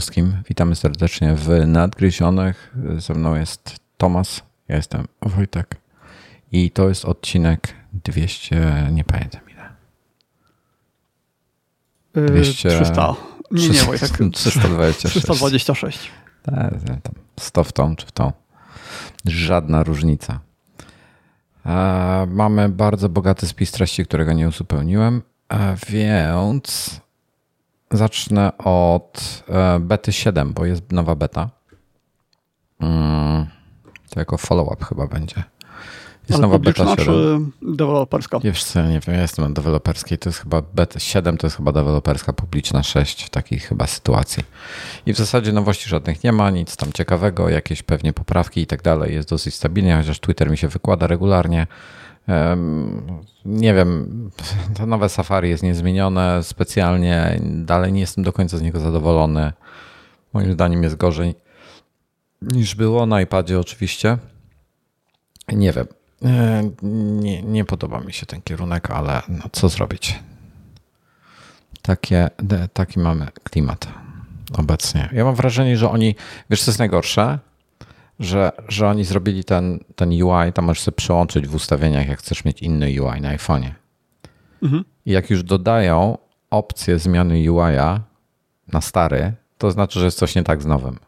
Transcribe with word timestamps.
wszystkim. 0.00 0.42
Witamy 0.48 0.76
serdecznie 0.76 1.34
w 1.34 1.66
Nadgryzionych. 1.66 2.74
Ze 2.96 3.14
mną 3.14 3.34
jest 3.34 3.76
Tomas, 3.96 4.42
ja 4.68 4.76
jestem 4.76 5.08
Wojtek 5.22 5.76
i 6.52 6.70
to 6.70 6.88
jest 6.88 7.04
odcinek 7.04 7.74
200, 7.92 8.88
nie 8.92 9.04
pamiętam 9.04 9.40
ile. 9.50 9.70
200... 12.26 12.68
300. 12.68 13.14
Nie, 13.50 13.68
nie, 13.68 13.82
Wojtek. 13.82 14.10
326. 14.32 15.14
326. 15.14 16.10
Tak, 16.42 16.72
tam 17.02 17.14
100 17.40 17.64
w 17.64 17.72
tą 17.72 17.96
czy 17.96 18.06
w 18.06 18.12
tą. 18.12 18.32
Żadna 19.24 19.82
różnica. 19.82 20.40
E, 21.66 22.26
mamy 22.30 22.68
bardzo 22.68 23.08
bogaty 23.08 23.46
spis 23.46 23.72
treści, 23.72 24.04
którego 24.04 24.32
nie 24.32 24.48
uzupełniłem, 24.48 25.22
e, 25.48 25.76
więc 25.88 27.00
Zacznę 27.92 28.58
od 28.58 29.42
e, 29.48 29.80
bety 29.80 30.12
7, 30.12 30.52
bo 30.52 30.64
jest 30.64 30.92
nowa 30.92 31.14
beta. 31.14 31.50
Mm, 32.80 33.46
to 34.10 34.20
jako 34.20 34.36
follow-up 34.36 34.84
chyba 34.84 35.06
będzie. 35.06 35.44
Jest 36.28 36.32
Ale 36.32 36.40
nowa 36.40 36.58
beta 36.58 36.96
7. 36.96 36.96
czy 36.96 37.38
deweloperska? 37.76 38.40
Wiesz 38.40 38.64
co, 38.64 38.82
nie 38.82 39.00
wiem, 39.00 39.14
ja 39.14 39.22
jestem 39.22 39.44
na 39.44 39.54
deweloperskiej, 39.54 40.18
to 40.18 40.28
jest 40.28 40.38
chyba 40.38 40.62
beta 40.74 41.00
7, 41.00 41.36
to 41.36 41.46
jest 41.46 41.56
chyba 41.56 41.72
deweloperska, 41.72 42.32
publiczna 42.32 42.82
6 42.82 43.24
w 43.24 43.30
takiej 43.30 43.58
chyba 43.58 43.86
sytuacji. 43.86 44.44
I 45.06 45.12
w 45.12 45.16
zasadzie 45.16 45.52
nowości 45.52 45.88
żadnych 45.88 46.24
nie 46.24 46.32
ma, 46.32 46.50
nic 46.50 46.76
tam 46.76 46.92
ciekawego, 46.92 47.48
jakieś 47.48 47.82
pewnie 47.82 48.12
poprawki 48.12 48.60
i 48.60 48.66
tak 48.66 48.82
dalej. 48.82 49.14
Jest 49.14 49.28
dosyć 49.28 49.54
stabilnie, 49.54 49.96
chociaż 49.96 50.20
Twitter 50.20 50.50
mi 50.50 50.58
się 50.58 50.68
wykłada 50.68 51.06
regularnie. 51.06 51.66
Nie 53.44 53.74
wiem, 53.74 54.30
to 54.74 54.86
nowe 54.86 55.08
Safari 55.08 55.50
jest 55.50 55.62
niezmienione 55.62 56.42
specjalnie. 56.42 57.40
Dalej 57.42 57.92
nie 57.92 58.00
jestem 58.00 58.24
do 58.24 58.32
końca 58.32 58.58
z 58.58 58.62
niego 58.62 58.80
zadowolony. 58.80 59.52
Moim 60.32 60.52
zdaniem 60.52 60.82
jest 60.82 60.96
gorzej 60.96 61.34
niż 62.42 62.74
było 62.74 63.06
na 63.06 63.20
iPadzie 63.20 63.60
oczywiście. 63.60 64.18
Nie 65.52 65.72
wiem. 65.72 65.86
E, 66.24 66.70
nie, 66.82 67.42
nie 67.42 67.64
podoba 67.64 68.00
mi 68.00 68.12
się 68.12 68.26
ten 68.26 68.42
kierunek, 68.42 68.90
ale 68.90 69.22
no 69.28 69.44
co 69.52 69.68
zrobić? 69.68 70.18
Takie, 71.82 72.30
taki 72.72 73.00
mamy 73.00 73.26
klimat 73.44 73.88
obecnie. 74.58 75.08
Ja 75.12 75.24
mam 75.24 75.34
wrażenie, 75.34 75.76
że 75.76 75.90
oni, 75.90 76.14
wiesz 76.50 76.62
co 76.62 76.70
jest 76.70 76.78
najgorsze? 76.78 77.38
Że, 78.20 78.52
że 78.68 78.88
oni 78.88 79.04
zrobili 79.04 79.44
ten, 79.44 79.80
ten 79.96 80.22
UI, 80.22 80.52
tam 80.54 80.64
możesz 80.64 80.82
sobie 80.82 80.96
przełączyć 80.96 81.48
w 81.48 81.54
ustawieniach, 81.54 82.08
jak 82.08 82.18
chcesz 82.18 82.44
mieć 82.44 82.62
inny 82.62 82.86
UI 82.86 83.20
na 83.20 83.36
iPhone'ie. 83.36 83.70
Mhm. 84.62 84.84
I 85.06 85.10
jak 85.10 85.30
już 85.30 85.42
dodają 85.42 86.18
opcję 86.50 86.98
zmiany 86.98 87.52
UI-a 87.52 88.00
na 88.72 88.80
stary, 88.80 89.32
to 89.58 89.70
znaczy, 89.70 89.98
że 89.98 90.04
jest 90.04 90.18
coś 90.18 90.34
nie 90.34 90.42
tak 90.42 90.62
z 90.62 90.66
nowym. 90.66 90.98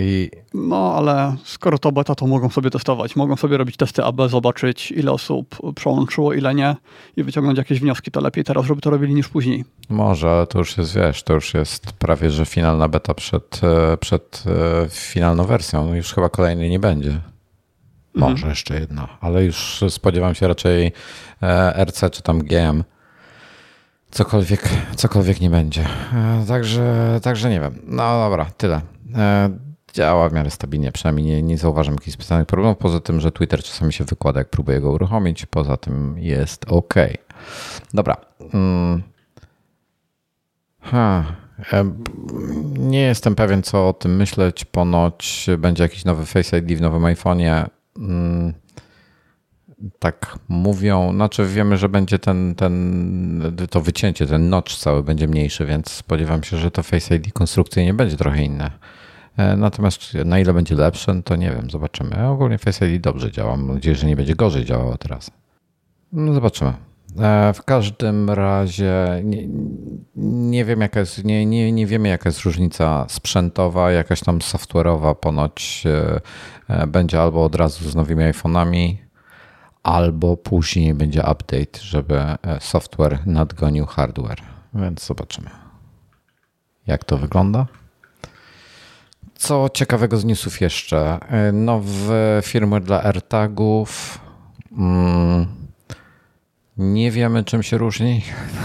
I... 0.00 0.30
No, 0.54 0.94
ale 0.96 1.36
skoro 1.44 1.78
to 1.78 1.92
beta, 1.92 2.14
to 2.14 2.26
mogą 2.26 2.50
sobie 2.50 2.70
testować. 2.70 3.16
Mogą 3.16 3.36
sobie 3.36 3.56
robić 3.56 3.76
testy 3.76 4.04
AB, 4.04 4.28
zobaczyć 4.28 4.92
ile 4.92 5.12
osób 5.12 5.56
przełączyło, 5.74 6.32
ile 6.32 6.54
nie 6.54 6.76
i 7.16 7.22
wyciągnąć 7.22 7.58
jakieś 7.58 7.80
wnioski. 7.80 8.10
To 8.10 8.20
lepiej 8.20 8.44
teraz, 8.44 8.66
żeby 8.66 8.80
to 8.80 8.90
robili 8.90 9.14
niż 9.14 9.28
później. 9.28 9.64
Może, 9.88 10.30
ale 10.30 10.46
to 10.46 10.58
już 10.58 10.78
jest, 10.78 10.94
wiesz, 10.94 11.22
to 11.22 11.34
już 11.34 11.54
jest 11.54 11.92
prawie, 11.92 12.30
że 12.30 12.46
finalna 12.46 12.88
beta 12.88 13.14
przed, 13.14 13.60
e, 13.64 13.96
przed 13.96 14.44
e, 14.46 14.88
finalną 14.88 15.44
wersją. 15.44 15.86
No 15.88 15.94
już 15.94 16.14
chyba 16.14 16.28
kolejnej 16.28 16.70
nie 16.70 16.78
będzie. 16.78 17.10
Mhm. 17.10 17.22
Może 18.14 18.32
mhm. 18.32 18.50
jeszcze 18.50 18.80
jedna, 18.80 19.08
ale 19.20 19.44
już 19.44 19.84
spodziewam 19.88 20.34
się 20.34 20.48
raczej 20.48 20.92
e, 21.42 21.84
RC 21.84 22.10
czy 22.10 22.22
tam 22.22 22.38
GM. 22.38 22.84
Cokolwiek, 24.10 24.68
cokolwiek 24.96 25.40
nie 25.40 25.50
będzie. 25.50 25.84
Także, 26.48 27.20
także 27.22 27.50
nie 27.50 27.60
wiem. 27.60 27.78
No 27.86 28.20
dobra, 28.20 28.44
tyle 28.56 28.80
działa 29.92 30.28
w 30.28 30.32
miarę 30.32 30.50
stabilnie, 30.50 30.92
przynajmniej 30.92 31.26
nie, 31.26 31.42
nie 31.42 31.58
zauważam 31.58 31.94
jakichś 31.94 32.14
specjalnych 32.14 32.46
problemów, 32.46 32.78
poza 32.78 33.00
tym, 33.00 33.20
że 33.20 33.32
Twitter 33.32 33.62
czasami 33.62 33.92
się 33.92 34.04
wykłada, 34.04 34.40
jak 34.40 34.50
próbuję 34.50 34.80
go 34.80 34.90
uruchomić, 34.90 35.46
poza 35.46 35.76
tym 35.76 36.14
jest 36.18 36.64
ok. 36.68 36.94
Dobra. 37.94 38.16
Hmm. 38.52 39.02
Ha. 40.80 41.24
Nie 42.78 43.00
jestem 43.00 43.34
pewien, 43.34 43.62
co 43.62 43.88
o 43.88 43.92
tym 43.92 44.16
myśleć. 44.16 44.64
Ponoć 44.64 45.46
będzie 45.58 45.82
jakiś 45.82 46.04
nowy 46.04 46.26
Face 46.26 46.58
ID 46.58 46.78
w 46.78 46.80
nowym 46.80 47.02
iPhone'ie. 47.02 47.66
Hmm. 47.98 48.52
Tak 49.98 50.38
mówią. 50.48 51.12
Znaczy 51.12 51.46
wiemy, 51.46 51.76
że 51.76 51.88
będzie 51.88 52.18
ten, 52.18 52.54
ten, 52.54 53.56
to 53.70 53.80
wycięcie, 53.80 54.26
ten 54.26 54.48
notch 54.48 54.76
cały 54.76 55.02
będzie 55.02 55.28
mniejszy, 55.28 55.66
więc 55.66 55.90
spodziewam 55.90 56.42
się, 56.42 56.56
że 56.56 56.70
to 56.70 56.82
Face 56.82 57.16
ID 57.16 57.32
konstrukcyjnie 57.32 57.94
będzie 57.94 58.16
trochę 58.16 58.42
inne. 58.42 58.70
E, 59.38 59.56
natomiast 59.56 60.14
na 60.14 60.38
ile 60.38 60.54
będzie 60.54 60.74
lepsze, 60.74 61.22
to 61.22 61.36
nie 61.36 61.50
wiem, 61.50 61.70
zobaczymy. 61.70 62.28
Ogólnie 62.28 62.58
Face 62.58 62.90
ID 62.90 63.02
dobrze 63.02 63.32
działa. 63.32 63.56
Mam 63.56 63.74
nadzieję, 63.74 63.96
że 63.96 64.06
nie 64.06 64.16
będzie 64.16 64.34
gorzej 64.34 64.64
działało 64.64 64.98
teraz. 64.98 65.30
No 66.12 66.34
zobaczymy. 66.34 66.72
E, 67.20 67.52
w 67.52 67.62
każdym 67.62 68.30
razie 68.30 69.20
nie, 69.24 69.48
nie 70.16 70.64
wiem, 70.64 70.80
jaka 70.80 71.00
jest, 71.00 71.24
nie, 71.24 71.46
nie, 71.46 71.72
nie 71.72 71.86
wiemy, 71.86 72.08
jaka 72.08 72.28
jest 72.28 72.40
różnica 72.40 73.06
sprzętowa, 73.08 73.90
jakaś 73.90 74.20
tam 74.20 74.38
software'owa 74.38 75.14
ponoć 75.14 75.84
e, 76.68 76.86
będzie 76.86 77.22
albo 77.22 77.44
od 77.44 77.54
razu 77.54 77.90
z 77.90 77.94
nowymi 77.94 78.24
iPhone'ami, 78.24 78.96
albo 79.82 80.36
później 80.36 80.94
będzie 80.94 81.20
update, 81.20 81.80
żeby 81.80 82.20
software 82.60 83.18
nadgonił 83.26 83.86
hardware. 83.86 84.42
Więc 84.74 85.06
zobaczymy, 85.06 85.50
jak 86.86 87.04
to 87.04 87.16
wygląda. 87.16 87.66
Co 89.38 89.68
ciekawego 89.74 90.16
z 90.16 90.24
newsów 90.24 90.60
jeszcze? 90.60 91.18
E, 91.28 91.52
nowe 91.52 92.40
firmy 92.42 92.80
dla 92.80 93.02
AirTagów. 93.02 94.18
Mm, 94.78 95.46
nie 96.76 97.10
wiemy, 97.10 97.44
czym 97.44 97.62
się 97.62 97.78
różni 97.78 98.22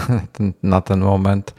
na 0.62 0.80
ten 0.80 1.00
moment. 1.00 1.54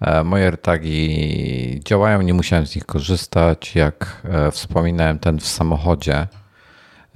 E, 0.00 0.24
moje 0.24 0.44
AirTagi 0.44 1.80
działają, 1.84 2.22
nie 2.22 2.34
musiałem 2.34 2.66
z 2.66 2.74
nich 2.76 2.86
korzystać. 2.86 3.74
Jak 3.74 4.22
e, 4.24 4.50
wspominałem, 4.50 5.18
ten 5.18 5.38
w 5.38 5.46
samochodzie, 5.46 6.26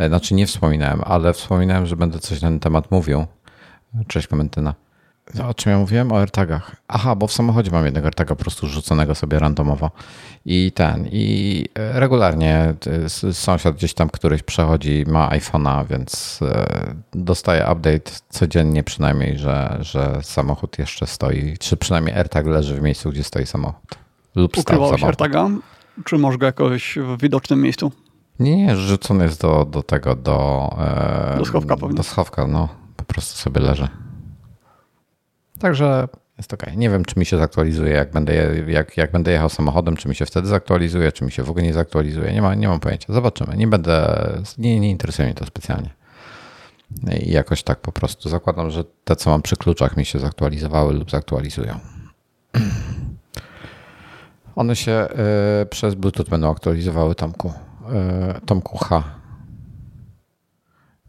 znaczy 0.08 0.34
nie 0.34 0.46
wspominałem, 0.46 1.00
ale 1.04 1.32
wspominałem, 1.32 1.86
że 1.86 1.96
będę 1.96 2.18
coś 2.18 2.42
na 2.42 2.48
ten 2.48 2.60
temat 2.60 2.90
mówił. 2.90 3.26
Cześć, 4.06 4.26
komentyna. 4.26 4.74
O 5.48 5.54
czym 5.54 5.72
ja 5.72 5.78
mówiłem? 5.78 6.12
O 6.12 6.18
AirTagach. 6.18 6.76
Aha, 6.88 7.14
bo 7.14 7.26
w 7.26 7.32
samochodzie 7.32 7.70
mam 7.70 7.84
jednego 7.84 8.06
AirTaga 8.06 8.34
po 8.34 8.42
prostu 8.42 8.66
rzuconego 8.66 9.14
sobie 9.14 9.38
randomowo. 9.38 9.90
I 10.44 10.72
ten, 10.72 11.08
i 11.12 11.64
regularnie 11.74 12.74
sąsiad 13.32 13.76
gdzieś 13.76 13.94
tam 13.94 14.10
któryś 14.10 14.42
przechodzi, 14.42 15.04
ma 15.08 15.30
iPhone'a, 15.30 15.86
więc 15.86 16.40
e, 16.42 16.66
dostaje 17.12 17.62
update 17.62 18.10
codziennie 18.28 18.84
przynajmniej, 18.84 19.38
że, 19.38 19.78
że 19.80 20.18
samochód 20.22 20.78
jeszcze 20.78 21.06
stoi, 21.06 21.56
czy 21.58 21.76
przynajmniej 21.76 22.14
AirTag 22.14 22.46
leży 22.46 22.74
w 22.74 22.82
miejscu, 22.82 23.10
gdzie 23.10 23.24
stoi 23.24 23.46
samochód. 23.46 23.94
Lub 24.34 24.58
Ukrywałeś 24.58 25.02
AirTaga? 25.02 25.50
Czy 26.04 26.18
masz 26.18 26.36
go 26.36 26.46
jakoś 26.46 26.98
w 26.98 27.20
widocznym 27.20 27.62
miejscu? 27.62 27.92
Nie, 28.40 28.56
nie, 28.56 28.76
rzucony 28.76 29.24
jest 29.24 29.40
do, 29.40 29.64
do 29.64 29.82
tego, 29.82 30.16
do... 30.16 30.68
E, 31.34 31.38
do 31.38 31.44
schowka 31.44 31.76
pewnie. 31.76 31.96
Do 31.96 32.02
schowka, 32.02 32.46
no. 32.46 32.68
Po 32.96 33.04
prostu 33.04 33.38
sobie 33.38 33.60
leży. 33.60 33.88
Także 35.58 36.08
jest 36.38 36.54
ok. 36.54 36.62
Nie 36.76 36.90
wiem, 36.90 37.04
czy 37.04 37.18
mi 37.18 37.26
się 37.26 37.38
zaktualizuje, 37.38 37.92
jak 37.92 38.12
będę, 38.12 38.34
jak, 38.66 38.96
jak 38.96 39.12
będę 39.12 39.32
jechał 39.32 39.48
samochodem, 39.48 39.96
czy 39.96 40.08
mi 40.08 40.14
się 40.14 40.26
wtedy 40.26 40.48
zaktualizuje, 40.48 41.12
czy 41.12 41.24
mi 41.24 41.32
się 41.32 41.42
w 41.42 41.50
ogóle 41.50 41.64
nie 41.64 41.72
zaktualizuje. 41.72 42.32
Nie, 42.32 42.42
ma, 42.42 42.54
nie 42.54 42.68
mam 42.68 42.80
pojęcia. 42.80 43.12
Zobaczymy. 43.12 43.56
Nie 43.56 43.66
będę, 43.66 44.28
nie, 44.58 44.80
nie 44.80 44.90
interesuje 44.90 45.28
mnie 45.28 45.34
to 45.34 45.46
specjalnie. 45.46 45.90
I 47.20 47.32
jakoś 47.32 47.62
tak 47.62 47.80
po 47.80 47.92
prostu 47.92 48.28
zakładam, 48.28 48.70
że 48.70 48.84
te, 49.04 49.16
co 49.16 49.30
mam 49.30 49.42
przy 49.42 49.56
kluczach, 49.56 49.96
mi 49.96 50.04
się 50.04 50.18
zaktualizowały 50.18 50.94
lub 50.94 51.10
zaktualizują. 51.10 51.78
One 54.56 54.76
się 54.76 55.08
y, 55.62 55.66
przez 55.66 55.94
Bluetooth 55.94 56.26
będą 56.30 56.50
aktualizowały, 56.50 57.14
Tomku. 57.14 57.48
Y, 57.48 58.46
Tomku 58.46 58.78
H. 58.78 59.04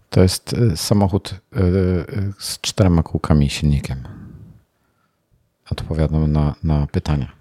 To 0.09 0.21
jest 0.21 0.53
y, 0.53 0.77
samochód 0.77 1.35
z 2.39 2.61
czterema 2.61 3.03
kółkami 3.03 3.45
i 3.45 3.49
silnikiem 3.49 4.18
odpowiadam 5.71 6.31
na, 6.31 6.55
na 6.63 6.87
pytania. 6.87 7.31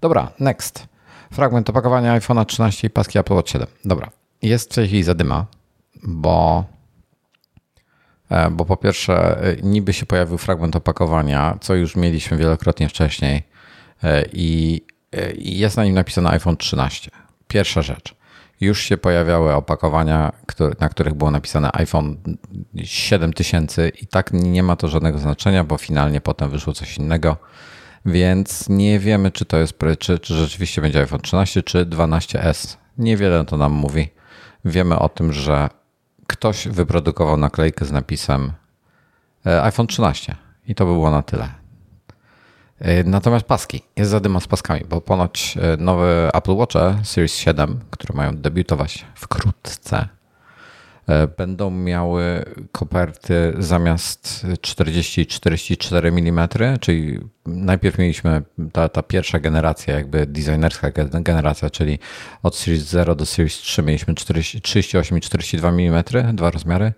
Dobra, 0.00 0.32
next. 0.40 0.86
Fragment 1.32 1.70
opakowania 1.70 2.20
iPhone'a 2.20 2.44
13 2.44 2.86
i 2.86 2.90
paski 2.90 3.18
Apple 3.18 3.34
Watch 3.34 3.50
7. 3.50 3.68
Dobra, 3.84 4.10
jest 4.42 4.72
w 4.72 4.74
tej 4.74 4.86
chwili 4.86 5.02
zadyma, 5.02 5.46
bo, 6.02 6.64
e, 8.30 8.50
bo 8.50 8.64
po 8.64 8.76
pierwsze 8.76 9.42
e, 9.42 9.56
niby 9.62 9.92
się 9.92 10.06
pojawił 10.06 10.38
fragment 10.38 10.76
opakowania, 10.76 11.58
co 11.60 11.74
już 11.74 11.96
mieliśmy 11.96 12.36
wielokrotnie 12.36 12.88
wcześniej 12.88 13.42
e, 14.02 14.24
i, 14.32 14.80
i 15.34 15.58
jest 15.58 15.76
na 15.76 15.84
nim 15.84 15.94
napisane 15.94 16.30
iPhone 16.30 16.56
13. 16.56 17.10
Pierwsza 17.48 17.82
rzecz 17.82 18.17
już 18.60 18.82
się 18.82 18.96
pojawiały 18.96 19.54
opakowania, 19.54 20.32
na 20.80 20.88
których 20.88 21.14
było 21.14 21.30
napisane 21.30 21.70
iPhone 21.72 22.16
7000 22.84 23.88
i 23.88 24.06
tak 24.06 24.32
nie 24.32 24.62
ma 24.62 24.76
to 24.76 24.88
żadnego 24.88 25.18
znaczenia, 25.18 25.64
bo 25.64 25.78
finalnie 25.78 26.20
potem 26.20 26.50
wyszło 26.50 26.72
coś 26.72 26.96
innego. 26.96 27.36
Więc 28.06 28.68
nie 28.68 28.98
wiemy, 28.98 29.30
czy 29.30 29.44
to 29.44 29.56
jest, 29.56 29.78
czy, 29.98 30.18
czy 30.18 30.34
rzeczywiście 30.34 30.82
będzie 30.82 31.00
iPhone 31.00 31.20
13 31.20 31.62
czy 31.62 31.86
12S. 31.86 32.76
Niewiele 32.98 33.44
to 33.44 33.56
nam 33.56 33.72
mówi. 33.72 34.08
Wiemy 34.64 34.98
o 34.98 35.08
tym, 35.08 35.32
że 35.32 35.68
ktoś 36.26 36.68
wyprodukował 36.68 37.36
naklejkę 37.36 37.84
z 37.84 37.92
napisem 37.92 38.52
e, 39.46 39.62
iPhone 39.62 39.86
13 39.86 40.36
i 40.66 40.74
to 40.74 40.86
by 40.86 40.92
było 40.92 41.10
na 41.10 41.22
tyle. 41.22 41.48
E, 42.80 43.04
natomiast 43.04 43.46
paski. 43.46 43.82
Jest 43.96 44.10
zadyma 44.10 44.40
z 44.40 44.46
paskami, 44.46 44.84
bo 44.88 45.00
ponoć 45.00 45.58
e, 45.60 45.76
nowe 45.76 46.30
Apple 46.34 46.54
Watch 46.54 46.76
Series 47.02 47.36
7, 47.36 47.80
które 47.90 48.16
mają 48.16 48.36
debiutować 48.36 49.06
wkrótce, 49.14 50.08
E, 51.08 51.26
będą 51.26 51.70
miały 51.70 52.44
koperty 52.72 53.54
zamiast 53.58 54.46
40-44 54.46 56.06
mm, 56.06 56.48
czyli 56.80 57.18
najpierw 57.46 57.98
mieliśmy 57.98 58.42
ta, 58.72 58.88
ta 58.88 59.02
pierwsza 59.02 59.38
generacja, 59.38 59.94
jakby 59.94 60.26
designerska 60.26 60.90
generacja, 61.20 61.70
czyli 61.70 61.98
od 62.42 62.56
Series 62.56 62.82
0 62.82 63.14
do 63.14 63.26
Series 63.26 63.54
3 63.54 63.82
mieliśmy 63.82 64.14
40, 64.14 64.60
38 64.60 65.18
i 65.18 65.20
42 65.20 65.68
mm, 65.68 66.04
dwa 66.32 66.50
rozmiary, 66.50 66.92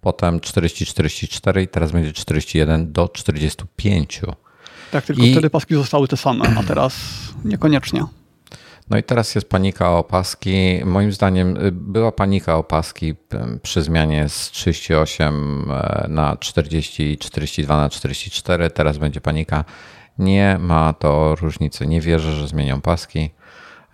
potem 0.00 0.40
40-44 0.40 1.62
i 1.62 1.68
teraz 1.68 1.92
będzie 1.92 2.12
41 2.12 2.92
do 2.92 3.08
45. 3.08 4.20
Tak, 4.94 5.04
tylko 5.04 5.22
I... 5.22 5.32
wtedy 5.32 5.50
paski 5.50 5.74
zostały 5.74 6.08
te 6.08 6.16
same, 6.16 6.44
a 6.58 6.62
teraz 6.62 6.96
niekoniecznie. 7.44 8.04
No 8.90 8.98
i 8.98 9.02
teraz 9.02 9.34
jest 9.34 9.48
panika 9.48 9.90
o 9.90 9.98
opaski. 9.98 10.80
Moim 10.84 11.12
zdaniem 11.12 11.56
y, 11.56 11.72
była 11.72 12.12
panika 12.12 12.56
o 12.56 12.58
opaski 12.58 13.14
przy 13.62 13.82
zmianie 13.82 14.28
z 14.28 14.50
38 14.50 15.70
e, 15.70 16.06
na 16.08 16.36
40 16.36 17.18
42 17.18 17.76
na 17.76 17.90
44. 17.90 18.70
Teraz 18.70 18.98
będzie 18.98 19.20
panika. 19.20 19.64
Nie 20.18 20.56
ma 20.60 20.92
to 20.92 21.34
różnicy. 21.34 21.86
Nie 21.86 22.00
wierzę, 22.00 22.32
że 22.32 22.48
zmienią 22.48 22.80
paski. 22.80 23.30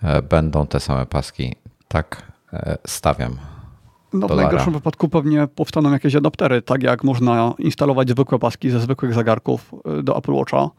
E, 0.03 0.23
będą 0.23 0.67
te 0.67 0.81
same 0.81 1.07
paski. 1.07 1.57
Tak 1.89 2.23
e, 2.53 2.79
stawiam. 2.87 3.39
No 4.13 4.29
w 4.29 4.37
najgorszym 4.37 4.73
wypadku 4.73 5.09
pewnie 5.09 5.47
powstaną 5.55 5.93
jakieś 5.93 6.15
adaptery, 6.15 6.63
tak 6.63 6.83
jak 6.83 7.05
można 7.05 7.55
instalować 7.59 8.11
zwykłe 8.11 8.39
paski 8.39 8.71
ze 8.71 8.81
zwykłych 8.81 9.15
zegarków 9.15 9.75
do 10.03 10.19
Apple 10.19 10.33
Watcha 10.33 10.71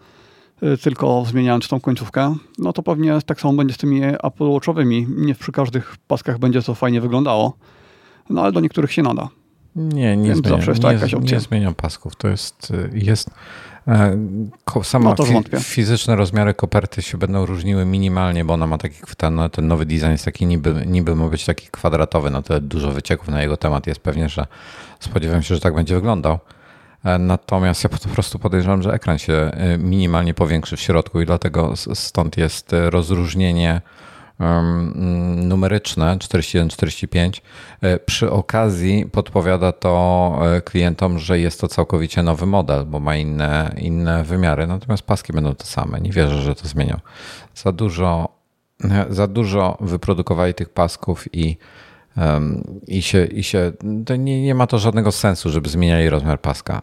Y, 0.64 0.78
tylko 0.78 1.24
zmieniając 1.28 1.68
tą 1.68 1.80
końcówkę, 1.80 2.36
no 2.58 2.74
to 2.74 2.84
pewnie 2.84 3.20
tak 3.26 3.42
samo 3.42 3.54
będzie 3.54 3.74
z 3.74 3.78
tymi 3.78 4.04
Apple 4.04 4.52
Watchowymi. 4.52 5.08
Nie 5.10 5.36
przy 5.36 5.52
każdych 5.52 5.96
paskach 6.08 6.40
będzie 6.40 6.62
to 6.62 6.76
fajnie 6.76 7.02
wyglądało, 7.02 7.54
no 8.30 8.42
ale 8.42 8.52
do 8.52 8.60
niektórych 8.60 8.92
się 8.92 9.04
nada. 9.04 9.30
Nie, 9.76 10.18
nie 10.18 10.36
zmieniam, 10.36 10.58
zawsze 10.58 10.72
jest 10.72 10.84
nie, 10.84 10.94
jakaś 10.94 11.14
opcja. 11.14 11.38
Nie 11.38 11.42
zmieniam 11.42 11.74
pasków. 11.74 12.16
To 12.16 12.28
jest, 12.28 12.72
y, 12.72 12.90
jest 12.94 13.30
sama 14.84 15.16
no 15.20 15.26
fi, 15.26 15.60
fizyczne 15.60 16.16
rozmiary 16.16 16.54
koperty 16.54 17.02
się 17.02 17.18
będą 17.18 17.46
różniły 17.46 17.86
minimalnie, 17.86 18.46
bo 18.46 18.54
ona 18.54 18.68
ma 18.68 18.78
taki, 18.78 18.96
ten, 19.18 19.40
ten 19.52 19.68
nowy 19.68 19.86
design 19.86 20.12
jest 20.12 20.26
taki 20.26 20.46
niby, 20.46 20.84
niby 20.86 21.16
ma 21.16 21.28
być 21.28 21.46
taki 21.46 21.68
kwadratowy, 21.68 22.30
no 22.30 22.42
tyle 22.42 22.62
dużo 22.62 22.92
wycieków 22.92 23.28
na 23.28 23.42
jego 23.42 23.58
temat 23.58 23.88
jest 23.88 24.00
pewnie, 24.00 24.30
że 24.30 24.46
spodziewam 25.00 25.44
się, 25.44 25.56
że 25.56 25.62
tak 25.62 25.76
będzie 25.76 25.96
wyglądał. 25.96 26.40
E, 27.04 27.18
natomiast 27.18 27.84
ja 27.84 27.90
po 27.90 28.10
prostu 28.10 28.40
podejrzewam, 28.40 28.82
że 28.82 28.94
ekran 28.94 29.18
się 29.18 29.34
e, 29.34 29.78
minimalnie 29.78 30.34
powiększy 30.34 30.78
w 30.78 30.82
środku 30.82 31.22
i 31.22 31.26
dlatego 31.26 31.74
stąd 31.94 32.38
jest 32.38 32.74
e, 32.74 32.90
rozróżnienie 32.90 33.82
numeryczne 35.36 36.18
41-45. 36.18 37.42
Przy 38.06 38.32
okazji 38.32 39.06
podpowiada 39.06 39.72
to 39.72 40.40
klientom, 40.66 41.20
że 41.20 41.40
jest 41.40 41.62
to 41.62 41.68
całkowicie 41.68 42.24
nowy 42.24 42.46
model, 42.46 42.86
bo 42.86 43.00
ma 43.00 43.16
inne, 43.16 43.76
inne 43.78 44.24
wymiary, 44.24 44.68
natomiast 44.68 45.04
paski 45.04 45.34
będą 45.34 45.56
te 45.56 45.66
same. 45.66 46.02
Nie 46.02 46.12
wierzę, 46.12 46.42
że 46.42 46.56
to 46.56 46.68
zmienią. 46.68 47.00
Za 47.56 47.72
dużo, 47.72 48.30
za 49.10 49.28
dużo 49.28 49.78
wyprodukowali 49.82 50.54
tych 50.54 50.70
pasków 50.70 51.36
i 51.36 51.58
i 52.88 53.02
się, 53.02 53.26
i 53.26 53.44
się 53.44 53.72
nie, 54.18 54.42
nie 54.42 54.56
ma 54.56 54.68
to 54.68 54.80
żadnego 54.80 55.12
sensu, 55.12 55.50
żeby 55.50 55.70
zmieniali 55.70 56.10
rozmiar 56.10 56.42
paska. 56.42 56.82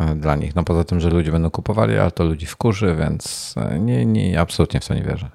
E, 0.00 0.14
dla 0.14 0.36
nich. 0.36 0.56
No 0.56 0.64
poza 0.64 0.84
tym, 0.84 1.00
że 1.00 1.10
ludzie 1.10 1.32
będą 1.32 1.50
kupowali, 1.50 1.98
ale 1.98 2.10
to 2.10 2.24
ludzi 2.24 2.46
wkurzy, 2.46 2.96
więc 2.98 3.54
e, 3.56 3.78
nie, 3.78 4.06
nie, 4.06 4.40
absolutnie 4.40 4.80
w 4.80 4.88
to 4.88 4.94
nie 4.94 5.02
wierzę. 5.02 5.30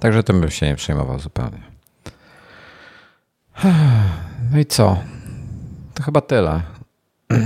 Także 0.00 0.22
tym 0.22 0.40
bym 0.40 0.50
się 0.50 0.66
nie 0.66 0.76
przejmował 0.76 1.18
zupełnie. 1.18 1.62
No 4.52 4.58
i 4.58 4.66
co? 4.66 4.96
To 5.94 6.02
chyba 6.02 6.20
tyle. 6.20 6.62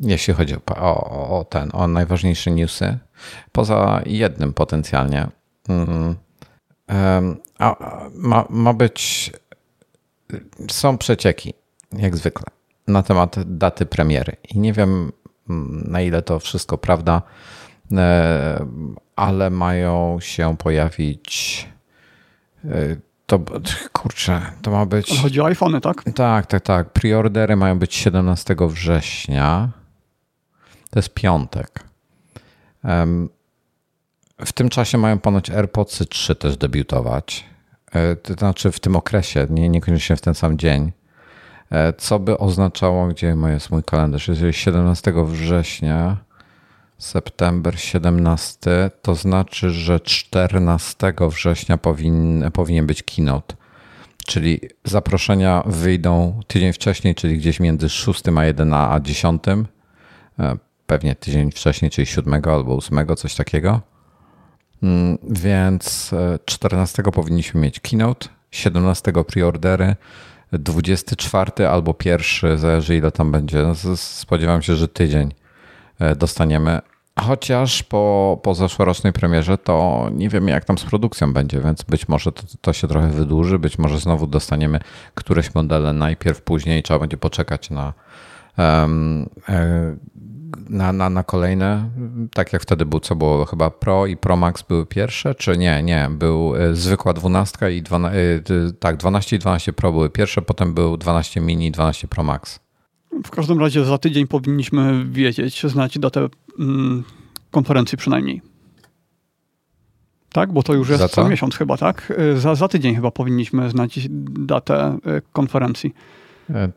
Jeśli 0.00 0.34
chodzi 0.34 0.54
o, 0.54 0.60
o, 0.76 1.38
o 1.38 1.44
ten, 1.44 1.70
o 1.72 1.88
najważniejsze 1.88 2.50
newsy. 2.50 2.98
Poza 3.52 4.02
jednym 4.06 4.52
potencjalnie. 4.52 5.28
Mm, 5.68 6.16
a, 7.58 7.76
ma, 8.14 8.44
ma 8.50 8.72
być. 8.72 9.32
Są 10.70 10.98
przecieki, 10.98 11.54
jak 11.92 12.16
zwykle 12.16 12.46
na 12.88 13.02
temat 13.02 13.36
daty 13.46 13.86
premiery. 13.86 14.36
I 14.48 14.58
nie 14.58 14.72
wiem, 14.72 15.12
mm, 15.50 15.84
na 15.90 16.00
ile 16.00 16.22
to 16.22 16.38
wszystko 16.38 16.78
prawda, 16.78 17.22
ale 19.16 19.50
mają 19.50 20.18
się 20.20 20.56
pojawić. 20.56 21.68
E, 22.64 22.96
to 23.26 23.40
kurczę, 23.92 24.42
to 24.62 24.70
ma 24.70 24.86
być. 24.86 25.20
Chodzi 25.22 25.40
o 25.40 25.46
iPhony, 25.46 25.80
tak? 25.80 26.02
Tak, 26.14 26.46
tak, 26.46 26.62
tak. 26.62 26.92
Preordery 26.92 27.56
mają 27.56 27.78
być 27.78 27.94
17 27.94 28.56
września. 28.68 29.68
To 30.90 30.98
jest 30.98 31.14
piątek. 31.14 31.84
W 34.44 34.52
tym 34.54 34.68
czasie 34.68 34.98
mają 34.98 35.18
ponoć 35.18 35.50
AirPodsy 35.50 36.06
3 36.06 36.34
też 36.34 36.56
debiutować. 36.56 37.44
E, 37.92 38.16
to 38.16 38.34
znaczy 38.34 38.72
w 38.72 38.80
tym 38.80 38.96
okresie, 38.96 39.46
nie, 39.50 39.68
niekoniecznie 39.68 40.16
w 40.16 40.20
ten 40.20 40.34
sam 40.34 40.58
dzień. 40.58 40.92
E, 41.70 41.92
co 41.92 42.18
by 42.18 42.38
oznaczało, 42.38 43.06
gdzie 43.06 43.36
jest 43.46 43.70
mój 43.70 43.82
kalendarz? 43.82 44.28
Jeżeli 44.28 44.52
17 44.52 45.12
września, 45.26 46.16
september 47.00 47.80
17, 47.80 48.90
to 49.02 49.14
znaczy, 49.14 49.70
że 49.70 50.00
14 50.00 51.14
września 51.30 51.76
powin, 51.76 52.44
powinien 52.52 52.86
być 52.86 53.02
keynote. 53.02 53.56
Czyli 54.26 54.60
zaproszenia 54.84 55.62
wyjdą 55.66 56.40
tydzień 56.46 56.72
wcześniej, 56.72 57.14
czyli 57.14 57.38
gdzieś 57.38 57.60
między 57.60 57.88
6 57.88 58.22
a 58.36 58.44
1 58.44 58.74
a 58.74 59.00
10. 59.00 59.42
E, 59.48 60.56
pewnie 60.86 61.14
tydzień 61.14 61.50
wcześniej, 61.50 61.90
czyli 61.90 62.06
7 62.06 62.42
albo 62.44 62.76
8, 62.76 63.16
coś 63.16 63.34
takiego. 63.34 63.80
Mm, 64.82 65.18
więc 65.30 66.10
14 66.44 67.02
e, 67.06 67.10
powinniśmy 67.10 67.60
mieć 67.60 67.80
keynote, 67.80 68.28
17 68.50 69.12
preordery, 69.12 69.96
24 70.52 71.68
albo 71.68 71.94
pierwszy, 71.94 72.58
zależy 72.58 72.96
ile 72.96 73.10
tam 73.12 73.32
będzie. 73.32 73.62
No, 73.62 73.96
spodziewam 73.96 74.62
się, 74.62 74.76
że 74.76 74.88
tydzień 74.88 75.34
e, 75.98 76.16
dostaniemy. 76.16 76.80
Chociaż 77.18 77.82
po, 77.82 78.38
po 78.42 78.54
zeszłorocznej 78.54 79.12
premierze 79.12 79.58
to 79.58 80.08
nie 80.12 80.28
wiemy, 80.28 80.50
jak 80.50 80.64
tam 80.64 80.78
z 80.78 80.84
produkcją 80.84 81.32
będzie, 81.32 81.60
więc 81.60 81.82
być 81.82 82.08
może 82.08 82.32
to, 82.32 82.42
to 82.60 82.72
się 82.72 82.88
trochę 82.88 83.08
wydłuży, 83.08 83.58
być 83.58 83.78
może 83.78 83.98
znowu 83.98 84.26
dostaniemy 84.26 84.80
któreś 85.14 85.54
modele 85.54 85.92
najpierw, 85.92 86.42
później 86.42 86.82
trzeba 86.82 87.00
będzie 87.00 87.16
poczekać 87.16 87.70
na 87.70 87.92
um, 88.58 89.28
na, 90.68 90.92
na, 90.92 91.10
na 91.10 91.24
kolejne, 91.24 91.90
tak 92.34 92.52
jak 92.52 92.62
wtedy 92.62 92.86
był, 92.86 93.00
co 93.00 93.16
było 93.16 93.44
chyba 93.44 93.70
Pro 93.70 94.06
i 94.06 94.16
Pro 94.16 94.36
Max 94.36 94.62
były 94.62 94.86
pierwsze, 94.86 95.34
czy 95.34 95.58
nie, 95.58 95.82
nie, 95.82 96.08
był 96.10 96.56
e, 96.56 96.74
zwykła 96.74 97.12
12 97.12 97.72
i 97.72 97.82
12, 97.82 98.18
e, 98.18 98.72
tak, 98.80 98.96
12 98.96 99.36
i 99.36 99.38
12 99.38 99.72
Pro 99.72 99.92
były 99.92 100.10
pierwsze, 100.10 100.42
potem 100.42 100.74
był 100.74 100.96
12 100.96 101.40
mini 101.40 101.66
i 101.66 101.70
12 101.70 102.08
Pro 102.08 102.22
Max. 102.22 102.60
W 103.24 103.30
każdym 103.30 103.60
razie 103.60 103.84
za 103.84 103.98
tydzień 103.98 104.26
powinniśmy 104.26 105.04
wiedzieć, 105.04 105.62
znać 105.66 105.98
datę 105.98 106.28
mm, 106.58 107.04
konferencji 107.50 107.98
przynajmniej. 107.98 108.42
Tak, 110.32 110.52
bo 110.52 110.62
to 110.62 110.74
już 110.74 110.88
jest 110.88 111.08
co 111.08 111.28
miesiąc 111.28 111.56
chyba, 111.56 111.76
tak? 111.76 112.12
E, 112.16 112.36
za, 112.36 112.54
za 112.54 112.68
tydzień 112.68 112.94
chyba 112.94 113.10
powinniśmy 113.10 113.70
znać 113.70 113.98
datę 114.30 114.98
konferencji. 115.32 115.94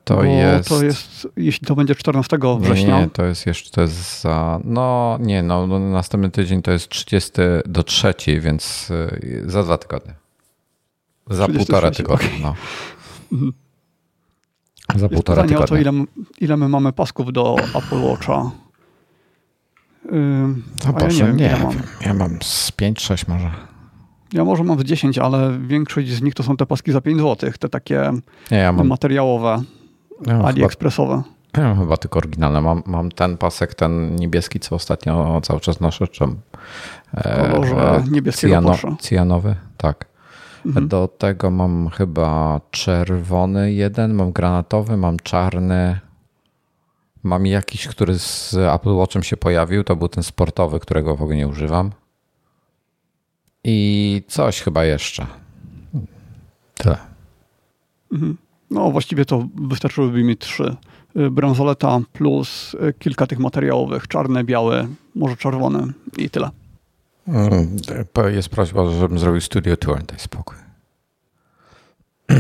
To 0.04 0.24
jest... 0.24 0.70
to 0.70 0.84
jest. 0.84 1.28
Jeśli 1.38 1.68
to 1.68 1.76
będzie 1.76 1.96
14 1.96 2.38
września. 2.60 2.96
Nie, 2.96 3.04
nie, 3.04 3.10
to 3.10 3.26
jest 3.26 3.46
jeszcze 3.46 3.72
to 3.72 3.82
jest 3.82 4.22
za. 4.22 4.60
No 4.64 5.18
nie, 5.22 5.44
no, 5.44 5.68
no 5.68 5.80
następny 5.80 6.30
tydzień 6.30 6.62
to 6.62 6.72
jest 6.72 6.90
30 6.90 7.32
do 7.66 7.84
3, 7.84 8.14
więc 8.40 8.92
y, 8.92 9.44
za 9.46 9.64
dwa 9.64 9.78
tygodnie. 9.78 10.14
Za 11.30 11.48
półtora 11.48 11.92
tygodnia. 11.92 12.28
Okay. 12.28 12.56
No. 13.32 13.52
Za 14.96 15.06
jest 15.06 15.14
półtora 15.14 15.44
pytanie 15.44 15.66
tygodnia. 15.66 15.66
o 15.66 15.68
to, 15.68 15.78
ile, 15.78 16.06
ile 16.42 16.58
my 16.58 16.70
mamy 16.70 16.94
pasków 16.94 17.34
do 17.34 17.56
Apple 17.76 18.02
Watcha. 18.02 18.52
Yy, 20.06 20.12
no 20.86 20.94
Boże, 20.94 21.26
ja 21.26 21.32
nie, 21.32 21.50
wiem, 21.50 21.60
nie 21.60 21.64
mam. 21.64 21.74
Ja 22.06 22.14
mam 22.14 22.38
z 22.42 22.72
5-6 22.72 23.30
może. 23.30 23.52
Ja 24.34 24.44
może 24.44 24.64
mam 24.64 24.78
w 24.78 24.84
10, 24.84 25.18
ale 25.18 25.60
większość 25.60 26.10
z 26.10 26.22
nich 26.22 26.34
to 26.34 26.44
są 26.44 26.58
te 26.58 26.66
paski 26.66 26.92
za 26.92 27.02
5 27.02 27.20
zł, 27.20 27.52
te 27.60 27.70
takie 27.70 28.12
nie, 28.52 28.58
ja 28.58 28.72
mam... 28.72 28.88
materiałowe, 28.88 29.62
ja 30.28 30.44
AliExpressowe. 30.44 31.24
Chyba 31.80 31.98
tylko 31.98 32.18
oryginalne. 32.20 32.62
Mam, 32.62 32.84
mam 32.86 33.12
ten 33.12 33.38
pasek, 33.38 33.76
ten 33.76 34.16
niebieski, 34.16 34.60
co 34.60 34.76
ostatnio 34.76 35.42
cały 35.44 35.60
czas 35.60 35.80
noszę. 35.80 36.08
Czy, 36.08 36.26
kolorze 37.24 38.04
niebieskiego 38.12 38.52
cyjano, 38.52 38.98
Cyjanowy, 39.00 39.56
tak. 39.78 40.06
Mhm. 40.66 40.88
Do 40.88 41.08
tego 41.08 41.52
mam 41.52 41.90
chyba 41.90 42.62
czerwony 42.72 43.74
jeden, 43.74 44.14
mam 44.14 44.32
granatowy, 44.32 44.98
mam 44.98 45.18
czarny. 45.20 46.00
Mam 47.24 47.46
jakiś, 47.46 47.88
który 47.88 48.20
z 48.20 48.54
Apple 48.54 48.94
Watchem 48.94 49.24
się 49.24 49.38
pojawił. 49.38 49.84
To 49.84 49.96
był 49.96 50.08
ten 50.08 50.24
sportowy, 50.24 50.80
którego 50.80 51.16
w 51.16 51.22
ogóle 51.22 51.38
nie 51.38 51.48
używam. 51.48 51.92
I 53.64 54.22
coś 54.28 54.62
chyba 54.62 54.86
jeszcze. 54.86 55.28
Tyle. 56.76 56.98
Mhm. 58.12 58.38
No 58.70 58.92
właściwie 58.92 59.26
to 59.26 59.48
wystarczyłyby 59.56 60.24
mi 60.24 60.38
trzy. 60.38 60.76
Y, 61.18 61.32
bransoleta 61.32 62.00
plus 62.14 62.74
y, 62.74 62.94
kilka 63.00 63.28
tych 63.28 63.40
materiałowych, 63.40 64.08
czarne, 64.08 64.44
białe, 64.44 64.88
może 65.16 65.38
czerwone 65.38 65.88
i 66.18 66.30
tyle. 66.30 66.50
Mm, 67.28 67.78
jest 68.34 68.50
prośba, 68.50 68.90
żebym 68.90 69.20
zrobił 69.20 69.42
studio 69.42 69.78
tour, 69.78 70.04
daj 70.04 70.20
spokój. 70.20 70.58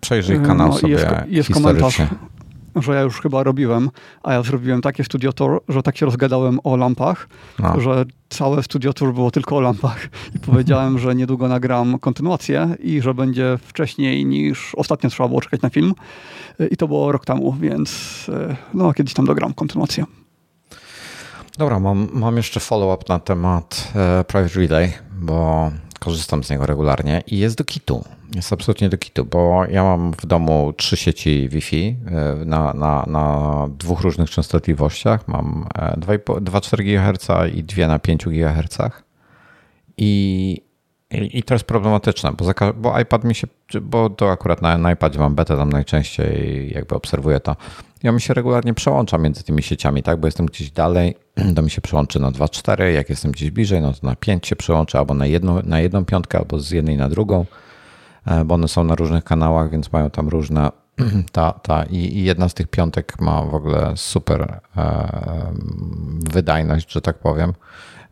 Przejrzyj 0.00 0.40
kanał 0.40 0.68
no, 0.68 0.78
sobie 0.78 0.92
jest, 0.92 1.06
jest 1.28 1.50
komentarz, 1.50 2.02
że 2.76 2.94
ja 2.94 3.00
już 3.00 3.20
chyba 3.20 3.42
robiłem, 3.42 3.90
a 4.22 4.32
ja 4.32 4.42
zrobiłem 4.42 4.80
takie 4.80 5.04
studio 5.04 5.32
tour, 5.32 5.62
że 5.68 5.82
tak 5.82 5.96
się 5.96 6.06
rozgadałem 6.06 6.58
o 6.64 6.76
lampach, 6.76 7.28
no. 7.58 7.80
że 7.80 8.04
całe 8.28 8.62
studio 8.62 8.92
tour 8.92 9.14
było 9.14 9.30
tylko 9.30 9.56
o 9.56 9.60
lampach 9.60 10.08
i 10.34 10.38
powiedziałem, 10.50 10.98
że 10.98 11.14
niedługo 11.14 11.48
nagram 11.48 11.98
kontynuację 11.98 12.76
i 12.80 13.00
że 13.00 13.14
będzie 13.14 13.58
wcześniej 13.62 14.26
niż 14.26 14.74
ostatnio 14.74 15.10
trzeba 15.10 15.28
było 15.28 15.40
czekać 15.40 15.62
na 15.62 15.70
film 15.70 15.94
i 16.70 16.76
to 16.76 16.88
było 16.88 17.12
rok 17.12 17.24
temu, 17.24 17.52
więc 17.52 18.26
e, 18.34 18.56
no 18.74 18.92
kiedyś 18.92 19.14
tam 19.14 19.26
dogram 19.26 19.54
kontynuację. 19.54 20.04
Dobra, 21.58 21.80
mam, 21.80 22.08
mam 22.12 22.36
jeszcze 22.36 22.60
follow-up 22.60 23.04
na 23.08 23.18
temat 23.18 23.92
e, 23.94 24.24
Private 24.24 24.60
Relay, 24.60 24.92
bo 25.12 25.70
korzystam 26.00 26.44
z 26.44 26.50
niego 26.50 26.66
regularnie 26.66 27.22
i 27.26 27.38
jest 27.38 27.58
do 27.58 27.64
kitu. 27.64 28.04
Jest 28.34 28.52
absolutnie 28.52 28.88
do 28.88 28.98
kitu, 28.98 29.24
bo 29.24 29.64
ja 29.70 29.82
mam 29.82 30.12
w 30.12 30.26
domu 30.26 30.72
trzy 30.76 30.96
sieci 30.96 31.48
Wi-Fi 31.48 31.96
e, 32.06 32.44
na, 32.44 32.72
na, 32.74 33.04
na 33.06 33.68
dwóch 33.78 34.00
różnych 34.00 34.30
częstotliwościach. 34.30 35.28
Mam 35.28 35.66
2,4 35.74 36.84
GHz 36.84 37.54
i 37.54 37.64
dwie 37.64 37.88
na 37.88 37.98
5 37.98 38.24
GHz. 38.24 38.78
I, 39.96 40.62
i, 41.10 41.38
i 41.38 41.42
to 41.42 41.54
jest 41.54 41.64
problematyczne, 41.64 42.32
bo, 42.32 42.44
bo 42.74 43.00
iPad 43.00 43.24
mi 43.24 43.34
się, 43.34 43.46
bo 43.82 44.10
to 44.10 44.30
akurat 44.30 44.62
na, 44.62 44.78
na 44.78 44.92
iPadzie 44.92 45.18
mam 45.18 45.34
betę, 45.34 45.56
tam 45.56 45.68
najczęściej 45.68 46.70
jakby 46.74 46.94
obserwuję 46.94 47.40
to. 47.40 47.56
Ja 48.02 48.12
mi 48.12 48.20
się 48.20 48.34
regularnie 48.34 48.74
przełączam 48.74 49.22
między 49.22 49.44
tymi 49.44 49.62
sieciami, 49.62 50.02
tak, 50.02 50.20
bo 50.20 50.26
jestem 50.26 50.46
gdzieś 50.46 50.70
dalej, 50.70 51.14
to 51.56 51.62
mi 51.62 51.70
się 51.70 51.80
przełączy 51.80 52.20
na 52.20 52.30
2,4, 52.30 52.82
jak 52.82 53.10
jestem 53.10 53.32
gdzieś 53.32 53.50
bliżej, 53.50 53.80
no 53.80 53.92
to 53.92 54.06
na 54.06 54.16
5 54.16 54.46
się 54.46 54.56
przełączę, 54.56 54.98
albo 54.98 55.14
na 55.14 55.26
jedną, 55.26 55.62
na 55.62 55.80
jedną 55.80 56.04
piątkę, 56.04 56.38
albo 56.38 56.60
z 56.60 56.70
jednej 56.70 56.96
na 56.96 57.08
drugą. 57.08 57.46
E, 58.26 58.44
bo 58.44 58.54
one 58.54 58.68
są 58.68 58.84
na 58.84 58.94
różnych 58.94 59.24
kanałach, 59.24 59.70
więc 59.70 59.92
mają 59.92 60.10
tam 60.10 60.28
różne. 60.28 60.70
Ta, 61.32 61.52
ta, 61.52 61.84
i, 61.84 62.24
jedna 62.24 62.48
z 62.48 62.54
tych 62.54 62.68
piątek 62.68 63.20
ma 63.20 63.42
w 63.42 63.54
ogóle 63.54 63.92
super 63.96 64.60
e, 64.76 65.52
wydajność, 66.32 66.92
że 66.92 67.00
tak 67.00 67.18
powiem. 67.18 67.52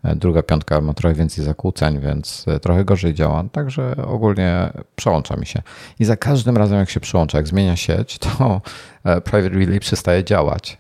E, 0.07 0.17
druga 0.17 0.43
piątka 0.43 0.81
ma 0.81 0.95
trochę 0.95 1.15
więcej 1.15 1.45
zakłóceń, 1.45 2.01
więc 2.01 2.45
trochę 2.63 2.85
gorzej 2.85 3.15
działa. 3.15 3.45
Także 3.53 3.97
ogólnie 4.07 4.73
przełącza 4.97 5.37
mi 5.37 5.47
się. 5.47 5.63
I 5.99 6.05
za 6.05 6.17
każdym 6.17 6.57
razem, 6.57 6.79
jak 6.79 6.91
się 6.91 7.01
przełącza, 7.01 7.39
jak 7.39 7.49
zmienia 7.49 7.77
sieć, 7.77 8.19
to 8.19 8.61
Private 9.03 9.49
Relay 9.49 9.81
przestaje 9.81 10.25
działać 10.25 10.79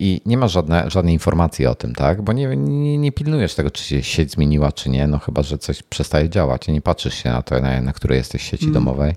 i 0.00 0.20
nie 0.26 0.36
masz 0.38 0.52
żadne, 0.52 0.90
żadnej 0.90 1.14
informacji 1.14 1.66
o 1.66 1.74
tym, 1.74 1.94
tak? 1.94 2.22
Bo 2.22 2.32
nie, 2.32 2.56
nie, 2.56 2.98
nie, 2.98 3.12
pilnujesz 3.12 3.54
tego, 3.54 3.70
czy 3.70 3.84
się 3.84 4.02
sieć 4.02 4.30
zmieniła, 4.30 4.72
czy 4.72 4.90
nie, 4.90 5.06
no 5.06 5.18
chyba, 5.18 5.42
że 5.42 5.58
coś 5.58 5.82
przestaje 5.82 6.28
działać 6.28 6.68
i 6.68 6.72
nie 6.72 6.80
patrzysz 6.80 7.14
się 7.14 7.30
na 7.30 7.42
to, 7.42 7.60
na, 7.60 7.80
na 7.80 7.92
której 7.92 8.18
jesteś 8.18 8.42
sieci 8.42 8.64
mm. 8.64 8.74
domowej. 8.74 9.14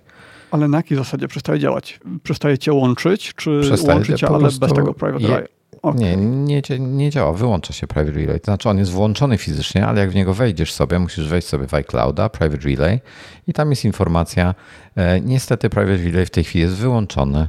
Ale 0.52 0.68
na 0.68 0.78
jakiej 0.78 0.98
zasadzie 0.98 1.28
przestaje 1.28 1.60
działać? 1.60 2.00
Przestaje 2.24 2.58
cię 2.58 2.74
łączyć, 2.74 3.34
czy 3.36 3.62
przestaje, 3.62 3.98
łączyć 3.98 4.24
ale 4.24 4.40
bez 4.40 4.60
tego 4.60 4.94
private 4.94 5.28
relay? 5.28 5.48
Okay. 5.84 6.00
Nie, 6.00 6.18
nie, 6.18 6.62
nie 6.80 7.10
działa, 7.10 7.34
wyłącza 7.34 7.74
się 7.74 7.88
Private 7.88 8.12
Relay. 8.12 8.40
To 8.40 8.46
znaczy 8.46 8.70
on 8.70 8.78
jest 8.78 8.92
włączony 8.92 9.38
fizycznie, 9.38 9.88
ale 9.88 10.02
jak 10.02 10.12
w 10.12 10.16
niego 10.16 10.34
wejdziesz 10.34 10.74
sobie, 10.74 11.00
musisz 11.00 11.28
wejść 11.28 11.48
sobie 11.48 11.68
w 11.68 11.74
iClouda, 11.74 12.30
Private 12.30 12.70
Relay 12.70 13.00
i 13.48 13.54
tam 13.54 13.70
jest 13.70 13.86
informacja. 13.86 14.56
E, 14.96 15.22
niestety 15.22 15.70
Private 15.70 16.04
Relay 16.04 16.26
w 16.26 16.30
tej 16.30 16.44
chwili 16.44 16.64
jest 16.64 16.76
wyłączony 16.76 17.48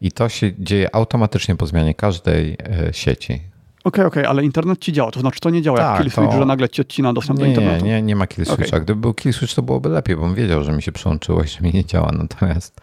i 0.00 0.12
to 0.12 0.28
się 0.28 0.52
dzieje 0.58 0.94
automatycznie 0.94 1.56
po 1.56 1.66
zmianie 1.66 1.94
każdej 1.94 2.56
e, 2.88 2.92
sieci. 2.92 3.32
Okej, 3.34 3.44
okay, 3.84 4.06
okej, 4.06 4.22
okay, 4.22 4.30
ale 4.30 4.44
internet 4.44 4.78
ci 4.78 4.92
działa, 4.92 5.10
to 5.10 5.20
znaczy 5.20 5.40
to 5.40 5.50
nie 5.50 5.62
działa 5.62 5.78
tak, 5.78 5.86
jak 5.86 6.02
kill 6.02 6.10
switch, 6.10 6.30
to... 6.32 6.38
że 6.38 6.46
nagle 6.46 6.68
ci 6.68 6.82
odcina 6.82 7.12
dostęp 7.12 7.38
nie, 7.38 7.44
do 7.44 7.50
internetu. 7.50 7.84
Nie, 7.84 7.90
nie, 7.90 8.02
nie 8.02 8.16
ma 8.16 8.26
kill 8.26 8.44
switcha. 8.44 8.66
Okay. 8.66 8.80
Gdyby 8.80 9.00
był 9.00 9.14
kill 9.14 9.32
switch, 9.32 9.54
to 9.54 9.62
byłoby 9.62 9.88
lepiej, 9.88 10.16
bo 10.16 10.22
bym 10.22 10.34
wiedział, 10.34 10.64
że 10.64 10.72
mi 10.72 10.82
się 10.82 10.92
przyłączyło 10.92 11.42
i 11.42 11.48
że 11.48 11.60
mi 11.60 11.72
nie 11.72 11.84
działa, 11.84 12.12
natomiast 12.22 12.80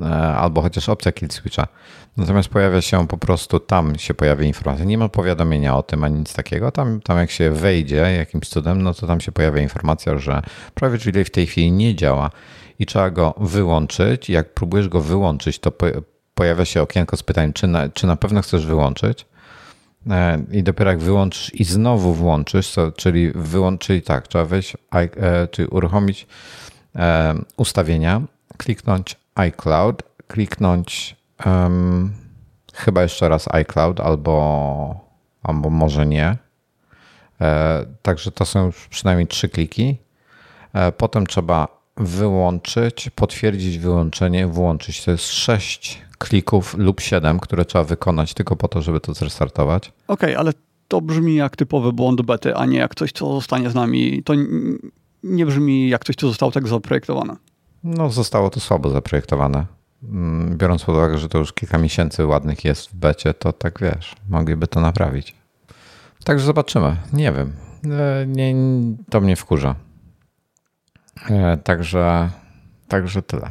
e, 0.00 0.04
albo 0.16 0.62
chociaż 0.62 0.88
opcja 0.88 1.12
kill 1.12 1.30
switcha. 1.30 1.66
Natomiast 2.16 2.48
pojawia 2.48 2.80
się 2.80 3.08
po 3.08 3.18
prostu, 3.18 3.60
tam 3.60 3.98
się 3.98 4.14
pojawia 4.14 4.44
informacja. 4.44 4.84
Nie 4.84 4.98
ma 4.98 5.08
powiadomienia 5.08 5.76
o 5.76 5.82
tym 5.82 6.04
ani 6.04 6.18
nic 6.18 6.34
takiego. 6.34 6.72
Tam, 6.72 7.00
tam 7.00 7.18
jak 7.18 7.30
się 7.30 7.50
wejdzie 7.50 7.96
jakimś 7.96 8.48
cudem, 8.48 8.82
no 8.82 8.94
to 8.94 9.06
tam 9.06 9.20
się 9.20 9.32
pojawia 9.32 9.62
informacja, 9.62 10.18
że 10.18 10.42
Private 10.74 11.04
Relay 11.04 11.24
w 11.24 11.30
tej 11.30 11.46
chwili 11.46 11.72
nie 11.72 11.94
działa 11.94 12.30
i 12.78 12.86
trzeba 12.86 13.10
go 13.10 13.34
wyłączyć. 13.40 14.30
Jak 14.30 14.54
próbujesz 14.54 14.88
go 14.88 15.00
wyłączyć, 15.00 15.58
to 15.58 15.72
pojawia 16.34 16.64
się 16.64 16.82
okienko 16.82 17.16
z 17.16 17.22
pytaniem, 17.22 17.52
czy 17.52 17.66
na, 17.66 17.88
czy 17.88 18.06
na 18.06 18.16
pewno 18.16 18.42
chcesz 18.42 18.66
wyłączyć. 18.66 19.26
E, 20.10 20.42
I 20.52 20.62
dopiero 20.62 20.90
jak 20.90 21.00
wyłączysz 21.00 21.54
i 21.54 21.64
znowu 21.64 22.14
włączysz, 22.14 22.72
to, 22.72 22.92
czyli 22.92 23.32
wyłączyć, 23.34 24.04
tak, 24.04 24.28
trzeba 24.28 24.44
wejść, 24.44 24.76
e, 24.92 25.48
czyli 25.48 25.68
uruchomić 25.68 26.26
e, 26.96 27.34
ustawienia, 27.56 28.20
kliknąć 28.56 29.16
iCloud, 29.34 30.02
kliknąć 30.26 31.16
um, 31.46 32.12
chyba 32.74 33.02
jeszcze 33.02 33.28
raz 33.28 33.54
iCloud 33.54 34.00
albo, 34.00 35.00
albo 35.42 35.70
może 35.70 36.06
nie. 36.06 36.36
Także 38.02 38.30
to 38.30 38.44
są 38.44 38.66
już 38.66 38.88
przynajmniej 38.88 39.26
trzy 39.26 39.48
kliki. 39.48 39.96
Potem 40.96 41.26
trzeba 41.26 41.68
wyłączyć, 41.96 43.10
potwierdzić 43.10 43.78
wyłączenie, 43.78 44.46
włączyć. 44.46 45.04
To 45.04 45.10
jest 45.10 45.24
sześć 45.24 46.02
klików 46.18 46.74
lub 46.78 47.00
7, 47.00 47.40
które 47.40 47.64
trzeba 47.64 47.84
wykonać 47.84 48.34
tylko 48.34 48.56
po 48.56 48.68
to, 48.68 48.82
żeby 48.82 49.00
to 49.00 49.14
zrestartować. 49.14 49.92
Okej, 50.08 50.30
okay, 50.30 50.38
ale 50.38 50.52
to 50.88 51.00
brzmi 51.00 51.34
jak 51.34 51.56
typowy 51.56 51.92
błąd 51.92 52.22
bety, 52.22 52.56
a 52.56 52.66
nie 52.66 52.78
jak 52.78 52.94
coś, 52.94 53.12
co 53.12 53.34
zostanie 53.34 53.70
z 53.70 53.74
nami. 53.74 54.22
To 54.22 54.34
nie 55.22 55.46
brzmi 55.46 55.88
jak 55.88 56.04
coś, 56.04 56.16
co 56.16 56.28
zostało 56.28 56.52
tak 56.52 56.68
zaprojektowane. 56.68 57.36
No, 57.84 58.10
zostało 58.10 58.50
to 58.50 58.60
słabo 58.60 58.90
zaprojektowane. 58.90 59.66
Mm, 60.02 60.58
biorąc 60.58 60.84
pod 60.84 60.96
uwagę, 60.96 61.18
że 61.18 61.28
to 61.28 61.38
już 61.38 61.52
kilka 61.52 61.78
miesięcy 61.78 62.26
ładnych 62.26 62.64
jest 62.64 62.90
w 62.90 62.94
becie, 62.94 63.34
to 63.34 63.52
tak 63.52 63.80
wiesz, 63.80 64.16
mogliby 64.28 64.66
to 64.66 64.80
naprawić. 64.80 65.34
Także 66.24 66.46
zobaczymy. 66.46 66.96
Nie 67.12 67.32
wiem. 67.32 67.52
E, 67.84 68.26
nie, 68.26 68.54
to 69.10 69.20
mnie 69.20 69.36
wkurza. 69.36 69.74
E, 71.30 71.56
także, 71.56 72.30
także 72.88 73.22
tyle. 73.22 73.50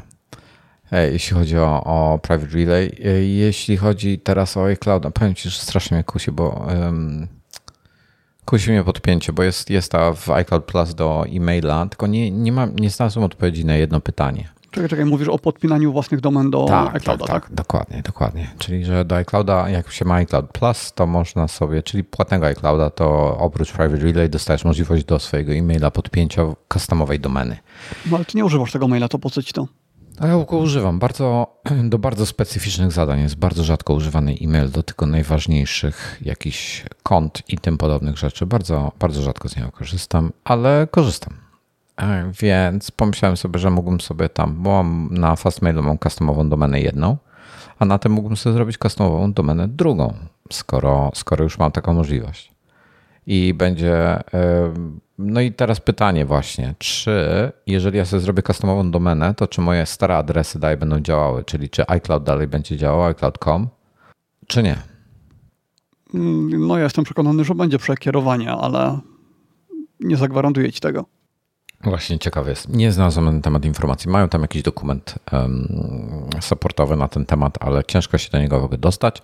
E, 0.92 1.12
jeśli 1.12 1.38
chodzi 1.38 1.58
o, 1.58 1.84
o 1.84 2.20
Private 2.20 2.56
Relay. 2.56 2.98
Jeśli 3.38 3.78
chodzi 3.78 4.20
teraz 4.20 4.58
o 4.58 4.66
iCloud, 4.66 5.14
powiem 5.14 5.36
Ci, 5.36 5.50
że 5.50 5.60
strasznie 5.60 5.96
mnie 5.96 6.04
kusi, 6.04 6.32
bo 6.32 6.66
um, 6.68 7.28
kusi 8.46 8.72
mnie 8.72 8.84
podpięcie, 8.84 9.34
bo 9.34 9.44
jest, 9.44 9.70
jest 9.70 9.92
ta 9.92 10.14
w 10.14 10.30
iCloud 10.30 10.66
Plus 10.66 10.96
do 10.96 11.26
e-maila, 11.30 11.86
tylko 11.86 12.08
nie, 12.08 12.32
nie, 12.32 12.52
mam, 12.52 12.76
nie 12.76 12.90
znalazłem 12.90 13.26
odpowiedzi 13.26 13.66
na 13.66 13.76
jedno 13.76 14.02
pytanie. 14.02 14.50
Czekaj, 14.72 14.90
czekaj, 14.90 15.06
mówisz 15.06 15.28
o 15.28 15.40
podpinaniu 15.40 15.92
własnych 15.92 16.22
domen 16.22 16.50
do 16.50 16.66
tak, 16.66 16.96
iClouda, 16.96 17.26
tak, 17.26 17.34
tak? 17.34 17.44
Tak, 17.44 17.56
dokładnie, 17.56 18.02
dokładnie. 18.02 18.48
Czyli, 18.58 18.86
że 18.86 19.06
do 19.06 19.16
iClouda, 19.16 19.70
jak 19.70 19.92
się 19.92 20.06
ma 20.06 20.16
iCloud 20.16 20.52
Plus, 20.52 20.94
to 20.94 21.08
można 21.08 21.48
sobie, 21.48 21.84
czyli 21.84 22.04
płatnego 22.04 22.46
iClouda, 22.46 22.90
to 22.90 23.38
oprócz 23.38 23.72
Private 23.72 24.04
Relay 24.04 24.30
dostajesz 24.30 24.66
możliwość 24.66 25.04
do 25.04 25.20
swojego 25.20 25.54
e-maila 25.54 25.92
podpięcia 25.92 26.42
customowej 26.74 27.20
domeny. 27.20 27.58
No 28.06 28.18
ale 28.18 28.26
ty 28.26 28.38
nie 28.38 28.46
używasz 28.46 28.72
tego 28.72 28.88
maila, 28.88 29.08
to 29.08 29.20
po 29.20 29.30
co 29.30 29.44
ci 29.44 29.54
to? 29.54 29.68
A 30.20 30.28
ja 30.28 30.46
go 30.46 30.58
używam 30.58 31.00
bardzo, 31.00 31.48
do 31.84 32.00
bardzo 32.00 32.26
specyficznych 32.26 32.92
zadań. 32.92 33.20
Jest 33.20 33.36
bardzo 33.36 33.64
rzadko 33.64 33.94
używany 33.94 34.36
e-mail 34.42 34.72
do 34.72 34.84
tylko 34.84 35.06
najważniejszych 35.06 36.18
jakichś 36.22 36.86
kont 37.04 37.44
i 37.48 37.58
tym 37.58 37.78
podobnych 37.78 38.18
rzeczy. 38.18 38.46
Bardzo, 38.46 38.92
bardzo 39.00 39.22
rzadko 39.22 39.50
z 39.50 39.56
niego 39.56 39.72
korzystam, 39.72 40.32
ale 40.44 40.88
korzystam. 40.92 41.51
Więc 42.42 42.92
pomyślałem 42.92 43.38
sobie, 43.38 43.60
że 43.60 43.70
mógłbym 43.70 44.02
sobie 44.02 44.30
tam, 44.30 44.56
bo 44.64 44.84
na 45.10 45.36
Fastmailu 45.36 45.84
mam 45.84 46.00
customową 46.00 46.50
domenę 46.50 46.82
jedną, 46.82 47.18
a 47.80 47.86
na 47.86 48.00
tym 48.00 48.12
mógłbym 48.12 48.38
sobie 48.38 48.54
zrobić 48.54 48.78
customową 48.78 49.34
domenę 49.34 49.68
drugą, 49.68 50.14
skoro, 50.52 51.12
skoro 51.16 51.44
już 51.44 51.58
mam 51.58 51.72
taką 51.72 51.94
możliwość. 51.94 52.52
I 53.28 53.54
będzie 53.54 54.20
no 55.18 55.42
i 55.42 55.52
teraz 55.52 55.80
pytanie 55.80 56.26
właśnie, 56.26 56.76
czy 56.78 57.52
jeżeli 57.68 57.98
ja 57.98 58.06
sobie 58.06 58.20
zrobię 58.20 58.44
customową 58.44 58.92
domenę, 58.92 59.34
to 59.34 59.48
czy 59.48 59.62
moje 59.62 59.86
stare 59.86 60.18
adresy 60.18 60.60
dalej 60.60 60.78
będą 60.78 61.00
działały, 61.00 61.44
czyli 61.44 61.70
czy 61.70 61.88
iCloud 61.88 62.24
dalej 62.24 62.48
będzie 62.48 62.78
działał, 62.78 63.04
iCloud.com, 63.04 63.68
czy 64.48 64.64
nie? 64.64 64.78
Mm, 66.14 66.68
no 66.68 66.78
ja 66.78 66.84
jestem 66.84 67.04
przekonany, 67.04 67.44
że 67.44 67.56
będzie 67.56 67.78
przekierowanie, 67.78 68.52
ale 68.52 69.00
nie 70.00 70.18
zagwarantuję 70.18 70.72
ci 70.72 70.80
tego. 70.80 71.06
Właśnie 71.84 72.20
ciekawy 72.20 72.50
jest. 72.50 72.70
Nie 72.70 72.92
znalazłem 72.92 73.36
na 73.36 73.42
temat 73.42 73.66
informacji. 73.66 74.10
Mają 74.10 74.30
tam 74.30 74.42
jakiś 74.42 74.62
dokument 74.64 75.16
um, 75.32 76.30
supportowy 76.42 76.96
na 76.96 77.08
ten 77.08 77.26
temat, 77.26 77.58
ale 77.60 77.84
ciężko 77.84 78.18
się 78.18 78.30
do 78.30 78.40
niego 78.40 78.60
w 78.60 78.64
ogóle 78.64 78.78
dostać 78.78 79.22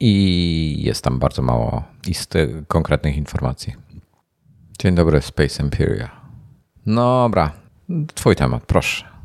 i 0.00 0.82
jest 0.82 1.04
tam 1.04 1.18
bardzo 1.18 1.42
mało 1.42 1.84
isty, 2.06 2.64
konkretnych 2.68 3.16
informacji. 3.16 3.74
Dzień 4.78 4.94
dobry, 4.94 5.22
Space 5.22 5.62
Imperia. 5.62 6.10
Dobra, 6.86 7.52
twój 8.14 8.36
temat, 8.36 8.62
proszę. 8.66 9.15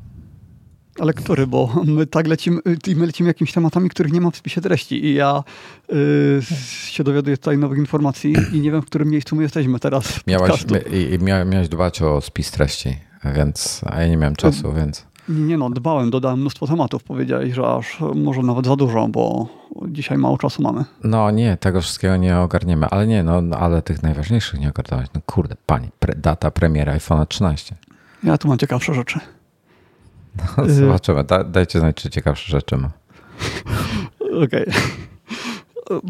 Ale 1.02 1.14
który? 1.14 1.48
Bo 1.48 1.70
my 1.86 2.06
tak 2.06 2.28
lecimy, 2.28 2.62
my 2.96 3.06
lecimy 3.06 3.30
jakimiś 3.30 3.54
tematami, 3.54 3.90
których 3.90 4.14
nie 4.14 4.22
ma 4.22 4.32
w 4.32 4.36
spisie 4.36 4.62
treści 4.62 5.06
i 5.06 5.14
ja 5.14 5.44
yy, 5.90 6.42
się 6.86 7.04
dowiaduję 7.04 7.38
tutaj 7.38 7.58
nowych 7.58 7.80
informacji 7.80 8.36
i 8.54 8.62
nie 8.62 8.72
wiem, 8.72 8.82
w 8.82 8.86
którym 8.86 9.10
miejscu 9.10 9.36
my 9.36 9.44
jesteśmy 9.44 9.80
teraz. 9.80 10.20
Miałeś, 10.28 10.66
i, 11.12 11.24
mia, 11.24 11.46
miałeś 11.46 11.70
dbać 11.70 12.02
o 12.02 12.22
spis 12.22 12.52
treści, 12.52 12.98
więc, 13.36 13.82
a 13.86 14.02
ja 14.02 14.08
nie 14.08 14.18
miałem 14.18 14.36
czasu, 14.36 14.74
więc... 14.74 15.06
Nie 15.30 15.58
no, 15.58 15.70
dbałem, 15.70 16.10
dodałem 16.10 16.40
mnóstwo 16.40 16.68
tematów. 16.68 17.04
Powiedziałeś, 17.04 17.54
że 17.54 17.68
aż 17.68 18.00
może 18.16 18.42
nawet 18.42 18.66
za 18.66 18.76
dużo, 18.76 19.08
bo 19.08 19.48
dzisiaj 19.88 20.18
mało 20.18 20.38
czasu 20.38 20.62
mamy. 20.62 20.86
No 21.04 21.32
nie, 21.32 21.58
tego 21.58 21.82
wszystkiego 21.82 22.18
nie 22.18 22.38
ogarniemy, 22.38 22.86
ale 22.86 23.08
nie, 23.08 23.24
no 23.24 23.58
ale 23.58 23.82
tych 23.82 24.04
najważniejszych 24.04 24.60
nie 24.60 24.70
ogarnąłeś. 24.70 25.08
No 25.16 25.22
kurde, 25.26 25.56
pani, 25.66 25.90
pre, 26.00 26.16
data 26.16 26.52
premiery 26.52 26.92
iPhone 26.92 27.28
13. 27.28 27.76
Ja 28.24 28.38
tu 28.38 28.48
mam 28.48 28.58
ciekawsze 28.58 28.94
rzeczy. 28.94 29.20
No, 30.58 30.70
zobaczymy. 30.70 31.24
Da, 31.24 31.44
dajcie 31.44 31.80
znać, 31.80 31.96
czy 31.96 32.10
ciekawsze 32.10 32.52
rzeczy 32.52 32.78
ma. 32.78 32.90
Okej. 34.20 34.66
Okay. 34.66 34.74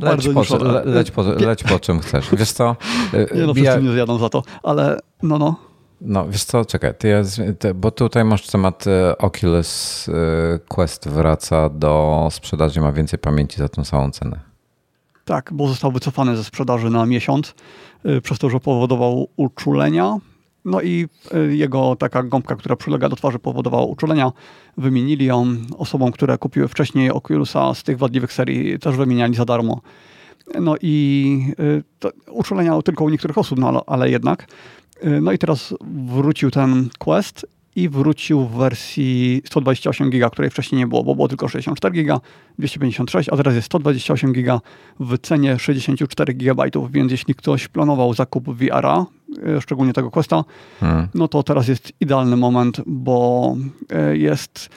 Leć, 0.01 0.27
po, 0.33 0.57
le, 0.57 0.85
leć, 0.85 1.11
po, 1.11 1.21
leć 1.21 1.63
po 1.63 1.79
czym 1.79 1.99
chcesz. 1.99 2.29
Wiesz 2.35 2.51
co? 2.51 2.75
Nie 3.35 3.45
no, 3.47 3.53
ja... 3.55 3.79
nie 3.79 3.91
zjadą 3.91 4.17
za 4.17 4.29
to, 4.29 4.43
ale 4.63 4.99
no, 5.23 5.37
no. 5.37 5.55
No, 6.01 6.29
wiesz 6.29 6.43
co, 6.43 6.65
czekaj, 6.65 6.93
ty 6.97 7.07
jest, 7.07 7.41
ty, 7.59 7.73
bo 7.73 7.91
tutaj 7.91 8.25
masz 8.25 8.47
temat 8.47 8.87
e, 8.87 9.17
Oculus 9.17 10.09
e, 10.09 10.59
Quest 10.67 11.07
wraca 11.07 11.69
do 11.69 12.27
sprzedaży, 12.31 12.81
ma 12.81 12.91
więcej 12.91 13.19
pamięci 13.19 13.57
za 13.57 13.69
tą 13.69 13.83
samą 13.83 14.11
cenę. 14.11 14.39
Tak, 15.25 15.49
bo 15.53 15.67
został 15.67 15.91
wycofany 15.91 16.37
ze 16.37 16.43
sprzedaży 16.43 16.89
na 16.89 17.05
miesiąc, 17.05 17.53
przez 18.23 18.39
to, 18.39 18.49
że 18.49 18.59
powodował 18.59 19.27
uczulenia 19.35 20.17
no 20.65 20.81
i 20.81 21.07
y, 21.33 21.55
jego 21.55 21.95
taka 21.95 22.23
gąbka, 22.23 22.55
która 22.55 22.75
przylega 22.75 23.09
do 23.09 23.15
twarzy, 23.15 23.39
powodowała 23.39 23.85
uczulenia. 23.85 24.31
Wymienili 24.77 25.25
ją 25.25 25.55
osobom, 25.77 26.11
które 26.11 26.37
kupiły 26.37 26.67
wcześniej 26.67 27.11
Oculusa 27.11 27.73
z 27.73 27.83
tych 27.83 27.97
wadliwych 27.97 28.33
serii, 28.33 28.79
też 28.79 28.95
wymieniali 28.95 29.35
za 29.35 29.45
darmo. 29.45 29.81
No 30.59 30.75
i 30.81 31.53
y, 31.59 32.31
uczulenia 32.31 32.81
tylko 32.81 33.03
u 33.03 33.09
niektórych 33.09 33.37
osób, 33.37 33.59
no 33.59 33.83
ale 33.87 34.09
jednak. 34.09 34.47
Y, 35.03 35.21
no 35.21 35.31
i 35.31 35.37
teraz 35.37 35.73
wrócił 36.07 36.51
ten 36.51 36.89
Quest 36.99 37.45
i 37.75 37.89
wrócił 37.89 38.45
w 38.45 38.51
wersji 38.57 39.41
128 39.45 40.09
giga, 40.09 40.29
której 40.29 40.51
wcześniej 40.51 40.79
nie 40.79 40.87
było, 40.87 41.03
bo 41.03 41.15
było 41.15 41.27
tylko 41.27 41.47
64 41.47 41.93
giga, 41.95 42.19
256, 42.59 43.29
a 43.29 43.37
teraz 43.37 43.55
jest 43.55 43.65
128 43.65 44.33
giga 44.33 44.61
w 44.99 45.17
cenie 45.17 45.59
64 45.59 46.33
GB, 46.33 46.63
więc 46.89 47.11
jeśli 47.11 47.35
ktoś 47.35 47.67
planował 47.67 48.13
zakup 48.13 48.49
VR-a, 48.49 49.05
szczególnie 49.59 49.93
tego 49.93 50.11
Questa, 50.11 50.43
hmm. 50.79 51.07
no 51.13 51.27
to 51.27 51.43
teraz 51.43 51.67
jest 51.67 51.93
idealny 51.99 52.37
moment, 52.37 52.81
bo 52.85 53.55
e, 53.89 54.17
jest 54.17 54.69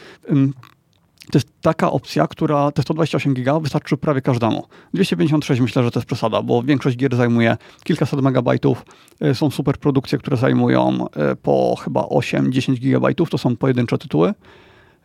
to 1.32 1.38
jest 1.38 1.48
taka 1.60 1.90
opcja, 1.90 2.26
która 2.26 2.72
te 2.72 2.82
128 2.82 3.34
giga 3.34 3.60
wystarczy 3.60 3.96
prawie 3.96 4.20
każdemu. 4.20 4.66
256 4.94 5.60
myślę, 5.60 5.84
że 5.84 5.90
to 5.90 5.98
jest 5.98 6.06
przesada, 6.06 6.42
bo 6.42 6.62
większość 6.62 6.96
gier 6.96 7.16
zajmuje 7.16 7.56
kilkaset 7.84 8.20
megabajtów. 8.20 8.84
E, 9.20 9.34
są 9.34 9.50
super 9.50 9.78
produkcje, 9.78 10.18
które 10.18 10.36
zajmują 10.36 11.06
e, 11.08 11.36
po 11.36 11.76
chyba 11.76 12.00
8-10 12.00 12.74
gigabajtów. 12.74 13.30
To 13.30 13.38
są 13.38 13.56
pojedyncze 13.56 13.98
tytuły, 13.98 14.34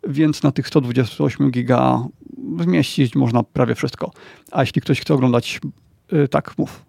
więc 0.08 0.44
na 0.44 0.52
tych 0.52 0.68
128 0.68 1.52
giga 1.52 2.08
zmieścić 2.60 3.16
można 3.16 3.44
prawie 3.44 3.76
wszystko. 3.76 4.12
A 4.52 4.62
jeśli 4.62 4.82
ktoś 4.82 5.02
chce 5.02 5.14
oglądać, 5.14 5.60
e, 6.12 6.28
tak 6.28 6.58
mów. 6.58 6.89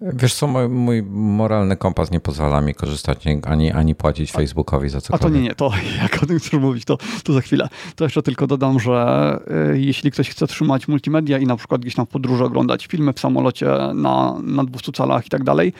Wiesz 0.00 0.34
co, 0.34 0.46
mój, 0.46 0.68
mój, 0.68 1.02
moralny 1.10 1.76
kompas 1.76 2.10
nie 2.10 2.20
pozwala 2.20 2.60
mi 2.60 2.74
korzystać 2.74 3.24
ani, 3.44 3.72
ani 3.72 3.94
płacić 3.94 4.32
Facebookowi 4.32 4.88
za 4.88 5.00
cokolwiek. 5.00 5.26
A 5.26 5.28
to 5.28 5.36
nie, 5.36 5.42
nie, 5.42 5.54
to 5.54 5.70
jak 6.02 6.22
o 6.22 6.26
tym 6.26 6.38
chcesz 6.38 6.52
mówić, 6.52 6.84
to, 6.84 6.98
to 7.24 7.32
za 7.32 7.40
chwilę. 7.40 7.68
To 7.96 8.04
jeszcze 8.04 8.22
tylko 8.22 8.46
dodam, 8.46 8.80
że 8.80 9.38
y, 9.72 9.80
jeśli 9.80 10.10
ktoś 10.10 10.30
chce 10.30 10.46
trzymać 10.46 10.88
multimedia 10.88 11.38
i 11.38 11.46
na 11.46 11.56
przykład 11.56 11.80
gdzieś 11.80 11.94
tam 11.94 12.06
w 12.06 12.08
podróży 12.08 12.44
oglądać 12.44 12.86
filmy 12.86 13.12
w 13.12 13.20
samolocie 13.20 13.66
na, 13.94 14.36
na 14.42 14.64
200 14.64 14.92
calach 14.92 15.26
i 15.26 15.28
tak 15.28 15.44
dalej, 15.44 15.72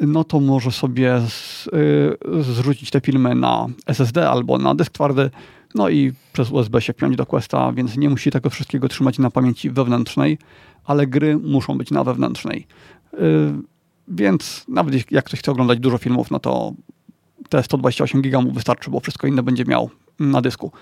no 0.00 0.24
to 0.24 0.40
może 0.40 0.72
sobie 0.72 1.20
z, 1.28 1.66
y, 1.66 2.42
zrzucić 2.42 2.90
te 2.90 3.00
filmy 3.00 3.34
na 3.34 3.66
SSD 3.86 4.30
albo 4.30 4.58
na 4.58 4.74
dysk 4.74 4.92
twardy, 4.92 5.30
no 5.74 5.88
i 5.88 6.12
przez 6.32 6.50
USB 6.50 6.80
się 6.80 6.92
wpiąć 6.92 7.16
do 7.16 7.26
Questa, 7.26 7.72
więc 7.72 7.96
nie 7.96 8.10
musi 8.10 8.30
tego 8.30 8.50
wszystkiego 8.50 8.88
trzymać 8.88 9.18
na 9.18 9.30
pamięci 9.30 9.70
wewnętrznej, 9.70 10.38
ale 10.84 11.06
gry 11.06 11.36
muszą 11.36 11.78
być 11.78 11.90
na 11.90 12.04
wewnętrznej. 12.04 12.66
Y, 13.14 13.52
więc 14.08 14.64
nawet 14.68 15.10
jak 15.10 15.24
ktoś 15.24 15.40
chce 15.40 15.52
oglądać 15.52 15.78
dużo 15.78 15.98
filmów, 15.98 16.30
no 16.30 16.38
to 16.38 16.72
te 17.48 17.62
128 17.62 18.22
giga 18.22 18.40
mu 18.40 18.52
wystarczy, 18.52 18.90
bo 18.90 19.00
wszystko 19.00 19.26
inne 19.26 19.42
będzie 19.42 19.64
miał 19.64 19.90
na 20.20 20.40
dysku. 20.40 20.72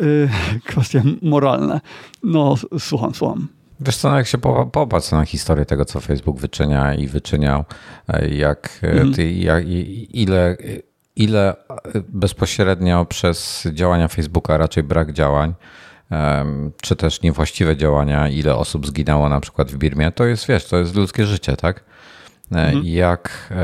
Y, 0.00 0.28
kwestie 0.68 1.02
moralne. 1.22 1.80
No, 2.22 2.54
słucham, 2.78 3.14
słucham. 3.14 3.48
Wiesz 3.80 3.96
co, 3.96 4.10
no 4.10 4.16
jak 4.16 4.26
się 4.26 4.38
popatrz 4.72 5.10
na 5.10 5.24
historię 5.24 5.66
tego, 5.66 5.84
co 5.84 6.00
Facebook 6.00 6.40
wyczynia 6.40 6.94
i 6.94 7.06
wyczyniał, 7.06 7.64
e, 8.08 8.28
jak, 8.28 8.80
e, 8.82 8.90
mhm. 8.90 9.14
ty, 9.14 9.32
jak 9.32 9.64
ile, 10.10 10.56
ile 11.16 11.54
bezpośrednio 12.08 13.04
przez 13.04 13.68
działania 13.72 14.08
Facebooka, 14.08 14.58
raczej 14.58 14.82
brak 14.82 15.12
działań, 15.12 15.54
czy 16.82 16.96
też 16.96 17.22
niewłaściwe 17.22 17.76
działania, 17.76 18.28
ile 18.28 18.56
osób 18.56 18.86
zginęło 18.86 19.28
na 19.28 19.40
przykład 19.40 19.70
w 19.70 19.78
Birmie, 19.78 20.12
to 20.12 20.24
jest, 20.24 20.46
wiesz, 20.46 20.64
to 20.64 20.76
jest 20.76 20.94
ludzkie 20.94 21.26
życie, 21.26 21.56
tak? 21.56 21.84
E, 22.52 22.66
mhm. 22.66 22.84
Jak 22.84 23.54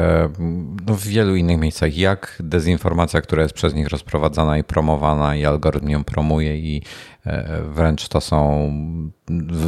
no 0.86 0.94
w 0.94 1.06
wielu 1.06 1.36
innych 1.36 1.58
miejscach, 1.58 1.96
jak 1.96 2.36
dezinformacja, 2.40 3.20
która 3.20 3.42
jest 3.42 3.54
przez 3.54 3.74
nich 3.74 3.88
rozprowadzana 3.88 4.58
i 4.58 4.64
promowana, 4.64 5.36
i 5.36 5.44
algorytm 5.44 5.88
ją 5.88 6.04
promuje, 6.04 6.58
i 6.58 6.82
e, 7.26 7.62
wręcz 7.62 8.08
to 8.08 8.20
są 8.20 8.70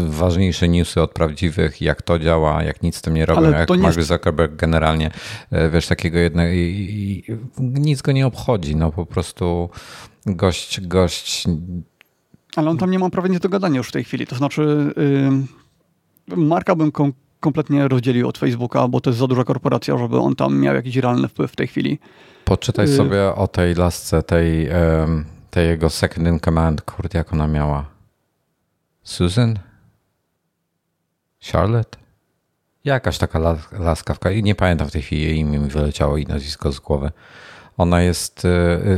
ważniejsze 0.09 0.69
newsy 0.69 1.03
od 1.03 1.13
prawdziwych, 1.13 1.83
jak 1.83 2.03
to 2.03 2.19
działa, 2.19 2.63
jak 2.63 2.83
nic 2.83 2.97
z 2.97 3.03
tym 3.03 3.15
nie 3.15 3.27
robią, 3.27 3.51
jak 3.51 3.71
Mark 3.71 3.97
jest... 3.97 4.09
Zuckerberg 4.09 4.57
generalnie, 4.57 5.11
e, 5.51 5.71
wiesz, 5.71 5.87
takiego 5.87 6.19
jednego, 6.19 6.53
i, 6.53 6.59
i, 6.59 7.33
nic 7.59 8.03
go 8.03 8.13
nie 8.13 8.27
obchodzi, 8.27 8.77
no 8.77 8.93
po 8.93 9.07
prostu 9.07 9.71
gość, 10.27 10.81
gość 10.81 11.47
ale 12.57 12.71
on 12.71 12.79
tam 12.79 12.91
nie 12.91 12.99
ma 12.99 13.11
prawa 13.11 13.29
nic 13.29 13.41
do 13.41 13.49
gadania 13.49 13.77
już 13.77 13.89
w 13.89 13.93
tej 13.93 14.05
chwili. 14.05 14.27
To 14.27 14.37
znaczy, 14.37 14.95
yy, 16.29 16.37
Marka 16.37 16.75
bym 16.75 16.93
kom 16.93 17.13
kompletnie 17.41 17.89
rozdzielił 17.89 18.29
od 18.29 18.39
Facebooka, 18.39 18.89
bo 18.89 19.01
to 19.01 19.11
jest 19.11 19.21
za 19.21 19.27
duża 19.27 19.45
korporacja, 19.45 19.99
żeby 19.99 20.19
on 20.19 20.37
tam 20.37 20.59
miał 20.59 20.75
jakiś 20.75 20.97
realny 20.97 21.29
wpływ 21.29 21.53
w 21.53 21.57
tej 21.57 21.67
chwili. 21.67 21.99
Poczytaj 22.45 22.89
yy. 22.89 22.97
sobie 22.97 23.35
o 23.35 23.49
tej 23.49 23.75
lasce, 23.75 24.23
tej, 24.23 24.69
tej 25.51 25.69
jego 25.69 25.91
second 25.91 26.29
in 26.29 26.41
command, 26.41 26.83
kurde, 26.83 27.19
jak 27.19 27.33
ona 27.33 27.47
miała. 27.47 27.85
Susan? 29.03 29.59
Charlotte? 31.53 31.99
Jakaś 32.85 33.19
taka 33.19 33.39
laskawka. 33.73 34.31
I 34.31 34.43
nie 34.43 34.55
pamiętam 34.55 34.89
w 34.89 34.93
tej 34.93 35.03
chwili 35.03 35.23
jej 35.23 35.37
imię 35.37 35.59
mi 35.59 35.69
wyleciało 35.69 36.17
i 36.17 36.27
nazwisko 36.27 36.73
z 36.73 36.81
głowy 36.81 37.11
ona 37.79 38.03
jest 38.03 38.45
y, 38.45 38.49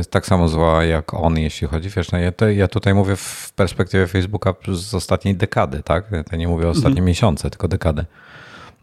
y, 0.01 0.05
tak 0.09 0.25
samo 0.25 0.47
zła 0.47 0.83
jak 0.83 1.13
on, 1.13 1.37
jeśli 1.37 1.67
chodzi, 1.67 1.89
wiesz, 1.89 2.11
no 2.11 2.19
ja, 2.19 2.31
to, 2.31 2.49
ja 2.49 2.67
tutaj 2.67 2.93
mówię 2.93 3.15
w 3.15 3.53
perspektywie 3.55 4.07
Facebooka 4.07 4.53
z 4.73 4.93
ostatniej 4.93 5.35
dekady, 5.35 5.83
tak? 5.83 6.05
Ja 6.31 6.37
nie 6.37 6.47
mówię 6.47 6.67
o 6.67 6.69
ostatnie 6.69 6.89
mhm. 6.89 7.05
miesiące, 7.05 7.49
tylko 7.49 7.67
dekady. 7.67 8.05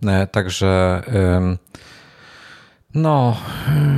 E, 0.06 0.26
także 0.26 1.02
no, 2.94 3.36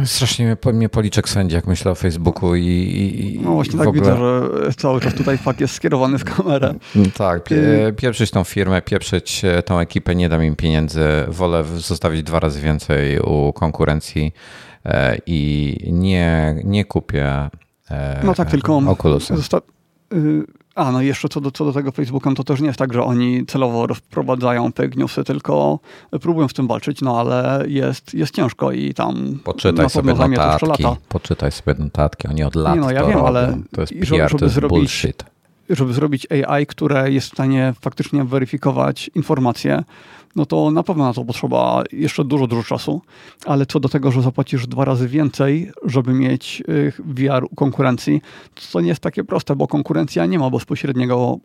strasznie 0.04 0.56
mnie, 0.72 0.88
policzek 0.88 1.28
sędzi, 1.28 1.54
jak 1.54 1.66
myślę 1.66 1.90
o 1.90 1.94
Facebooku 1.94 2.54
i, 2.54 2.64
i 2.64 3.40
No 3.44 3.50
właśnie 3.50 3.78
tak 3.78 3.88
ogóle... 3.88 4.02
widzę, 4.02 4.16
że 4.16 4.72
cały 4.74 5.00
czas 5.00 5.14
tutaj 5.14 5.38
fakt 5.38 5.60
jest 5.60 5.74
skierowany 5.74 6.18
w 6.18 6.24
kamerę. 6.24 6.74
Tak, 7.16 7.44
pie, 7.44 7.92
pieprzyć 7.96 8.30
tą 8.30 8.44
firmę, 8.44 8.82
pieprzyć 8.82 9.44
e, 9.44 9.62
tą 9.62 9.78
ekipę, 9.78 10.14
nie 10.14 10.28
dam 10.28 10.44
im 10.44 10.56
pieniędzy, 10.56 11.00
wolę 11.28 11.64
zostawić 11.64 12.22
dwa 12.22 12.40
razy 12.40 12.60
więcej 12.60 13.20
u 13.20 13.52
konkurencji 13.52 14.32
i 15.26 15.76
nie, 15.92 16.56
nie 16.64 16.84
kupię 16.84 17.50
e, 17.90 18.20
No 18.24 18.34
tak, 18.34 18.50
tylko 18.50 18.82
y, 20.14 20.44
a, 20.74 20.92
no 20.92 21.02
jeszcze 21.02 21.28
co 21.28 21.40
do, 21.40 21.50
co 21.50 21.64
do 21.64 21.72
tego 21.72 21.92
Facebooka, 21.92 22.34
to 22.34 22.44
też 22.44 22.60
nie 22.60 22.66
jest 22.66 22.78
tak, 22.78 22.92
że 22.92 23.04
oni 23.04 23.46
celowo 23.46 23.86
rozprowadzają 23.86 24.70
fake 24.70 24.96
newsy, 24.96 25.24
tylko 25.24 25.78
próbują 26.20 26.48
z 26.48 26.52
tym 26.52 26.66
walczyć, 26.66 27.00
no 27.00 27.20
ale 27.20 27.64
jest, 27.68 28.14
jest 28.14 28.34
ciężko 28.34 28.72
i 28.72 28.94
tam 28.94 29.38
Poczytaj 29.44 29.90
sobie 29.90 30.14
notatki, 30.14 30.84
poczytaj 31.08 31.52
sobie 31.52 31.74
notatki, 31.78 32.28
oni 32.28 32.42
od 32.42 32.54
lat 32.54 32.74
nie, 32.74 32.80
no, 32.80 32.90
ja 32.90 33.00
to 33.00 33.06
wiem, 33.06 33.16
robią. 33.16 33.28
ale 33.28 33.58
to 33.72 33.80
jest 33.80 33.92
PR, 33.92 34.08
żeby 34.08 34.38
to 34.38 34.44
jest 34.44 34.54
zrobić, 34.54 34.78
bullshit. 34.78 35.24
Żeby 35.70 35.92
zrobić 35.92 36.26
AI, 36.32 36.66
które 36.66 37.12
jest 37.12 37.26
w 37.26 37.32
stanie 37.32 37.74
faktycznie 37.80 38.24
weryfikować 38.24 39.10
informacje, 39.14 39.84
no 40.36 40.46
to 40.46 40.70
na 40.70 40.82
pewno 40.82 41.04
na 41.04 41.12
to 41.12 41.24
potrzeba 41.24 41.82
jeszcze 41.92 42.24
dużo, 42.24 42.46
dużo 42.46 42.62
czasu. 42.62 43.02
Ale 43.46 43.66
co 43.66 43.80
do 43.80 43.88
tego, 43.88 44.10
że 44.10 44.22
zapłacisz 44.22 44.66
dwa 44.66 44.84
razy 44.84 45.08
więcej, 45.08 45.72
żeby 45.84 46.12
mieć 46.12 46.62
y, 46.68 46.92
VR 46.98 47.44
u 47.44 47.54
konkurencji, 47.54 48.22
to 48.72 48.80
nie 48.80 48.88
jest 48.88 49.00
takie 49.00 49.24
proste, 49.24 49.56
bo 49.56 49.68
konkurencja 49.68 50.26
nie 50.26 50.38
ma 50.38 50.50
bezpośredniego 50.50 51.36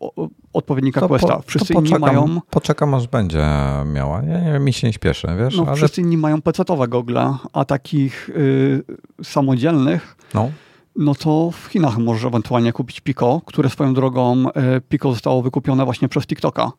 odpowiednika 0.52 1.00
to 1.00 1.08
Questa. 1.08 1.40
wszyscy 1.46 1.74
po, 1.74 1.80
inni 1.80 1.98
mają... 1.98 2.40
Poczekam, 2.50 2.94
aż 2.94 3.06
będzie 3.06 3.46
miała. 3.92 4.22
Ja 4.22 4.40
nie, 4.40 4.58
mi 4.58 4.72
się 4.72 4.86
nie 4.86 4.92
śpieszy, 4.92 5.28
wiesz? 5.38 5.56
No, 5.56 5.66
ale... 5.66 5.76
Wszyscy 5.76 6.00
inni 6.00 6.16
mają 6.16 6.42
PC-owe 6.42 6.88
gogle, 6.88 7.34
a 7.52 7.64
takich 7.64 8.28
y, 8.28 8.84
samodzielnych... 9.22 10.16
No 10.34 10.50
no 10.98 11.14
to 11.14 11.50
w 11.50 11.66
Chinach 11.66 11.98
możesz 11.98 12.24
ewentualnie 12.24 12.72
kupić 12.72 13.00
Pico, 13.00 13.40
które 13.46 13.70
swoją 13.70 13.94
drogą 13.94 14.48
y, 14.48 14.52
Pico 14.88 15.12
zostało 15.12 15.42
wykupione 15.42 15.84
właśnie 15.84 16.08
przez 16.08 16.26
TikToka. 16.26 16.72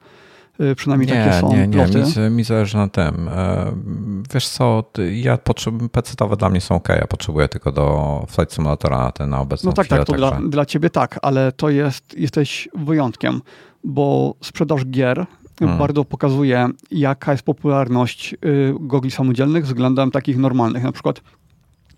Y, 0.62 0.75
przynajmniej 0.75 1.10
nie, 1.10 1.25
takie 1.25 1.39
są 1.39 1.53
Nie, 1.53 1.67
nie, 1.67 1.86
mi, 2.30 2.36
mi 2.36 2.43
zależy 2.43 2.77
na 2.77 2.88
tym. 2.88 3.30
E, 3.30 3.71
wiesz 4.34 4.47
co, 4.47 4.84
ja 5.12 5.38
potrzebuję, 5.38 5.89
PC-owe 5.89 6.38
dla 6.38 6.49
mnie 6.49 6.62
są 6.62 6.75
ok, 6.75 6.89
ja 6.89 7.08
potrzebuję 7.08 7.47
tylko 7.47 7.71
do 7.71 8.25
Flight 8.30 8.53
Simulatora 8.53 8.97
na 8.97 9.12
ten 9.12 9.30
na 9.30 9.39
obecną 9.39 9.69
No 9.69 9.73
tak, 9.73 9.86
chwilę, 9.86 9.99
tak, 9.99 10.08
to 10.08 10.13
dla, 10.13 10.39
dla 10.49 10.65
ciebie 10.65 10.89
tak, 10.89 11.19
ale 11.21 11.51
to 11.51 11.69
jest, 11.69 12.17
jesteś 12.17 12.69
wyjątkiem, 12.75 13.41
bo 13.84 14.36
sprzedaż 14.43 14.86
gier 14.86 15.25
hmm. 15.60 15.77
bardzo 15.77 16.06
pokazuje, 16.06 16.69
jaka 16.91 17.32
jest 17.32 17.43
popularność 17.43 18.34
y, 18.34 18.73
gogli 18.80 19.12
samodzielnych 19.12 19.65
względem 19.65 20.12
takich 20.12 20.38
normalnych. 20.38 20.84
Na 20.84 20.91
przykład 20.91 21.21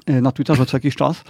y, 0.10 0.21
na 0.21 0.32
Twitterze 0.32 0.65
co 0.65 0.77
jakiś 0.77 0.95
czas 0.95 1.23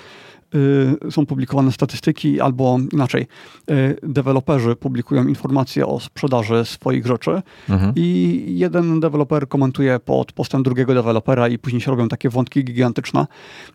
są 1.12 1.26
publikowane 1.26 1.72
statystyki, 1.72 2.42
albo 2.42 2.78
inaczej, 2.94 3.28
y, 3.72 3.98
deweloperzy 4.04 4.76
publikują 4.76 5.28
informacje 5.28 5.88
o 5.88 6.00
sprzedaży 6.00 6.66
swoich 6.66 7.06
rzeczy 7.06 7.42
mhm. 7.70 7.94
i 7.96 8.46
jeden 8.48 9.00
deweloper 9.00 9.48
komentuje 9.48 10.00
pod 10.00 10.32
postem 10.32 10.64
drugiego 10.64 10.94
dewelopera 10.94 11.48
i 11.48 11.58
później 11.58 11.82
się 11.82 11.92
robią 11.92 12.08
takie 12.08 12.30
wątki 12.30 12.64
gigantyczne. 12.64 13.28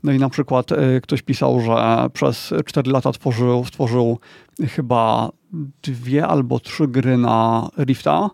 No 0.02 0.12
i 0.12 0.18
na 0.18 0.28
przykład 0.28 0.72
y, 0.72 1.00
ktoś 1.02 1.22
pisał, 1.22 1.60
że 1.60 2.08
przez 2.12 2.54
4 2.64 2.90
lata 2.90 3.12
tworzył, 3.12 3.64
stworzył 3.64 4.18
chyba 4.68 5.30
dwie 5.82 6.26
albo 6.26 6.60
trzy 6.60 6.88
gry 6.88 7.16
na 7.18 7.68
Rifta, 7.78 8.30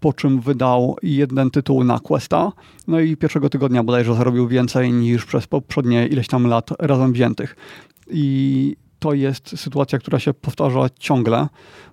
po 0.00 0.12
czym 0.12 0.40
wydał 0.40 0.96
jeden 1.02 1.50
tytuł 1.50 1.84
na 1.84 1.98
Questa, 1.98 2.52
no 2.88 3.00
i 3.00 3.16
pierwszego 3.16 3.48
tygodnia 3.48 3.82
bodajże 3.82 4.14
zarobił 4.14 4.48
więcej 4.48 4.92
niż 4.92 5.24
przez 5.24 5.46
poprzednie 5.46 6.06
ileś 6.06 6.26
tam 6.26 6.46
lat 6.46 6.70
razem 6.78 7.12
wziętych. 7.12 7.56
I 8.10 8.76
to 8.98 9.12
jest 9.12 9.58
sytuacja, 9.58 9.98
która 9.98 10.18
się 10.18 10.34
powtarza 10.34 10.86
ciągle, 10.98 11.48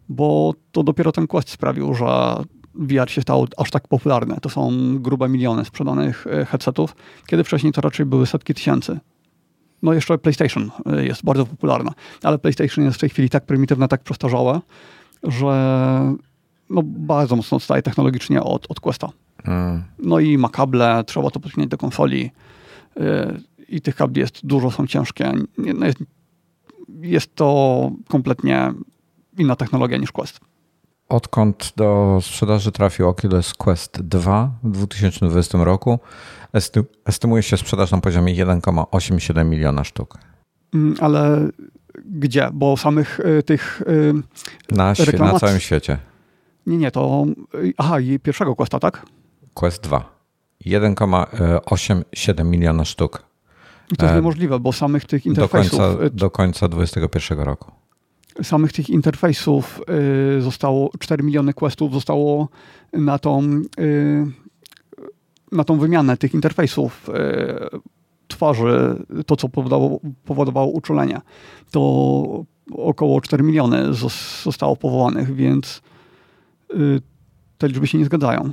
bo 0.10 0.54
to 0.72 0.84
dopiero 0.84 1.12
ten 1.12 1.28
Quest 1.28 1.50
sprawił, 1.50 1.94
że 1.94 2.36
VR 2.76 3.10
się 3.10 3.22
stał 3.22 3.48
aż 3.58 3.72
tak 3.72 3.88
popularny. 3.88 4.38
To 4.42 4.50
są 4.50 4.72
grube 5.00 5.30
miliony 5.30 5.66
sprzedanych 5.66 6.28
e, 6.28 6.46
headsetów, 6.46 6.96
kiedy 7.28 7.44
wcześniej 7.44 7.74
to 7.74 7.82
raczej 7.82 8.06
były 8.06 8.28
setki 8.28 8.54
tysięcy. 8.54 9.00
No 9.84 9.94
jeszcze 9.94 10.18
PlayStation 10.18 10.72
e, 10.86 11.06
jest 11.06 11.24
bardzo 11.24 11.46
popularna, 11.46 11.94
ale 12.24 12.40
PlayStation 12.40 12.86
jest 12.86 12.98
w 12.98 13.00
tej 13.00 13.10
chwili 13.10 13.30
tak 13.30 13.46
prymitywne, 13.46 13.88
tak 13.88 14.04
przestarzałe, 14.04 14.62
że 15.24 16.16
no, 16.72 16.82
bardzo 16.84 17.36
mocno 17.36 17.58
odstaje 17.58 17.82
technologicznie 17.82 18.44
od, 18.44 18.72
od 18.72 18.80
Questa. 18.80 19.10
Mm. 19.44 19.84
No 20.00 20.20
i 20.20 20.38
ma 20.38 20.50
kable, 20.50 21.04
trzeba 21.08 21.30
to 21.30 21.40
podpiąć 21.40 21.68
do 21.68 21.78
konsoli 21.78 22.32
yy, 22.96 23.42
i 23.70 23.82
tych 23.82 23.96
kabli 23.96 24.22
jest 24.22 24.46
dużo, 24.46 24.72
są 24.72 24.88
ciężkie. 24.88 25.32
No 25.58 25.86
jest, 25.86 26.00
jest 27.02 27.36
to 27.36 27.92
kompletnie 28.08 28.74
inna 29.38 29.56
technologia 29.56 29.98
niż 29.98 30.12
Quest. 30.12 30.40
Odkąd 31.10 31.74
do 31.76 32.20
sprzedaży 32.22 32.72
trafił 32.72 33.08
Oculus 33.08 33.54
Quest 33.54 34.02
2 34.02 34.52
w 34.64 34.72
2020 34.72 35.58
roku, 35.58 36.00
estymuje 37.06 37.44
się 37.44 37.58
sprzedaż 37.58 37.92
na 37.92 37.98
poziomie 37.98 38.46
1,87 38.46 39.46
miliona 39.46 39.84
sztuk. 39.84 40.18
Mm, 40.74 40.96
ale 41.00 41.50
gdzie? 42.06 42.50
Bo 42.54 42.78
samych 42.78 43.20
y, 43.20 43.44
tych 43.44 43.82
y, 43.82 44.14
na, 44.72 44.94
na 45.20 45.40
całym 45.40 45.60
świecie. 45.60 45.98
Nie, 46.65 46.78
nie, 46.78 46.91
to. 46.91 47.26
Aha, 47.78 48.00
i 48.00 48.19
pierwszego 48.19 48.56
Questa, 48.56 48.80
tak? 48.80 49.06
Quest 49.54 49.84
2. 49.84 50.21
1,87 50.65 52.45
miliona 52.45 52.86
sztuk. 52.86 53.24
I 53.91 53.95
to 53.95 54.06
jest 54.06 54.13
e, 54.13 54.15
niemożliwe, 54.15 54.60
bo 54.60 54.74
samych 54.74 55.06
tych 55.06 55.26
interfejsów. 55.26 55.80
Do 55.80 55.97
końca, 55.97 56.10
do 56.15 56.32
końca 56.32 56.67
2021 56.67 57.39
roku. 57.39 57.71
Samych 58.43 58.74
tych 58.74 58.89
interfejsów 58.89 59.82
y, 60.38 60.41
zostało 60.41 60.91
4 61.00 61.24
miliony 61.24 61.54
questów 61.54 61.93
zostało 61.93 62.50
na 62.93 63.19
tą, 63.19 63.62
y, 63.80 64.26
na 65.52 65.63
tą 65.63 65.80
wymianę 65.80 66.17
tych 66.17 66.34
interfejsów 66.34 67.10
y, 67.10 67.13
twarzy, 68.28 69.06
to 69.26 69.36
co 69.36 69.50
powodowało, 69.50 70.00
powodowało 70.26 70.67
uczulenie. 70.67 71.21
To 71.71 71.82
około 72.71 73.21
4 73.21 73.43
miliony 73.43 73.93
zostało 74.43 74.76
powołanych, 74.76 75.36
więc 75.36 75.82
Y, 75.82 75.91
te 77.58 77.68
liczby 77.68 77.88
się 77.88 77.98
nie 77.98 78.06
zgadzają. 78.06 78.52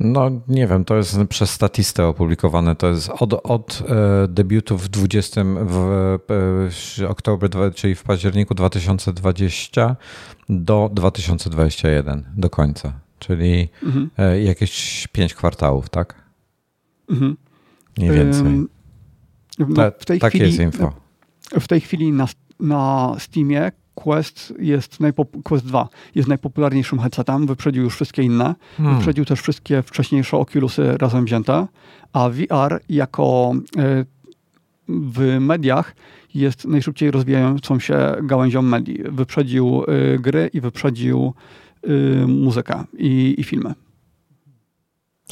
No 0.00 0.30
nie 0.48 0.66
wiem, 0.66 0.84
to 0.84 0.96
jest 0.96 1.18
przez 1.28 1.50
statistę 1.50 2.06
opublikowane. 2.06 2.76
To 2.76 2.88
jest 2.88 3.10
od, 3.18 3.32
od 3.32 3.82
e, 3.88 4.28
debiutu 4.28 4.78
w 4.78 4.88
20 4.88 5.44
w, 5.44 6.18
w 6.28 7.04
oktobie, 7.08 7.48
czyli 7.74 7.94
w 7.94 8.02
październiku 8.02 8.54
2020 8.54 9.96
do 10.48 10.90
2021, 10.92 12.24
do 12.36 12.50
końca. 12.50 12.92
Czyli 13.18 13.68
mhm. 13.82 14.10
E, 14.18 14.42
jakieś 14.42 15.06
5 15.12 15.34
kwartałów, 15.34 15.88
tak? 15.88 16.14
Mhm. 17.10 17.36
Nie 17.98 18.12
więcej. 18.12 18.66
no, 19.58 19.90
w 19.98 20.04
tej 20.04 20.18
takie 20.18 20.38
chwili, 20.38 20.46
jest 20.46 20.60
info. 20.60 20.92
W 21.60 21.68
tej 21.68 21.80
chwili 21.80 22.12
na, 22.12 22.26
na 22.60 23.14
Steamie 23.18 23.72
Quest, 23.98 24.54
jest 24.58 24.98
Quest 25.44 25.66
2 25.66 25.88
jest 26.14 26.28
najpopularniejszym 26.28 26.98
headsetem, 26.98 27.46
wyprzedził 27.46 27.82
już 27.82 27.94
wszystkie 27.94 28.22
inne, 28.22 28.54
hmm. 28.76 28.96
wyprzedził 28.96 29.24
też 29.24 29.40
wszystkie 29.40 29.82
wcześniejsze 29.82 30.36
Oculusy 30.36 30.96
razem 30.98 31.24
wzięte, 31.24 31.66
a 32.12 32.28
VR 32.28 32.80
jako 32.88 33.52
y, 33.76 34.06
w 34.88 35.40
mediach 35.40 35.94
jest 36.34 36.64
najszybciej 36.64 37.10
rozwijającą 37.10 37.78
się 37.78 38.14
gałęzią 38.22 38.62
medii. 38.62 39.02
Wyprzedził 39.08 39.84
y, 40.14 40.18
gry 40.18 40.50
i 40.52 40.60
wyprzedził 40.60 41.34
y, 41.88 42.26
muzykę 42.26 42.84
i, 42.98 43.34
i 43.38 43.44
filmy. 43.44 43.74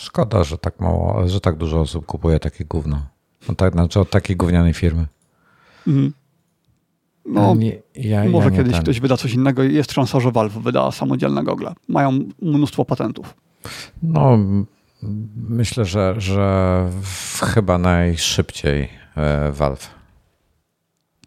Szkoda, 0.01 0.45
że 0.45 0.59
tak 0.59 0.81
mało, 0.81 1.29
że 1.29 1.41
tak 1.41 1.57
dużo 1.57 1.81
osób 1.81 2.07
kupuje 2.07 2.39
takie 2.39 2.65
gówno. 2.65 3.03
No 3.49 3.55
tak, 3.55 3.73
znaczy 3.73 4.01
od 4.01 4.11
takiej 4.11 4.37
gównianej 4.37 4.75
firmy. 4.75 5.07
Mhm. 5.87 6.13
No, 7.29 7.57
ja, 7.95 8.25
może 8.25 8.51
ja 8.51 8.57
kiedyś 8.57 8.73
ten. 8.73 8.83
ktoś 8.83 9.01
wyda 9.01 9.17
coś 9.17 9.33
innego. 9.33 9.63
Jest 9.63 9.93
szansa, 9.93 10.21
że 10.21 10.33
Valve 10.33 10.63
wyda 10.63 10.91
samodzielne 10.91 11.45
gogle. 11.45 11.73
Mają 11.89 12.19
mnóstwo 12.43 12.85
patentów. 12.85 13.35
No, 14.03 14.39
myślę, 15.49 15.85
że, 15.85 16.15
że 16.19 16.89
chyba 17.43 17.79
najszybciej 17.79 18.89
e, 19.17 19.53
Valve. 19.53 19.91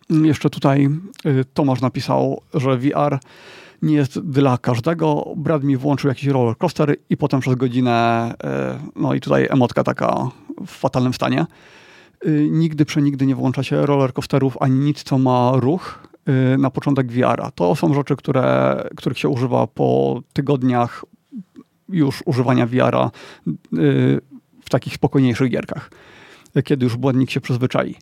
Jeszcze 0.09 0.49
tutaj 0.49 0.89
y, 1.25 1.45
Tomasz 1.53 1.81
napisał, 1.81 2.41
że 2.53 2.77
VR 2.77 3.19
nie 3.81 3.95
jest 3.95 4.19
dla 4.19 4.57
każdego. 4.57 5.33
Brad 5.35 5.63
mi 5.63 5.77
włączył 5.77 6.07
jakiś 6.07 6.25
roller 6.25 6.57
coaster 6.57 6.95
i 7.09 7.17
potem 7.17 7.39
przez 7.39 7.55
godzinę, 7.55 7.91
e, 8.43 8.79
no 8.95 9.13
i 9.13 9.19
tutaj 9.19 9.47
emotka 9.49 9.83
taka 9.83 10.29
w 10.67 10.71
fatalnym 10.71 11.13
stanie 11.13 11.45
nigdy 12.51 12.85
przenigdy 12.85 13.25
nie 13.25 13.35
włącza 13.35 13.63
się 13.63 13.85
rollercoasterów 13.85 14.57
ani 14.59 14.79
nic, 14.79 15.03
co 15.03 15.17
ma 15.17 15.51
ruch 15.55 16.07
y, 16.53 16.57
na 16.57 16.69
początek 16.69 17.11
VR-a. 17.11 17.51
To 17.51 17.75
są 17.75 17.93
rzeczy, 17.93 18.15
które, 18.15 18.83
których 18.95 19.19
się 19.19 19.29
używa 19.29 19.67
po 19.67 20.21
tygodniach 20.33 21.05
już 21.89 22.23
używania 22.25 22.65
VR-a 22.67 23.11
y, 23.47 23.51
w 24.61 24.69
takich 24.69 24.93
spokojniejszych 24.93 25.49
gierkach, 25.49 25.91
kiedy 26.63 26.83
już 26.83 26.97
błędnik 26.97 27.31
się 27.31 27.41
przyzwyczai. 27.41 27.95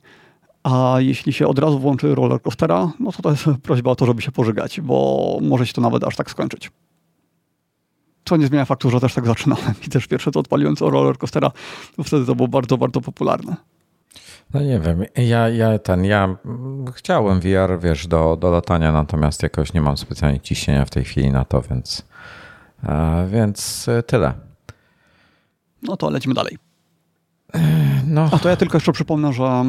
A 0.64 0.96
jeśli 1.00 1.34
się 1.34 1.48
od 1.48 1.60
razu 1.60 1.80
włączy 1.80 2.16
rollercoastera, 2.16 2.92
no 3.00 3.12
to 3.12 3.22
to 3.22 3.32
jest 3.32 3.46
prośba 3.64 3.92
o 3.92 3.96
to, 3.96 4.06
żeby 4.06 4.22
się 4.22 4.32
pożygać, 4.32 4.82
bo 4.82 5.40
może 5.42 5.68
się 5.68 5.74
to 5.74 5.82
nawet 5.82 6.04
aż 6.04 6.16
tak 6.16 6.32
skończyć. 6.32 6.72
Co 8.26 8.38
nie 8.38 8.48
zmienia 8.48 8.66
faktu, 8.66 8.90
że 8.90 9.00
też 9.00 9.14
tak 9.14 9.26
zaczynałem 9.26 9.74
i 9.88 9.90
też 9.90 10.08
pierwsze 10.08 10.32
to 10.32 10.40
odpaliłem 10.40 10.76
co 10.76 10.90
rollercoastera, 10.90 11.52
wtedy 12.04 12.26
to 12.26 12.36
było 12.36 12.48
bardzo, 12.48 12.78
bardzo 12.78 13.02
popularne. 13.02 13.56
No 14.54 14.62
nie 14.62 14.80
wiem, 14.80 15.06
ja, 15.16 15.50
ja 15.50 15.80
ten, 15.80 16.06
ja 16.06 16.36
chciałem 16.94 17.40
VR, 17.40 17.80
wiesz, 17.80 18.08
do, 18.08 18.38
do 18.42 18.52
latania, 18.52 18.92
natomiast 18.92 19.44
jakoś 19.44 19.74
nie 19.74 19.82
mam 19.82 19.98
specjalnie 19.98 20.40
ciśnienia 20.40 20.86
w 20.86 20.90
tej 20.90 21.04
chwili 21.04 21.32
na 21.32 21.46
to, 21.46 21.62
więc, 21.62 22.06
e, 22.84 23.28
więc 23.32 23.86
tyle. 24.08 24.34
No 25.84 25.98
to 25.98 26.10
lecimy 26.10 26.34
dalej. 26.34 26.58
No. 28.08 28.30
A 28.32 28.40
to 28.40 28.50
ja 28.50 28.56
tylko 28.56 28.78
jeszcze 28.78 28.92
przypomnę, 28.92 29.34
że 29.34 29.66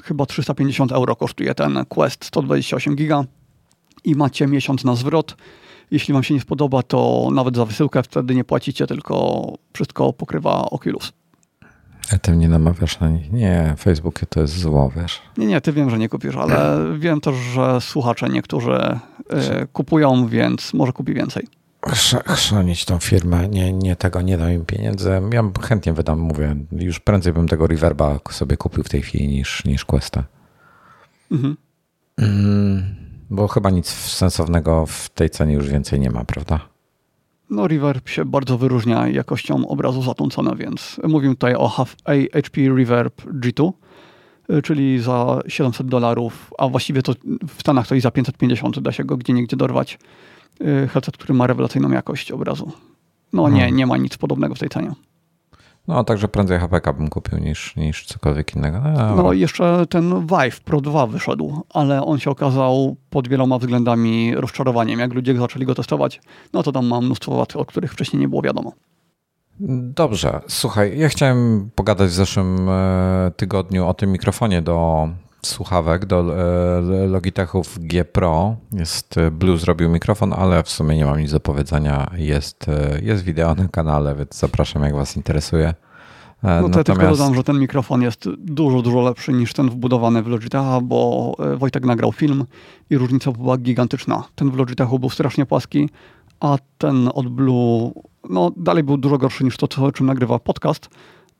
y, 0.00 0.04
chyba 0.04 0.26
350 0.26 0.92
euro 0.92 1.16
kosztuje 1.16 1.54
ten 1.54 1.84
Quest 1.88 2.24
128 2.24 2.96
giga 2.96 3.24
i 4.04 4.14
macie 4.14 4.46
miesiąc 4.46 4.84
na 4.84 4.94
zwrot. 4.94 5.36
Jeśli 5.90 6.14
wam 6.14 6.22
się 6.22 6.34
nie 6.34 6.40
spodoba, 6.40 6.82
to 6.82 7.28
nawet 7.32 7.56
za 7.56 7.64
wysyłkę 7.64 8.02
wtedy 8.02 8.34
nie 8.34 8.44
płacicie, 8.44 8.86
tylko 8.86 9.46
wszystko 9.72 10.12
pokrywa 10.12 10.70
Oculus. 10.70 11.12
A 12.12 12.18
ty 12.18 12.32
mnie 12.32 12.48
namawiasz 12.48 13.00
na 13.00 13.08
nich. 13.08 13.32
Nie, 13.32 13.74
Facebook 13.78 14.20
to 14.28 14.40
jest 14.40 14.58
zło, 14.58 14.92
wiesz. 14.96 15.22
Nie, 15.36 15.46
nie, 15.46 15.60
ty 15.60 15.72
wiem, 15.72 15.90
że 15.90 15.98
nie 15.98 16.08
kupisz, 16.08 16.36
ale 16.36 16.78
wiem 16.98 17.20
też, 17.20 17.34
że 17.36 17.80
słuchacze 17.80 18.28
niektórzy 18.28 18.98
y, 19.62 19.66
kupują, 19.72 20.28
więc 20.28 20.74
może 20.74 20.92
kupi 20.92 21.14
więcej. 21.14 21.46
Chrzanić 22.26 22.84
tą 22.84 22.98
firmę, 22.98 23.48
nie, 23.48 23.72
nie 23.72 23.96
tego, 23.96 24.22
nie 24.22 24.38
dam 24.38 24.52
im 24.52 24.64
pieniędzy. 24.64 25.20
Ja 25.32 25.42
chętnie 25.62 25.92
wydam, 25.92 26.18
mówię, 26.18 26.56
już 26.72 27.00
prędzej 27.00 27.32
bym 27.32 27.48
tego 27.48 27.66
Reverba 27.66 28.18
sobie 28.30 28.56
kupił 28.56 28.84
w 28.84 28.88
tej 28.88 29.02
chwili 29.02 29.28
niż, 29.28 29.64
niż 29.64 29.84
Questa. 29.84 30.24
Mhm. 31.32 31.56
Mm, 32.18 32.94
bo 33.30 33.48
chyba 33.48 33.70
nic 33.70 33.88
sensownego 33.88 34.86
w 34.86 35.10
tej 35.10 35.30
cenie 35.30 35.54
już 35.54 35.68
więcej 35.68 36.00
nie 36.00 36.10
ma, 36.10 36.24
prawda? 36.24 36.60
No, 37.50 37.68
Reverb 37.68 38.08
się 38.08 38.24
bardzo 38.24 38.58
wyróżnia 38.58 39.08
jakością 39.08 39.68
obrazu 39.68 40.02
zatącone, 40.02 40.56
więc 40.56 41.00
mówimy 41.08 41.34
tutaj 41.34 41.54
o 41.54 41.68
HP 41.68 42.60
Reverb 42.76 43.22
G2, 43.22 43.72
y, 44.50 44.62
czyli 44.62 45.00
za 45.00 45.40
700 45.48 45.86
dolarów, 45.86 46.50
a 46.58 46.68
właściwie 46.68 47.02
to 47.02 47.14
w 47.48 47.60
Stanach 47.60 47.86
to 47.86 47.94
i 47.94 48.00
za 48.00 48.10
550 48.10 48.80
da 48.80 48.92
się 48.92 49.04
go 49.04 49.16
gdzie 49.16 49.32
niegdzie 49.32 49.56
dorwać. 49.56 49.98
Y, 50.60 50.88
headset, 50.88 51.16
który 51.16 51.34
ma 51.34 51.46
rewelacyjną 51.46 51.90
jakość 51.90 52.32
obrazu. 52.32 52.72
No 53.32 53.48
nie, 53.48 53.60
hmm. 53.60 53.76
nie 53.76 53.86
ma 53.86 53.96
nic 53.96 54.16
podobnego 54.16 54.54
w 54.54 54.58
tej 54.58 54.68
cenie. 54.68 54.92
No, 55.88 56.04
także 56.04 56.28
prędzej 56.28 56.58
HPK 56.58 56.92
bym 56.92 57.08
kupił 57.08 57.38
niż, 57.38 57.76
niż 57.76 58.06
cokolwiek 58.06 58.56
innego. 58.56 58.78
No, 58.80 59.16
no 59.16 59.32
jeszcze 59.32 59.86
ten 59.86 60.26
Vive 60.26 60.60
Pro 60.60 60.80
2 60.80 61.06
wyszedł, 61.06 61.62
ale 61.70 62.04
on 62.04 62.18
się 62.18 62.30
okazał 62.30 62.96
pod 63.10 63.28
wieloma 63.28 63.58
względami 63.58 64.34
rozczarowaniem. 64.34 65.00
Jak 65.00 65.14
ludzie 65.14 65.36
zaczęli 65.36 65.66
go 65.66 65.74
testować, 65.74 66.20
no 66.52 66.62
to 66.62 66.72
tam 66.72 66.86
ma 66.86 67.00
mnóstwo 67.00 67.36
wad, 67.36 67.56
o 67.56 67.64
których 67.64 67.92
wcześniej 67.92 68.20
nie 68.20 68.28
było 68.28 68.42
wiadomo. 68.42 68.72
Dobrze, 69.60 70.40
słuchaj, 70.48 70.98
ja 70.98 71.08
chciałem 71.08 71.70
pogadać 71.74 72.08
w 72.08 72.12
zeszłym 72.12 72.68
e, 72.68 73.30
tygodniu 73.36 73.86
o 73.86 73.94
tym 73.94 74.12
mikrofonie 74.12 74.62
do 74.62 75.08
słuchawek 75.46 76.06
do 76.06 76.38
e, 76.38 77.06
Logitechów 77.06 77.78
G 77.80 78.04
Pro. 78.04 78.56
Jest 78.72 79.18
e, 79.18 79.30
Blue 79.30 79.58
zrobił 79.58 79.88
mikrofon, 79.88 80.32
ale 80.32 80.62
w 80.62 80.68
sumie 80.68 80.96
nie 80.96 81.04
mam 81.04 81.20
nic 81.20 81.30
do 81.32 81.40
powiedzenia. 81.40 82.10
Jest, 82.16 82.68
e, 82.68 83.00
jest 83.02 83.24
wideo 83.24 83.54
na 83.54 83.68
kanale, 83.68 84.14
więc 84.14 84.38
zapraszam 84.38 84.82
jak 84.82 84.94
Was 84.94 85.16
interesuje. 85.16 85.74
No 86.42 86.50
to 86.50 86.68
Natomiast... 86.68 86.88
ja 86.88 86.94
tylko 86.94 87.10
dodam, 87.10 87.34
że 87.34 87.44
ten 87.44 87.58
mikrofon 87.58 88.02
jest 88.02 88.28
dużo, 88.38 88.82
dużo 88.82 89.00
lepszy 89.00 89.32
niż 89.32 89.52
ten 89.52 89.70
wbudowany 89.70 90.22
w 90.22 90.26
Logitecha, 90.26 90.80
bo 90.80 91.32
Wojtek 91.56 91.84
nagrał 91.84 92.12
film 92.12 92.44
i 92.90 92.98
różnica 92.98 93.32
była 93.32 93.58
gigantyczna. 93.58 94.24
Ten 94.34 94.50
w 94.50 94.56
Logitechu 94.56 94.98
był 94.98 95.10
strasznie 95.10 95.46
płaski, 95.46 95.88
a 96.40 96.56
ten 96.78 97.10
od 97.14 97.28
Blue 97.28 97.92
no, 98.30 98.52
dalej 98.56 98.84
był 98.84 98.96
dużo 98.96 99.18
gorszy 99.18 99.44
niż 99.44 99.56
to, 99.56 99.68
co, 99.68 99.92
czym 99.92 100.06
nagrywa 100.06 100.38
podcast, 100.38 100.88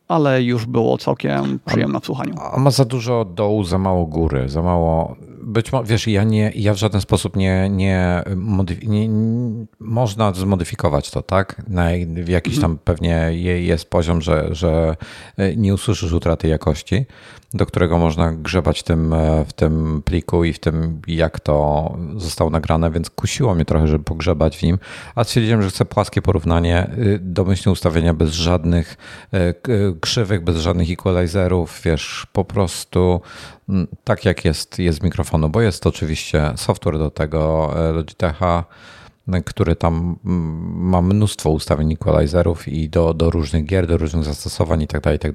ale 0.09 0.43
już 0.43 0.67
było 0.67 0.99
całkiem 0.99 1.61
przyjemne 1.67 2.01
w 2.01 2.07
słuchaniu. 2.07 2.35
On 2.53 2.62
ma 2.62 2.71
za 2.71 2.85
dużo 2.85 3.25
dołu, 3.25 3.64
za 3.64 3.79
mało 3.79 4.07
góry, 4.07 4.49
za 4.49 4.62
mało. 4.62 5.17
Być 5.43 5.73
może, 5.73 5.85
wiesz, 5.85 6.09
ja, 6.09 6.25
nie, 6.25 6.53
ja 6.55 6.75
w 6.75 6.77
żaden 6.77 7.01
sposób 7.01 7.37
nie, 7.37 7.69
nie, 7.71 8.23
nie, 8.87 9.09
nie 9.09 9.09
można 9.81 10.33
zmodyfikować 10.33 11.11
to, 11.11 11.23
tak? 11.23 11.62
Na, 11.69 11.88
w 12.25 12.29
jakiś 12.29 12.55
tam 12.55 12.71
mhm. 12.71 12.79
pewnie 12.85 13.31
jest 13.64 13.90
poziom, 13.90 14.23
że, 14.23 14.49
że 14.51 14.97
nie 15.57 15.75
usłyszysz 15.75 16.12
utraty 16.12 16.49
jakości 16.49 17.07
do 17.55 17.67
którego 17.67 17.99
można 17.99 18.33
grzebać 18.33 18.83
tym, 18.83 19.12
e, 19.12 19.45
w 19.45 19.53
tym 19.53 20.03
pliku 20.05 20.45
i 20.45 20.53
w 20.53 20.59
tym, 20.59 21.01
jak 21.07 21.40
to 21.40 21.97
zostało 22.17 22.51
nagrane, 22.51 22.90
więc 22.90 23.11
kusiło 23.11 23.55
mnie 23.55 23.64
trochę, 23.64 23.88
żeby 23.88 24.05
pogrzebać 24.05 24.57
w 24.57 24.62
nim, 24.62 24.79
a 25.14 25.25
stwierdziłem, 25.25 25.62
że 25.62 25.69
chcę 25.69 25.85
płaskie 25.85 26.23
porównanie, 26.23 26.90
y, 26.99 27.19
domyślnie 27.23 27.73
ustawienia 27.73 28.14
bez 28.14 28.31
żadnych 28.31 28.97
e, 29.33 29.55
krzywych, 30.01 30.45
bez 30.45 30.57
żadnych 30.57 30.90
equalizerów, 30.90 31.81
wiesz, 31.85 32.27
po 32.33 32.45
prostu 32.45 33.21
mm, 33.69 33.87
tak 34.05 34.25
jak 34.25 34.45
jest, 34.45 34.79
jest 34.79 34.99
z 34.99 35.03
mikrofonu, 35.03 35.49
bo 35.49 35.61
jest 35.61 35.87
oczywiście 35.87 36.53
software 36.57 36.99
do 36.99 37.11
tego 37.11 37.73
e, 37.77 37.93
Logitecha, 37.93 38.64
który 39.45 39.77
tam 39.77 40.17
mm, 40.25 40.88
ma 40.88 41.03
mnóstwo 41.03 41.51
ustawień 41.51 41.93
equalizerów 41.93 42.69
i 42.69 42.88
do, 42.88 43.14
do 43.14 43.31
różnych 43.31 43.64
gier, 43.64 43.87
do 43.87 43.97
różnych 43.97 44.25
zastosowań 44.25 44.83
i 44.83 44.87
tak 44.87 45.01
dalej, 45.01 45.19
tak. 45.19 45.33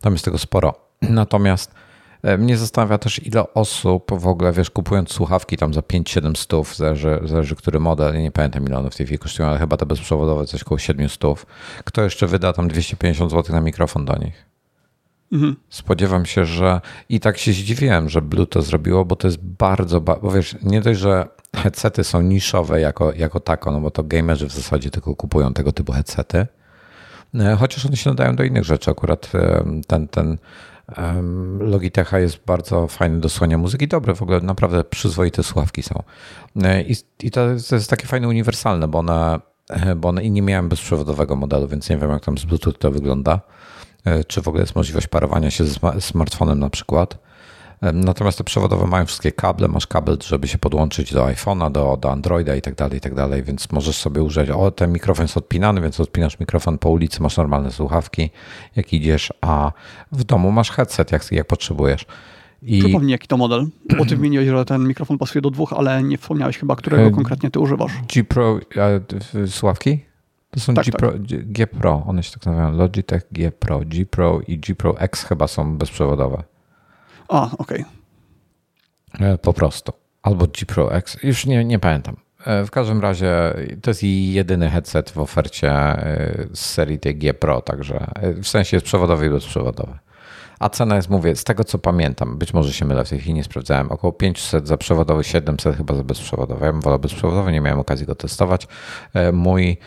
Tam 0.00 0.12
jest 0.12 0.24
tego 0.24 0.38
sporo. 0.38 0.84
Natomiast 1.10 1.74
e, 2.22 2.38
mnie 2.38 2.56
zastanawia 2.56 2.98
też, 2.98 3.26
ile 3.26 3.54
osób 3.54 4.20
w 4.20 4.26
ogóle, 4.26 4.52
wiesz, 4.52 4.70
kupując 4.70 5.12
słuchawki 5.12 5.56
tam 5.56 5.74
za 5.74 5.80
5-7 5.80 6.36
stów, 6.36 6.76
zależy, 6.76 7.20
zależy 7.24 7.56
który 7.56 7.80
model, 7.80 8.22
nie 8.22 8.32
pamiętam 8.32 8.66
ile 8.66 8.78
one 8.78 8.90
w 8.90 8.96
tej 8.96 9.06
chwili 9.06 9.18
kosztują, 9.18 9.48
ale 9.48 9.58
chyba 9.58 9.76
te 9.76 9.86
bezprzewodowe 9.86 10.46
coś 10.46 10.62
około 10.62 10.78
7 10.78 11.08
stów. 11.08 11.46
Kto 11.84 12.02
jeszcze 12.02 12.26
wyda 12.26 12.52
tam 12.52 12.68
250 12.68 13.30
zł 13.30 13.54
na 13.54 13.60
mikrofon 13.60 14.04
do 14.04 14.18
nich? 14.18 14.54
Mhm. 15.32 15.56
Spodziewam 15.68 16.26
się, 16.26 16.44
że 16.44 16.80
i 17.08 17.20
tak 17.20 17.38
się 17.38 17.52
zdziwiłem, 17.52 18.08
że 18.08 18.22
Blue 18.22 18.46
to 18.46 18.62
zrobiło, 18.62 19.04
bo 19.04 19.16
to 19.16 19.28
jest 19.28 19.44
bardzo, 19.44 20.00
bo 20.00 20.30
wiesz, 20.30 20.56
nie 20.62 20.80
dość, 20.80 21.00
że 21.00 21.28
headsety 21.56 22.04
są 22.04 22.22
niszowe 22.22 22.80
jako, 22.80 23.12
jako 23.12 23.40
tako, 23.40 23.70
no 23.70 23.80
bo 23.80 23.90
to 23.90 24.02
gamerzy 24.02 24.48
w 24.48 24.52
zasadzie 24.52 24.90
tylko 24.90 25.16
kupują 25.16 25.52
tego 25.52 25.72
typu 25.72 25.92
headsety, 25.92 26.46
e, 27.34 27.56
chociaż 27.56 27.86
one 27.86 27.96
się 27.96 28.10
nadają 28.10 28.36
do 28.36 28.44
innych 28.44 28.64
rzeczy. 28.64 28.90
Akurat 28.90 29.32
e, 29.34 29.64
ten, 29.86 30.08
ten 30.08 30.38
Logitecha 31.58 32.18
jest 32.18 32.44
bardzo 32.46 32.88
fajny 32.88 33.20
do 33.20 33.28
słuchania 33.28 33.58
muzyki. 33.58 33.88
Dobre, 33.88 34.14
w 34.14 34.22
ogóle 34.22 34.40
naprawdę 34.40 34.84
przyzwoite 34.84 35.42
słuchawki 35.42 35.82
są. 35.82 36.02
E, 36.62 36.82
I, 36.82 36.96
i 37.22 37.30
to, 37.30 37.48
jest, 37.48 37.68
to 37.68 37.74
jest 37.74 37.90
takie 37.90 38.06
fajne, 38.06 38.28
uniwersalne, 38.28 38.88
bo 38.88 38.98
one, 38.98 39.40
bo 39.96 40.08
one 40.08 40.24
i 40.24 40.30
nie 40.30 40.42
miałem 40.42 40.68
bezprzewodowego 40.68 41.36
modelu, 41.36 41.68
więc 41.68 41.90
nie 41.90 41.96
wiem, 41.98 42.10
jak 42.10 42.24
tam 42.24 42.38
z 42.38 42.44
Bluetooth 42.44 42.72
to 42.78 42.90
wygląda. 42.90 43.40
Czy 44.26 44.42
w 44.42 44.48
ogóle 44.48 44.62
jest 44.62 44.74
możliwość 44.74 45.06
parowania 45.06 45.50
się 45.50 45.64
z 45.64 45.78
smartfonem 46.00 46.58
na 46.58 46.70
przykład. 46.70 47.18
Natomiast 47.82 48.38
te 48.38 48.44
przewodowe 48.44 48.86
mają 48.86 49.06
wszystkie 49.06 49.32
kable, 49.32 49.68
masz 49.68 49.86
kabel, 49.86 50.18
żeby 50.26 50.48
się 50.48 50.58
podłączyć 50.58 51.12
do 51.12 51.24
iPhone'a, 51.26 51.72
do, 51.72 51.98
do 52.00 52.12
Androida 52.12 52.56
i 52.56 52.62
tak 52.62 52.74
dalej, 52.74 52.98
i 52.98 53.00
tak 53.00 53.14
dalej, 53.14 53.42
więc 53.42 53.72
możesz 53.72 53.96
sobie 53.96 54.22
użyć, 54.22 54.50
o 54.50 54.70
ten 54.70 54.92
mikrofon 54.92 55.24
jest 55.24 55.36
odpinany, 55.36 55.80
więc 55.80 56.00
odpinasz 56.00 56.40
mikrofon 56.40 56.78
po 56.78 56.90
ulicy, 56.90 57.22
masz 57.22 57.36
normalne 57.36 57.70
słuchawki, 57.70 58.30
jak 58.76 58.92
idziesz, 58.92 59.32
a 59.40 59.72
w 60.12 60.24
domu 60.24 60.52
masz 60.52 60.70
headset, 60.70 61.12
jak, 61.12 61.32
jak 61.32 61.46
potrzebujesz. 61.46 62.06
I... 62.62 62.78
Przypomnij, 62.78 63.12
jaki 63.12 63.28
to 63.28 63.36
model, 63.36 63.66
bo 63.98 64.04
ty 64.04 64.16
wymieniłeś, 64.16 64.48
że 64.48 64.64
ten 64.64 64.88
mikrofon 64.88 65.18
pasuje 65.18 65.42
do 65.42 65.50
dwóch, 65.50 65.72
ale 65.72 66.02
nie 66.02 66.18
wspomniałeś 66.18 66.58
chyba, 66.58 66.76
którego 66.76 67.10
konkretnie 67.10 67.50
ty 67.50 67.60
używasz. 67.60 67.92
G 68.14 68.24
Pro, 68.24 68.60
a, 68.76 69.46
słuchawki? 69.46 70.04
To 70.50 70.60
są 70.60 70.74
tak, 70.74 70.84
G, 70.84 70.92
Pro, 70.92 71.12
tak. 71.12 71.22
G 71.26 71.66
Pro, 71.66 72.04
one 72.06 72.22
się 72.22 72.32
tak 72.32 72.46
nazywają, 72.46 72.76
Logitech 72.76 73.26
G 73.32 73.52
Pro, 73.52 73.80
G 73.80 74.06
Pro 74.06 74.40
i 74.48 74.58
G 74.58 74.74
Pro 74.74 75.00
X 75.00 75.24
chyba 75.24 75.48
są 75.48 75.78
bezprzewodowe. 75.78 76.42
A, 77.28 77.50
okej. 77.58 77.84
Okay. 79.14 79.28
E, 79.32 79.38
po 79.38 79.52
prostu. 79.52 79.92
Albo 80.22 80.46
G 80.46 80.66
Pro 80.66 80.94
X, 80.94 81.16
już 81.22 81.46
nie, 81.46 81.64
nie 81.64 81.78
pamiętam. 81.78 82.16
E, 82.44 82.64
w 82.64 82.70
każdym 82.70 83.00
razie 83.00 83.54
to 83.82 83.90
jest 83.90 84.02
jedyny 84.02 84.70
headset 84.70 85.10
w 85.10 85.18
ofercie 85.18 85.70
e, 85.70 86.46
z 86.52 86.60
serii 86.60 86.98
tej 86.98 87.16
G 87.16 87.34
Pro, 87.34 87.60
także 87.60 88.06
w 88.42 88.48
sensie 88.48 88.76
jest 88.76 88.86
przewodowy 88.86 89.26
i 89.26 89.30
bezprzewodowy. 89.30 89.98
A 90.58 90.68
cena 90.68 90.96
jest, 90.96 91.10
mówię, 91.10 91.36
z 91.36 91.44
tego 91.44 91.64
co 91.64 91.78
pamiętam, 91.78 92.38
być 92.38 92.54
może 92.54 92.72
się 92.72 92.84
mylę, 92.84 93.04
w 93.04 93.08
tej 93.08 93.18
chwili 93.18 93.34
nie 93.34 93.44
sprawdzałem, 93.44 93.92
około 93.92 94.12
500 94.12 94.68
za 94.68 94.76
przewodowy, 94.76 95.24
700 95.24 95.76
chyba 95.76 95.94
za 95.94 96.04
bezprzewodowy. 96.04 96.66
Ja 96.66 96.72
bym 96.72 96.80
wolał 96.80 96.98
bezprzewodowy, 96.98 97.52
nie 97.52 97.60
miałem 97.60 97.80
okazji 97.80 98.06
go 98.06 98.14
testować. 98.14 98.68
Mój 99.32 99.78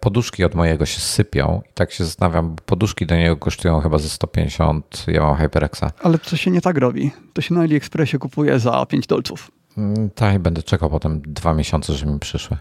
poduszki 0.00 0.44
od 0.44 0.54
mojego 0.54 0.86
się 0.86 1.00
sypią 1.00 1.62
i 1.70 1.72
tak 1.74 1.92
się 1.92 2.04
zastanawiam, 2.04 2.56
poduszki 2.66 3.06
do 3.06 3.16
niego 3.16 3.36
kosztują 3.36 3.80
chyba 3.80 3.98
ze 3.98 4.08
150, 4.08 5.04
ja 5.08 5.20
mam 5.20 5.36
HyperXa. 5.36 5.90
Ale 6.02 6.18
to 6.18 6.36
się 6.36 6.50
nie 6.50 6.60
tak 6.60 6.78
robi. 6.78 7.10
To 7.32 7.42
się 7.42 7.54
na 7.54 7.60
AliExpressie 7.60 8.18
kupuje 8.18 8.58
za 8.58 8.86
5 8.86 9.06
dolców. 9.06 9.50
Mm, 9.78 10.10
tak, 10.10 10.38
będę 10.38 10.62
czekał 10.62 10.90
potem 10.90 11.22
dwa 11.26 11.54
miesiące, 11.54 11.92
żeby 11.92 12.12
mi 12.12 12.18
przyszły. 12.18 12.56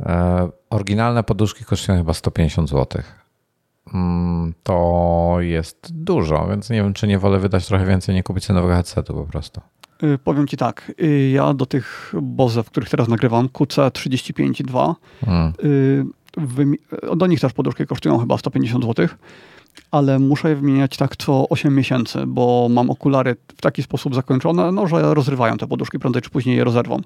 E, 0.00 0.48
oryginalne 0.70 1.24
poduszki 1.24 1.64
kosztują 1.64 1.98
chyba 1.98 2.14
150 2.14 2.70
zł. 2.70 3.02
Mm, 3.94 4.54
to 4.62 5.36
jest 5.40 5.88
dużo, 5.90 6.46
więc 6.48 6.70
nie 6.70 6.82
wiem, 6.82 6.94
czy 6.94 7.06
nie 7.06 7.18
wolę 7.18 7.38
wydać 7.38 7.66
trochę 7.66 7.86
więcej, 7.86 8.14
nie 8.14 8.22
kupić 8.22 8.48
nowego 8.48 8.74
headsetu 8.74 9.14
po 9.14 9.24
prostu. 9.24 9.60
Y, 10.02 10.18
powiem 10.18 10.46
ci 10.46 10.56
tak, 10.56 10.92
y, 11.02 11.30
ja 11.30 11.54
do 11.54 11.66
tych 11.66 12.14
Boze, 12.22 12.62
w 12.62 12.70
których 12.70 12.88
teraz 12.88 13.08
nagrywam, 13.08 13.48
QC35.2, 13.48 14.94
hmm. 15.24 15.52
Y, 15.64 17.16
do 17.16 17.26
nich 17.26 17.40
też 17.40 17.52
poduszki 17.52 17.86
kosztują 17.86 18.18
chyba 18.18 18.38
150 18.38 18.84
zł, 18.84 19.08
ale 19.90 20.18
muszę 20.18 20.48
je 20.48 20.56
wymieniać 20.56 20.96
tak 20.96 21.16
co 21.16 21.48
8 21.48 21.74
miesięcy, 21.74 22.26
bo 22.26 22.68
mam 22.70 22.90
okulary 22.90 23.36
w 23.56 23.60
taki 23.60 23.82
sposób 23.82 24.14
zakończone, 24.14 24.72
no, 24.72 24.86
że 24.86 25.14
rozrywają 25.14 25.56
te 25.56 25.66
poduszki, 25.66 25.98
prędzej 25.98 26.22
czy 26.22 26.30
później 26.30 26.56
je 26.56 26.64
rozerwą. 26.64 27.00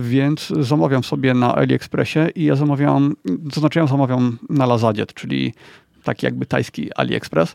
Więc 0.00 0.52
zamawiam 0.60 1.04
sobie 1.04 1.34
na 1.34 1.54
AliExpressie 1.54 2.18
i 2.34 2.44
ja 2.44 2.56
zamawiam, 2.56 3.16
to 3.52 3.60
znaczy 3.60 3.78
ja 3.78 3.86
zamawiam 3.86 4.38
na 4.50 4.66
Lazadzie, 4.66 5.06
czyli 5.06 5.54
taki 6.06 6.26
jakby 6.26 6.46
tajski 6.46 6.94
AliExpress, 6.94 7.54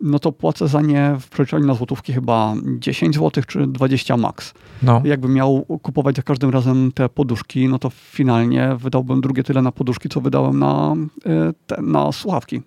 no 0.00 0.18
to 0.18 0.32
płacę 0.32 0.68
za 0.68 0.80
nie 0.80 1.16
w 1.20 1.28
przeliczeniu 1.28 1.66
na 1.66 1.74
złotówki 1.74 2.12
chyba 2.12 2.54
10 2.78 3.14
zł 3.14 3.44
czy 3.46 3.66
20 3.66 4.16
max. 4.16 4.54
No. 4.82 5.02
Jakbym 5.04 5.34
miał 5.34 5.64
kupować 5.82 6.16
za 6.16 6.22
każdym 6.22 6.50
razem 6.50 6.92
te 6.92 7.08
poduszki, 7.08 7.68
no 7.68 7.78
to 7.78 7.90
finalnie 7.90 8.76
wydałbym 8.76 9.20
drugie 9.20 9.42
tyle 9.42 9.62
na 9.62 9.72
poduszki, 9.72 10.08
co 10.08 10.20
wydałem 10.20 10.58
na, 10.58 10.96
e, 11.26 11.52
te, 11.66 11.82
na 11.82 12.12
słuchawki. 12.12 12.62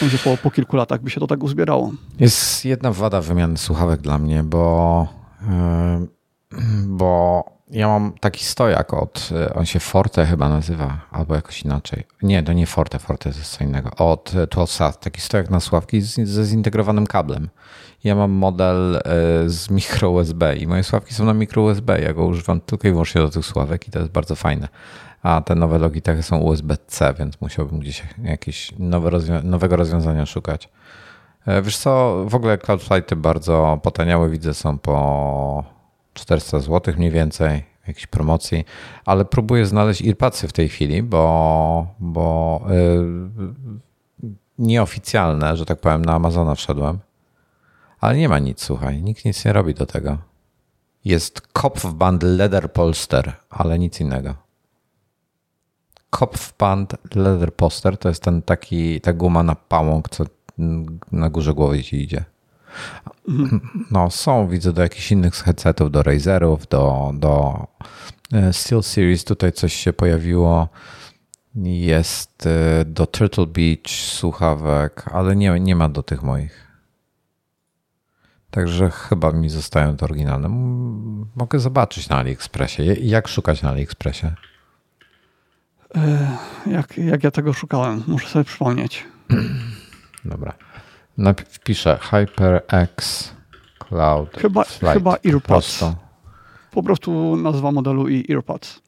Będzie 0.00 0.18
po, 0.18 0.36
po 0.36 0.50
kilku 0.50 0.76
latach 0.76 1.02
by 1.02 1.10
się 1.10 1.20
to 1.20 1.26
tak 1.26 1.42
uzbierało. 1.42 1.92
Jest 2.20 2.64
jedna 2.64 2.92
wada 2.92 3.20
wymiany 3.20 3.56
słuchawek 3.56 4.00
dla 4.00 4.18
mnie, 4.18 4.42
bo, 4.42 5.06
yy, 6.52 6.58
bo 6.86 7.44
ja 7.74 7.88
mam 7.88 8.12
taki 8.20 8.44
stojak 8.44 8.94
od, 8.94 9.30
e, 9.32 9.54
on 9.54 9.66
się 9.66 9.80
Forte 9.80 10.26
chyba 10.26 10.48
nazywa, 10.48 10.98
albo 11.10 11.34
jakoś 11.34 11.62
inaczej. 11.62 12.04
Nie, 12.22 12.42
to 12.42 12.52
nie 12.52 12.66
Forte, 12.66 12.98
Forte 12.98 13.28
jest 13.28 13.56
co 13.56 13.64
innego. 13.64 13.90
Od 13.90 14.32
12 14.50 14.76
South, 14.76 14.98
taki 14.98 15.20
stojak 15.20 15.50
na 15.50 15.60
sławki 15.60 16.00
z, 16.00 16.14
ze 16.14 16.44
zintegrowanym 16.44 17.06
kablem. 17.06 17.48
Ja 18.04 18.14
mam 18.14 18.30
model 18.30 18.96
e, 18.96 19.00
z 19.46 19.70
mikro 19.70 20.10
USB 20.10 20.56
i 20.56 20.66
moje 20.66 20.82
sławki 20.82 21.14
są 21.14 21.24
na 21.24 21.34
mikro 21.34 21.62
USB. 21.62 22.00
Ja 22.00 22.12
go 22.12 22.24
używam 22.24 22.60
tylko 22.60 22.88
i 22.88 22.90
wyłącznie 22.90 23.20
do 23.20 23.28
tych 23.28 23.46
sławek 23.46 23.88
i 23.88 23.90
to 23.90 23.98
jest 23.98 24.10
bardzo 24.10 24.34
fajne. 24.34 24.68
A 25.22 25.40
te 25.40 25.54
nowe 25.54 25.78
Logitechy 25.78 26.22
są 26.22 26.38
USB-C, 26.38 27.14
więc 27.18 27.40
musiałbym 27.40 27.78
gdzieś 27.78 28.02
jakieś 28.22 28.72
nowe 28.78 29.10
rozwią 29.10 29.42
nowego 29.42 29.76
rozwiązania 29.76 30.26
szukać. 30.26 30.68
E, 31.46 31.62
wiesz 31.62 31.76
co, 31.76 32.24
w 32.28 32.34
ogóle 32.34 32.58
Cloudflighty 32.58 33.16
bardzo 33.16 33.80
potaniały, 33.82 34.30
widzę, 34.30 34.54
są 34.54 34.78
po 34.78 35.73
400 36.14 36.60
zł 36.60 36.94
mniej 36.96 37.10
więcej, 37.10 37.64
jakiejś 37.86 38.06
promocji, 38.06 38.64
ale 39.04 39.24
próbuję 39.24 39.66
znaleźć 39.66 40.06
earpadsy 40.06 40.48
w 40.48 40.52
tej 40.52 40.68
chwili, 40.68 41.02
bo, 41.02 41.86
bo 41.98 42.60
yy, 42.68 44.30
nieoficjalne, 44.58 45.56
że 45.56 45.66
tak 45.66 45.80
powiem, 45.80 46.04
na 46.04 46.14
Amazona 46.14 46.54
wszedłem, 46.54 46.98
ale 48.00 48.16
nie 48.16 48.28
ma 48.28 48.38
nic, 48.38 48.62
słuchaj, 48.62 49.02
nikt 49.02 49.24
nic 49.24 49.44
nie 49.44 49.52
robi 49.52 49.74
do 49.74 49.86
tego. 49.86 50.18
Jest 51.04 51.40
Kopfband 51.40 52.22
Leather 52.22 52.72
Polster, 52.72 53.32
ale 53.50 53.78
nic 53.78 54.00
innego. 54.00 54.34
Kopfband 56.10 57.14
Leather 57.14 57.54
Polster 57.54 57.98
to 57.98 58.08
jest 58.08 58.22
ten 58.22 58.42
taki, 58.42 59.00
ta 59.00 59.12
guma 59.12 59.42
na 59.42 59.54
pałąk, 59.54 60.08
co 60.08 60.24
na 61.12 61.30
górze 61.30 61.54
głowy 61.54 61.82
ci 61.82 62.02
idzie. 62.02 62.24
No, 63.90 64.10
są, 64.10 64.48
widzę, 64.48 64.72
do 64.72 64.82
jakichś 64.82 65.12
innych 65.12 65.34
headsetów, 65.34 65.90
do 65.90 66.02
Razerów, 66.02 66.66
do, 66.66 67.12
do 67.14 67.66
e, 68.32 68.52
Steel 68.52 68.82
Series 68.82 69.24
tutaj 69.24 69.52
coś 69.52 69.74
się 69.74 69.92
pojawiło. 69.92 70.68
Jest 71.64 72.46
e, 72.46 72.84
do 72.84 73.06
Turtle 73.06 73.46
Beach 73.46 73.90
słuchawek, 73.90 75.04
ale 75.12 75.36
nie, 75.36 75.60
nie 75.60 75.76
ma 75.76 75.88
do 75.88 76.02
tych 76.02 76.22
moich. 76.22 76.64
Także 78.50 78.90
chyba 78.90 79.32
mi 79.32 79.50
zostają 79.50 79.96
te 79.96 80.04
oryginalne. 80.04 80.48
Mogę 81.36 81.58
zobaczyć 81.58 82.08
na 82.08 82.16
AliExpressie. 82.16 82.82
Jak 83.00 83.28
szukać 83.28 83.62
na 83.62 83.70
AliExpressie? 83.70 84.26
E, 85.96 86.36
jak, 86.66 86.98
jak 86.98 87.24
ja 87.24 87.30
tego 87.30 87.52
szukałem? 87.52 88.02
Muszę 88.06 88.28
sobie 88.28 88.44
przypomnieć. 88.44 89.04
Dobra. 90.24 90.54
Wpiszę 91.48 91.98
HyperX 92.02 93.30
Cloud 93.78 94.30
Chyba, 94.36 94.64
Flight. 94.64 94.94
chyba 94.94 95.10
EarPods. 95.12 95.42
Prosto. 95.42 95.94
Po 96.70 96.82
prostu 96.82 97.36
nazwa 97.36 97.72
modelu 97.72 98.08
i 98.08 98.32
EarPods. 98.32 98.80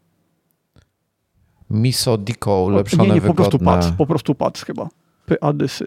Miso 1.71 2.19
Dico 2.19 2.63
ulepszone, 2.63 3.09
Nie, 3.09 3.15
nie, 3.15 3.21
po 3.21 3.35
prostu 3.35 3.59
pads, 3.59 3.91
po 3.91 4.07
prostu 4.07 4.35
pads 4.35 4.65
chyba. 4.65 4.89
PADysy. 5.41 5.87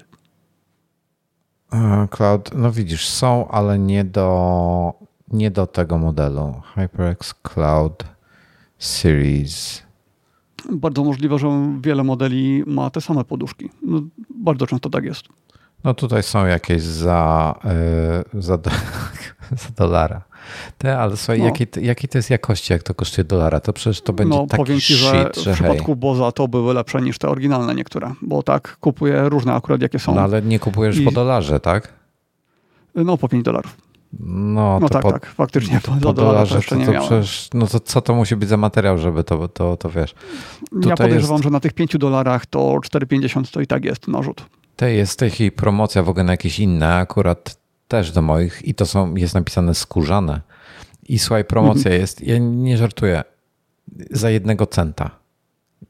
E, 1.73 2.07
cloud, 2.11 2.51
no 2.55 2.71
widzisz, 2.71 3.07
są, 3.07 3.47
ale 3.47 3.79
nie 3.79 4.03
do, 4.03 4.93
nie 5.27 5.51
do 5.51 5.67
tego 5.67 5.97
modelu. 5.97 6.61
HyperX 6.75 7.33
Cloud 7.33 8.03
Series. 8.77 9.83
Bardzo 10.71 11.03
możliwe, 11.03 11.39
że 11.39 11.77
wiele 11.81 12.03
modeli 12.03 12.63
ma 12.67 12.89
te 12.89 13.01
same 13.01 13.23
poduszki. 13.23 13.69
No, 13.81 14.01
bardzo 14.35 14.67
często 14.67 14.89
tak 14.89 15.03
jest. 15.03 15.23
No 15.83 15.93
tutaj 15.93 16.23
są 16.23 16.45
jakieś 16.45 16.81
za, 16.81 17.55
yy, 18.33 18.41
za, 18.41 18.57
do, 18.57 18.69
za 19.63 19.69
dolara. 19.77 20.21
Te, 20.77 20.99
ale 20.99 21.17
słuchaj, 21.17 21.39
no. 21.39 21.45
jakiej, 21.45 21.67
jakiej 21.81 22.09
to 22.09 22.17
jest 22.17 22.29
jakości, 22.29 22.73
jak 22.73 22.83
to 22.83 22.93
kosztuje 22.93 23.25
dolara? 23.25 23.59
To 23.59 23.73
przecież 23.73 24.01
to 24.01 24.13
będzie 24.13 24.37
no, 24.37 24.47
taki 24.47 24.63
powiem 24.63 24.79
ci, 24.79 24.93
że 24.95 25.31
shit, 25.31 25.43
że 25.43 25.51
w 25.51 25.55
przypadku 25.55 25.95
Boza 25.95 26.31
to 26.31 26.47
były 26.47 26.73
lepsze 26.73 27.01
niż 27.01 27.17
te 27.17 27.29
oryginalne 27.29 27.75
niektóre, 27.75 28.13
bo 28.21 28.43
tak 28.43 28.77
kupuję 28.79 29.29
różne 29.29 29.53
akurat 29.53 29.81
jakie 29.81 29.99
są. 29.99 30.15
No 30.15 30.21
ale 30.21 30.41
nie 30.41 30.59
kupujesz 30.59 30.97
I... 30.97 31.01
po 31.01 31.11
dolarze, 31.11 31.59
tak? 31.59 31.93
No 32.95 33.17
po 33.17 33.29
5 33.29 33.45
dolarów. 33.45 33.77
No, 34.19 34.79
no 34.79 34.89
tak, 34.89 35.01
po, 35.01 35.11
tak, 35.11 35.25
faktycznie. 35.25 35.81
Po, 35.83 35.91
po 35.91 36.13
dolarze 36.13 36.51
to, 36.51 36.55
jeszcze 36.55 36.77
to, 36.77 36.93
to 36.93 36.99
przecież, 36.99 37.49
no 37.53 37.67
to 37.67 37.79
co 37.79 38.01
to 38.01 38.15
musi 38.15 38.35
być 38.35 38.49
za 38.49 38.57
materiał, 38.57 38.97
żeby 38.97 39.23
to, 39.23 39.47
to, 39.47 39.77
to 39.77 39.89
wiesz. 39.89 40.13
Tutaj 40.69 40.89
ja 40.89 40.95
podejrzewam, 40.95 41.35
jest... 41.35 41.43
że 41.43 41.49
na 41.49 41.59
tych 41.59 41.73
5 41.73 41.97
dolarach 41.97 42.45
to 42.45 42.59
4,50 42.59 43.53
to 43.53 43.61
i 43.61 43.67
tak 43.67 43.85
jest 43.85 44.07
narzut. 44.07 44.45
Te 44.79 44.93
jest 44.93 45.21
chwili 45.31 45.51
promocja 45.51 46.03
w 46.03 46.09
ogóle 46.09 46.23
na 46.23 46.33
jakieś 46.33 46.59
inne, 46.59 46.95
akurat 46.95 47.57
też 47.87 48.11
do 48.11 48.21
moich 48.21 48.67
i 48.67 48.75
to 48.75 48.85
są, 48.85 49.15
jest 49.15 49.33
napisane 49.33 49.75
skórzane. 49.75 50.41
I 51.09 51.19
słuchaj, 51.19 51.45
promocja 51.45 51.91
mhm. 51.91 52.01
jest, 52.01 52.21
ja 52.21 52.37
nie 52.37 52.77
żartuję, 52.77 53.23
za 54.11 54.29
jednego 54.29 54.65
centa. 54.65 55.11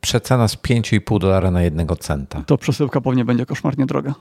Przecena 0.02 0.47
z 0.47 0.56
5,5 0.56 1.19
dolara 1.19 1.52
na 1.52 1.62
jednego 1.62 1.95
centa. 1.95 2.43
To 2.45 2.58
przesyłka 2.58 3.02
pewnie 3.02 3.25
będzie 3.25 3.45
koszmarnie 3.45 3.86
droga. 3.86 4.15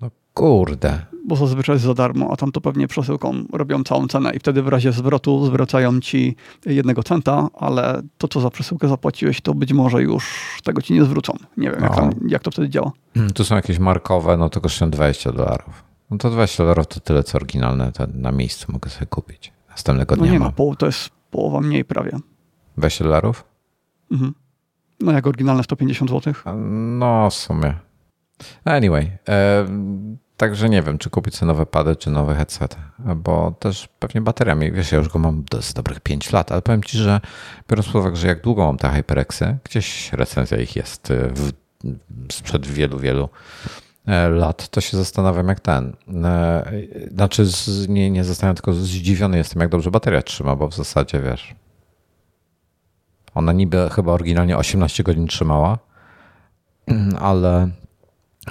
No 0.00 0.10
kurde. 0.34 1.06
Bo 1.28 1.36
zazwyczaj 1.36 1.74
jest 1.74 1.84
za 1.84 1.94
darmo, 1.94 2.28
a 2.32 2.36
tam 2.36 2.52
to 2.52 2.60
pewnie 2.60 2.88
przesyłką 2.88 3.34
robią 3.52 3.84
całą 3.84 4.08
cenę 4.08 4.34
i 4.34 4.38
wtedy 4.38 4.62
w 4.62 4.68
razie 4.68 4.92
zwrotu 4.92 5.46
zwracają 5.46 6.00
ci 6.00 6.36
jednego 6.66 7.02
centa, 7.02 7.48
ale 7.54 8.02
to, 8.18 8.28
co 8.28 8.40
za 8.40 8.50
przesyłkę 8.50 8.88
zapłaciłeś, 8.88 9.40
to 9.40 9.54
być 9.54 9.72
może 9.72 10.02
już 10.02 10.24
tego 10.64 10.82
ci 10.82 10.94
nie 10.94 11.04
zwrócą. 11.04 11.32
Nie 11.56 11.70
wiem, 11.70 11.82
jak, 11.82 11.96
tam, 11.96 12.10
jak 12.28 12.42
to 12.42 12.50
wtedy 12.50 12.68
działa. 12.68 12.92
Hmm, 13.14 13.32
tu 13.32 13.44
są 13.44 13.56
jakieś 13.56 13.78
markowe, 13.78 14.36
no 14.36 14.48
to 14.48 14.60
kosztują 14.60 14.90
20 14.90 15.32
dolarów. 15.32 15.84
No 16.10 16.18
to 16.18 16.30
20 16.30 16.62
dolarów 16.62 16.86
to 16.86 17.00
tyle, 17.00 17.22
co 17.22 17.36
oryginalne, 17.36 17.92
na 18.14 18.32
miejscu 18.32 18.72
mogę 18.72 18.90
sobie 18.90 19.06
kupić. 19.06 19.52
Następnego 19.70 20.16
no 20.16 20.22
dnia 20.22 20.26
No 20.26 20.32
nie, 20.32 20.40
mam. 20.40 20.52
no, 20.58 20.76
to 20.76 20.86
jest 20.86 21.10
połowa 21.30 21.60
mniej 21.60 21.84
prawie. 21.84 22.18
20 22.76 23.04
dolarów? 23.04 23.44
Mhm. 24.12 24.34
No 25.00 25.12
jak 25.12 25.26
oryginalne 25.26 25.62
150 25.64 26.10
zł? 26.10 26.34
No 26.98 27.30
w 27.30 27.34
sumie. 27.34 27.74
Anyway, 28.64 29.18
e, 29.28 29.66
Także 30.36 30.68
nie 30.68 30.82
wiem, 30.82 30.98
czy 30.98 31.10
kupić 31.10 31.36
sobie 31.36 31.46
nowe 31.46 31.66
pady, 31.66 31.96
czy 31.96 32.10
nowy 32.10 32.34
headset, 32.34 32.76
bo 33.16 33.54
też 33.58 33.88
pewnie 33.98 34.20
bateriami, 34.20 34.72
wiesz, 34.72 34.92
ja 34.92 34.98
już 34.98 35.08
go 35.08 35.18
mam 35.18 35.44
z 35.60 35.74
dobrych 35.74 36.00
5 36.00 36.32
lat, 36.32 36.52
ale 36.52 36.62
powiem 36.62 36.82
Ci, 36.82 36.98
że 36.98 37.20
biorąc 37.70 37.86
pod 37.86 37.94
uwagę, 37.94 38.16
że 38.16 38.26
jak 38.26 38.42
długo 38.42 38.66
mam 38.66 38.76
te 38.76 38.88
HyperXy, 38.88 39.58
gdzieś 39.64 40.12
recenzja 40.12 40.58
ich 40.58 40.76
jest 40.76 41.10
y, 41.10 41.28
w, 41.28 41.52
sprzed 42.32 42.66
wielu, 42.66 42.98
wielu 42.98 43.28
e, 44.06 44.28
lat, 44.28 44.68
to 44.68 44.80
się 44.80 44.96
zastanawiam 44.96 45.48
jak 45.48 45.60
ten. 45.60 45.96
E, 46.24 46.72
znaczy 47.10 47.44
z, 47.44 47.88
nie, 47.88 48.10
nie 48.10 48.24
zastanawiam, 48.24 48.56
tylko 48.56 48.72
zdziwiony 48.72 49.38
jestem, 49.38 49.60
jak 49.60 49.70
dobrze 49.70 49.90
bateria 49.90 50.22
trzyma, 50.22 50.56
bo 50.56 50.68
w 50.68 50.74
zasadzie, 50.74 51.20
wiesz, 51.20 51.54
ona 53.34 53.52
niby 53.52 53.90
chyba 53.94 54.12
oryginalnie 54.12 54.56
18 54.56 55.02
godzin 55.02 55.26
trzymała, 55.26 55.78
ale 57.20 57.70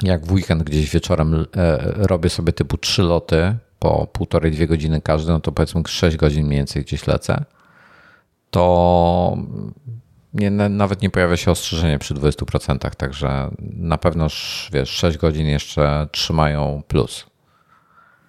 jak 0.02 0.26
w 0.26 0.32
weekend 0.32 0.64
gdzieś 0.64 0.90
wieczorem 0.90 1.46
e, 1.56 1.78
robię 1.96 2.30
sobie 2.30 2.54
typu 2.54 2.78
trzy 2.78 3.02
loty 3.02 3.58
po 3.80 4.08
półtorej, 4.08 4.52
dwie 4.52 4.68
godziny 4.68 5.02
każdy, 5.02 5.32
no 5.32 5.40
to 5.40 5.52
powiedzmy 5.52 5.82
6 5.88 6.18
godzin 6.18 6.46
mniej 6.46 6.60
więcej 6.60 6.84
gdzieś 6.84 7.08
lecę, 7.08 7.46
to 8.50 9.38
nie, 10.34 10.52
nawet 10.52 11.02
nie 11.02 11.10
pojawia 11.10 11.38
się 11.38 11.52
ostrzeżenie 11.52 12.00
przy 12.00 12.14
20%, 12.14 12.96
także 12.96 13.50
na 13.60 13.98
pewno 13.98 14.28
wiesz, 14.72 14.90
6 14.90 15.18
godzin 15.18 15.48
jeszcze 15.48 16.08
trzymają 16.12 16.84
plus. 16.88 17.26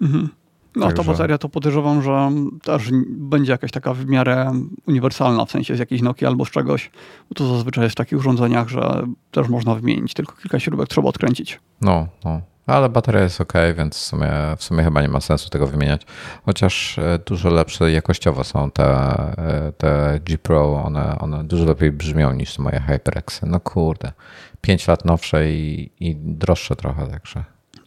Mhm. 0.00 0.28
No 0.76 0.86
Także... 0.86 1.02
ta 1.02 1.12
bateria 1.12 1.38
to 1.38 1.48
podejrzewam, 1.48 2.02
że 2.02 2.30
też 2.62 2.90
będzie 3.08 3.52
jakaś 3.52 3.70
taka 3.70 3.94
w 3.94 4.06
miarę 4.06 4.52
uniwersalna, 4.86 5.44
w 5.44 5.50
sensie 5.50 5.76
z 5.76 5.78
jakiejś 5.78 6.02
Nokia 6.02 6.28
albo 6.28 6.44
z 6.44 6.50
czegoś. 6.50 6.90
Bo 7.28 7.34
to 7.34 7.54
zazwyczaj 7.54 7.84
jest 7.84 7.92
w 7.92 7.96
takich 7.96 8.18
urządzeniach, 8.18 8.68
że 8.68 9.06
też 9.30 9.48
można 9.48 9.74
wymienić, 9.74 10.14
tylko 10.14 10.32
kilka 10.42 10.60
śrubek 10.60 10.88
trzeba 10.88 11.08
odkręcić. 11.08 11.60
No, 11.80 12.06
no. 12.24 12.40
Ale 12.66 12.88
bateria 12.88 13.22
jest 13.22 13.40
ok, 13.40 13.52
więc 13.76 13.96
w 13.96 14.00
sumie, 14.00 14.32
w 14.56 14.64
sumie 14.64 14.84
chyba 14.84 15.02
nie 15.02 15.08
ma 15.08 15.20
sensu 15.20 15.50
tego 15.50 15.66
wymieniać. 15.66 16.02
Chociaż 16.46 16.98
e, 16.98 17.18
dużo 17.26 17.50
lepsze 17.50 17.92
jakościowo 17.92 18.44
są 18.44 18.70
te, 18.70 18.84
e, 18.84 19.72
te 19.72 20.20
G 20.24 20.38
Pro, 20.38 20.82
one, 20.84 21.18
one 21.18 21.44
dużo 21.44 21.64
lepiej 21.64 21.92
brzmią 21.92 22.32
niż 22.32 22.58
moje 22.58 22.80
HyperXy. 22.80 23.46
No 23.46 23.60
kurde, 23.60 24.12
5 24.60 24.88
lat 24.88 25.04
nowsze 25.04 25.50
i, 25.50 25.90
i 26.00 26.16
droższe 26.16 26.76
trochę, 26.76 27.06
także. 27.06 27.44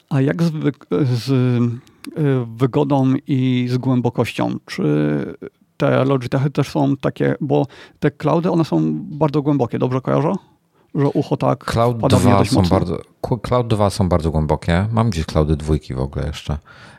A 0.10 0.22
jak 0.22 0.44
z, 0.44 0.52
z 1.04 1.32
wygodą 2.58 3.14
i 3.28 3.68
z 3.70 3.78
głębokością. 3.78 4.56
Czy 4.66 4.86
te 5.78 6.06
Logitechy 6.06 6.50
też 6.50 6.70
są 6.70 6.98
takie, 6.98 7.36
bo 7.42 7.66
te 8.00 8.12
cloudy, 8.12 8.52
one 8.52 8.66
są 8.66 9.00
bardzo 9.04 9.42
głębokie, 9.42 9.80
dobrze 9.80 10.02
kojarzę? 10.02 10.34
że 10.96 11.08
ucho 11.08 11.38
tak 11.38 11.66
Cloud 11.66 11.98
2 11.98 12.46
są 12.46 12.62
bardzo 12.62 12.98
Cloud 13.42 13.68
2 13.68 13.90
są 13.90 14.10
bardzo 14.10 14.32
głębokie. 14.32 14.88
Mam 14.92 15.10
gdzieś 15.10 15.26
Cloudy 15.26 15.56
dwójki 15.56 15.94
w 15.94 16.00
ogóle 16.00 16.28
jeszcze. 16.28 16.54
E, 16.54 16.58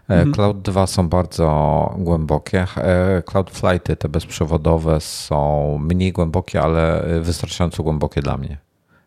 mhm. 0.09 0.33
Cloud 0.33 0.63
2 0.63 0.87
są 0.87 1.09
bardzo 1.09 1.95
głębokie. 1.99 2.67
E, 2.77 3.23
Cloud 3.23 3.51
Flighty, 3.51 3.97
te 3.97 4.09
bezprzewodowe, 4.09 5.01
są 5.01 5.79
mniej 5.79 6.13
głębokie, 6.13 6.63
ale 6.63 7.05
wystarczająco 7.21 7.83
głębokie 7.83 8.23
dla 8.23 8.37
mnie. 8.37 8.59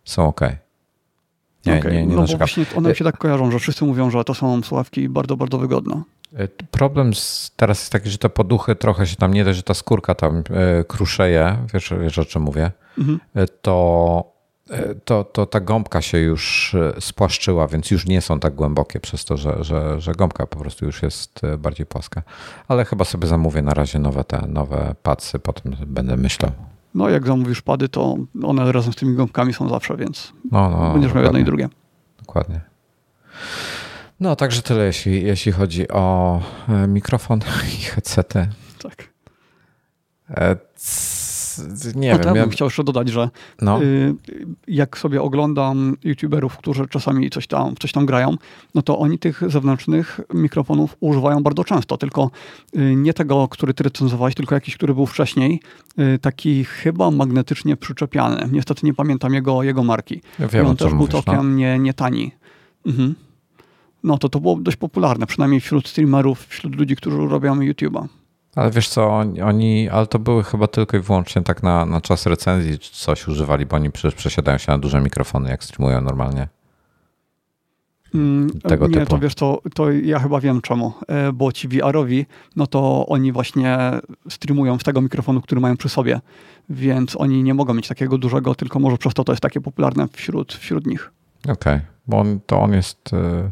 Są 0.05 0.27
ok. 0.27 0.41
Nie, 1.65 1.79
okay. 1.79 1.91
nie, 1.91 2.05
nie 2.05 2.15
no 2.15 2.25
bo 2.27 2.37
właśnie 2.37 2.65
one 2.75 2.89
mi 2.89 2.95
się 2.95 3.03
tak 3.03 3.17
kojarzą, 3.17 3.51
że 3.51 3.59
wszyscy 3.59 3.85
mówią, 3.85 4.09
że 4.09 4.23
to 4.23 4.33
są 4.33 4.63
słuchawki 4.63 5.09
bardzo, 5.09 5.37
bardzo 5.37 5.57
wygodne. 5.57 6.01
E, 6.37 6.47
problem 6.71 7.13
z, 7.13 7.51
teraz 7.55 7.79
jest 7.79 7.91
taki, 7.91 8.09
że 8.09 8.17
te 8.17 8.29
poduchy 8.29 8.75
trochę 8.75 9.07
się 9.07 9.15
tam, 9.15 9.33
nie 9.33 9.45
dość, 9.45 9.57
że 9.57 9.63
ta 9.63 9.73
skórka 9.73 10.15
tam 10.15 10.37
e, 10.37 10.83
kruszeje, 10.83 11.57
wiesz, 11.73 11.93
wiesz 12.01 12.19
o 12.19 12.25
czym 12.25 12.41
mówię, 12.41 12.71
mhm. 12.97 13.19
E, 13.35 13.47
to, 13.47 14.33
to, 15.05 15.23
to 15.23 15.45
ta 15.45 15.59
gąbka 15.59 16.01
się 16.01 16.17
już 16.17 16.75
spłaszczyła, 16.99 17.67
więc 17.67 17.91
już 17.91 18.05
nie 18.05 18.21
są 18.21 18.39
tak 18.39 18.55
głębokie 18.55 18.99
przez 18.99 19.25
to, 19.25 19.37
że, 19.37 19.63
że, 19.63 20.01
że 20.01 20.11
gąbka 20.11 20.47
po 20.47 20.59
prostu 20.59 20.85
już 20.85 21.03
jest 21.03 21.41
bardziej 21.57 21.85
płaska. 21.85 22.21
Ale 22.67 22.85
chyba 22.85 23.05
sobie 23.05 23.27
zamówię 23.27 23.61
na 23.61 23.73
razie 23.73 23.99
nowe 23.99 24.23
te 24.23 24.47
nowe 24.47 24.95
padsy, 25.03 25.39
potem 25.39 25.75
będę 25.85 26.17
myślał. 26.17 26.51
No 26.95 27.09
jak 27.09 27.27
zamówisz 27.27 27.61
pady, 27.61 27.89
to 27.89 28.17
one 28.43 28.71
razem 28.71 28.93
z 28.93 28.95
tymi 28.95 29.15
gąbkami 29.15 29.53
są 29.53 29.69
zawsze, 29.69 29.97
więc 29.97 30.33
no, 30.51 30.69
no, 30.69 30.93
będziesz 30.93 31.13
miał 31.13 31.23
jedno 31.23 31.39
i 31.39 31.43
drugie. 31.43 31.69
Dokładnie. 32.19 32.61
No, 34.19 34.35
także 34.35 34.61
tyle, 34.61 34.85
jeśli, 34.85 35.23
jeśli 35.23 35.51
chodzi 35.51 35.87
o 35.87 36.41
e, 36.69 36.87
mikrofon 36.87 37.39
i 37.79 37.81
headsety. 37.81 38.47
Tak. 38.83 39.09
E, 40.29 40.55
nie 41.95 42.11
no 42.11 42.19
wiem. 42.19 42.35
Ja 42.35 42.41
bym 42.41 42.49
chciał 42.49 42.65
jeszcze 42.65 42.83
dodać, 42.83 43.09
że 43.09 43.29
no. 43.61 43.83
Y, 43.83 44.15
jak 44.67 44.97
sobie 44.97 45.21
oglądam 45.21 45.97
youtuberów, 46.03 46.57
którzy 46.57 46.87
czasami 46.87 47.29
coś 47.29 47.47
tam, 47.47 47.75
coś 47.79 47.91
tam 47.91 48.05
grają, 48.05 48.37
no 48.75 48.81
to 48.81 48.99
oni 48.99 49.19
tych 49.19 49.51
zewnętrznych 49.51 50.19
mikrofonów 50.33 50.95
używają 50.99 51.43
bardzo 51.43 51.63
często, 51.63 51.97
tylko 51.97 52.31
y, 52.77 52.95
nie 52.95 53.13
tego, 53.13 53.47
który 53.47 53.73
ty 53.73 53.83
recenzowałeś, 53.83 54.35
tylko 54.35 54.55
jakiś, 54.55 54.75
który 54.75 54.93
był 54.93 55.05
wcześniej, 55.05 55.61
y, 55.99 56.19
taki 56.19 56.63
chyba 56.65 57.11
magnetycznie 57.11 57.75
przyczepiany. 57.77 58.49
Niestety 58.51 58.85
nie 58.85 58.93
pamiętam 58.93 59.33
jego, 59.33 59.63
jego 59.63 59.83
marki. 59.83 60.21
Ja 60.39 60.47
wiem, 60.47 60.65
I 60.65 60.69
on 60.69 60.77
też 60.77 60.93
był 60.93 61.07
całkiem 61.07 61.35
no? 61.35 61.55
nie, 61.55 61.79
nie 61.79 61.93
tani. 61.93 62.31
Mhm. 62.85 63.15
No 64.03 64.17
to 64.17 64.29
to 64.29 64.39
było 64.39 64.55
dość 64.55 64.77
popularne, 64.77 65.25
przynajmniej 65.27 65.61
wśród 65.61 65.87
streamerów, 65.87 66.47
wśród 66.47 66.75
ludzi, 66.75 66.95
którzy 66.95 67.17
robią 67.17 67.55
YouTube'a. 67.55 68.07
Ale 68.55 68.71
wiesz 68.71 68.89
co, 68.89 69.13
oni, 69.45 69.89
ale 69.89 70.07
to 70.07 70.19
były 70.19 70.43
chyba 70.43 70.67
tylko 70.67 70.97
i 70.97 70.99
wyłącznie 70.99 71.41
tak 71.41 71.63
na, 71.63 71.85
na 71.85 72.01
czas 72.01 72.25
recenzji 72.25 72.79
czy 72.79 72.91
coś 72.93 73.27
używali, 73.27 73.65
bo 73.65 73.75
oni 73.75 73.91
przecież 73.91 74.15
przesiadają 74.15 74.57
się 74.57 74.71
na 74.71 74.77
duże 74.77 75.01
mikrofony, 75.01 75.49
jak 75.49 75.63
streamują 75.63 76.01
normalnie. 76.01 76.47
Mm, 78.15 78.49
tego 78.49 78.87
nie, 78.87 78.93
typu. 78.93 79.05
to 79.05 79.17
wiesz 79.19 79.35
to, 79.35 79.61
to 79.75 79.91
ja 79.91 80.19
chyba 80.19 80.39
wiem 80.39 80.61
czemu, 80.61 80.93
e, 81.07 81.31
bo 81.31 81.51
ci 81.51 81.67
VR-owi, 81.67 82.25
no 82.55 82.67
to 82.67 83.05
oni 83.07 83.31
właśnie 83.31 83.77
streamują 84.29 84.79
z 84.79 84.83
tego 84.83 85.01
mikrofonu, 85.01 85.41
który 85.41 85.61
mają 85.61 85.77
przy 85.77 85.89
sobie, 85.89 86.21
więc 86.69 87.15
oni 87.15 87.43
nie 87.43 87.53
mogą 87.53 87.73
mieć 87.73 87.87
takiego 87.87 88.17
dużego, 88.17 88.55
tylko 88.55 88.79
może 88.79 88.97
przez 88.97 89.13
to 89.13 89.23
to 89.23 89.31
jest 89.31 89.41
takie 89.41 89.61
popularne 89.61 90.07
wśród, 90.07 90.53
wśród 90.53 90.87
nich. 90.87 91.11
Okej, 91.43 91.53
okay. 91.53 91.81
bo 92.07 92.19
on, 92.19 92.39
to 92.45 92.61
on 92.61 92.73
jest 92.73 93.13
e, 93.13 93.51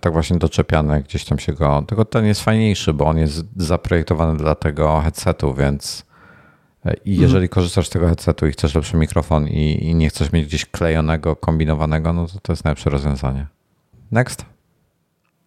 tak 0.00 0.12
właśnie 0.12 0.38
doczepiane, 0.38 1.02
gdzieś 1.02 1.24
tam 1.24 1.38
się 1.38 1.52
go. 1.52 1.84
Tylko 1.88 2.04
ten 2.04 2.26
jest 2.26 2.40
fajniejszy, 2.40 2.94
bo 2.94 3.06
on 3.06 3.18
jest 3.18 3.44
zaprojektowany 3.56 4.38
dla 4.38 4.54
tego 4.54 5.00
headsetu, 5.00 5.54
więc 5.54 6.06
e, 6.84 6.94
i 6.94 7.10
mhm. 7.10 7.22
jeżeli 7.22 7.48
korzystasz 7.48 7.86
z 7.86 7.90
tego 7.90 8.06
headsetu 8.06 8.46
i 8.46 8.52
chcesz 8.52 8.74
lepszy 8.74 8.96
mikrofon 8.96 9.48
i, 9.48 9.84
i, 9.84 9.94
nie 9.94 10.08
chcesz 10.08 10.32
mieć 10.32 10.46
gdzieś 10.46 10.66
klejonego, 10.66 11.36
kombinowanego, 11.36 12.12
no 12.12 12.26
to 12.26 12.40
to 12.42 12.52
jest 12.52 12.64
najlepsze 12.64 12.90
rozwiązanie. 12.90 13.46
Next? 14.12 14.44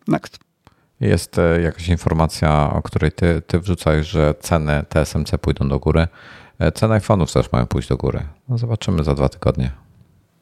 Next. 0.07 0.39
Jest 0.99 1.39
e, 1.39 1.61
jakaś 1.61 1.87
informacja, 1.87 2.73
o 2.73 2.81
której 2.81 3.11
ty, 3.11 3.41
ty 3.47 3.59
wrzucałeś, 3.59 4.07
że 4.07 4.33
ceny 4.39 4.83
TSMC 4.89 5.31
pójdą 5.41 5.69
do 5.69 5.79
góry. 5.79 6.07
Ceny 6.73 6.99
iPhone'ów 6.99 7.33
też 7.33 7.51
mają 7.51 7.67
pójść 7.67 7.89
do 7.89 7.97
góry. 7.97 8.23
No 8.49 8.57
zobaczymy 8.57 9.03
za 9.03 9.15
dwa 9.15 9.29
tygodnie. 9.29 9.82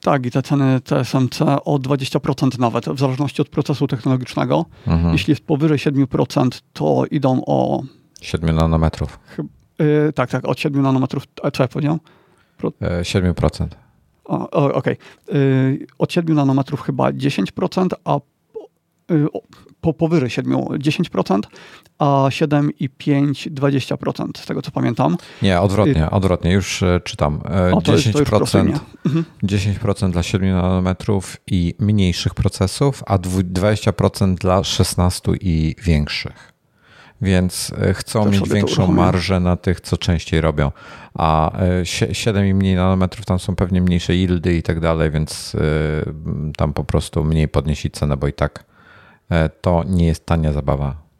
Tak, 0.01 0.25
i 0.25 0.31
te 0.31 0.41
ceny 0.41 0.81
TSMC 0.81 1.41
o 1.65 1.79
20% 1.79 2.59
nawet, 2.59 2.85
w 2.85 2.99
zależności 2.99 3.41
od 3.41 3.49
procesu 3.49 3.87
technologicznego. 3.87 4.65
Mhm. 4.87 5.13
Jeśli 5.13 5.31
jest 5.31 5.45
powyżej 5.45 5.77
7%, 5.77 6.61
to 6.73 7.05
idą 7.11 7.41
o... 7.45 7.83
7 8.21 8.55
nanometrów. 8.55 9.19
Yy, 9.79 10.13
tak, 10.15 10.29
tak, 10.29 10.47
od 10.47 10.59
7 10.59 10.81
nanometrów, 10.81 11.23
a 11.43 11.51
co 11.51 11.63
ja 11.63 11.67
powiedziałem? 11.67 11.99
Pro... 12.57 12.69
7%. 13.01 13.67
Okej. 14.23 14.71
Okay. 14.75 14.97
Yy, 15.33 15.87
od 15.97 16.13
7 16.13 16.35
nanometrów 16.35 16.81
chyba 16.81 17.11
10%, 17.11 17.87
a 18.05 18.13
yy, 18.13 18.19
po 19.81 19.93
powyżej 19.93 20.29
7 20.29 20.53
10%, 20.53 21.39
a 21.99 22.05
7,5 22.29 23.53
20% 23.53 24.37
z 24.37 24.45
tego 24.45 24.61
co 24.61 24.71
pamiętam. 24.71 25.17
Nie, 25.41 25.61
odwrotnie, 25.61 26.09
odwrotnie, 26.09 26.51
już 26.51 26.83
e, 26.83 26.99
czytam. 27.03 27.41
O, 27.73 27.81
10%, 27.81 28.57
e, 28.57 28.79
mhm. 29.05 29.25
10% 29.43 30.11
dla 30.11 30.23
7 30.23 30.51
nanometrów 30.51 31.37
i 31.47 31.75
mniejszych 31.79 32.33
procesów, 32.33 33.03
a 33.07 33.17
20% 33.17 34.35
dla 34.35 34.63
16 34.63 35.31
i 35.41 35.75
większych. 35.83 36.51
Więc 37.21 37.73
chcą 37.93 38.29
mieć 38.29 38.49
większą 38.49 38.91
marżę 38.91 39.39
na 39.39 39.55
tych, 39.55 39.81
co 39.81 39.97
częściej 39.97 40.41
robią. 40.41 40.71
A 41.13 41.51
7 42.11 42.47
i 42.47 42.53
mniej 42.53 42.75
nanometrów 42.75 43.25
tam 43.25 43.39
są 43.39 43.55
pewnie 43.55 43.81
mniejsze 43.81 44.15
yieldy 44.15 44.55
i 44.55 44.63
tak 44.63 44.79
dalej, 44.79 45.11
więc 45.11 45.55
tam 46.57 46.73
po 46.73 46.83
prostu 46.83 47.23
mniej 47.23 47.47
podnieść 47.47 47.91
cenę, 47.91 48.17
bo 48.17 48.27
i 48.27 48.33
tak 48.33 48.70
to 49.61 49.83
nie 49.87 50.05
jest 50.05 50.25
tania 50.25 50.53
zabawa. 50.53 51.11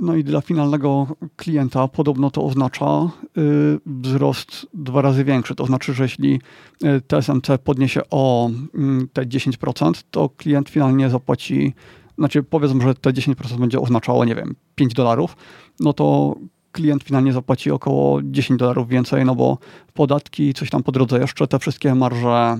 No 0.00 0.14
i 0.16 0.24
dla 0.24 0.40
finalnego 0.40 1.06
klienta 1.36 1.88
podobno 1.88 2.30
to 2.30 2.44
oznacza 2.44 3.10
y, 3.38 3.80
wzrost 3.86 4.66
dwa 4.74 5.02
razy 5.02 5.24
większy. 5.24 5.54
To 5.54 5.66
znaczy, 5.66 5.94
że 5.94 6.02
jeśli 6.02 6.40
y, 6.84 7.00
TSMC 7.00 7.58
podniesie 7.64 8.00
o 8.10 8.50
mm, 8.74 9.08
te 9.12 9.22
10%, 9.22 10.04
to 10.10 10.28
klient 10.28 10.68
finalnie 10.68 11.10
zapłaci, 11.10 11.74
znaczy 12.18 12.42
powiedzmy, 12.42 12.82
że 12.82 12.94
te 12.94 13.10
10% 13.10 13.58
będzie 13.58 13.80
oznaczało, 13.80 14.24
nie 14.24 14.34
wiem, 14.34 14.54
5 14.74 14.94
dolarów, 14.94 15.36
no 15.80 15.92
to 15.92 16.36
klient 16.72 17.02
finalnie 17.02 17.32
zapłaci 17.32 17.70
około 17.70 18.22
10 18.22 18.58
dolarów 18.58 18.88
więcej, 18.88 19.24
no 19.24 19.34
bo 19.34 19.58
podatki, 19.94 20.54
coś 20.54 20.70
tam 20.70 20.82
po 20.82 20.92
drodze 20.92 21.18
jeszcze, 21.18 21.46
te 21.46 21.58
wszystkie 21.58 21.94
marże, 21.94 22.58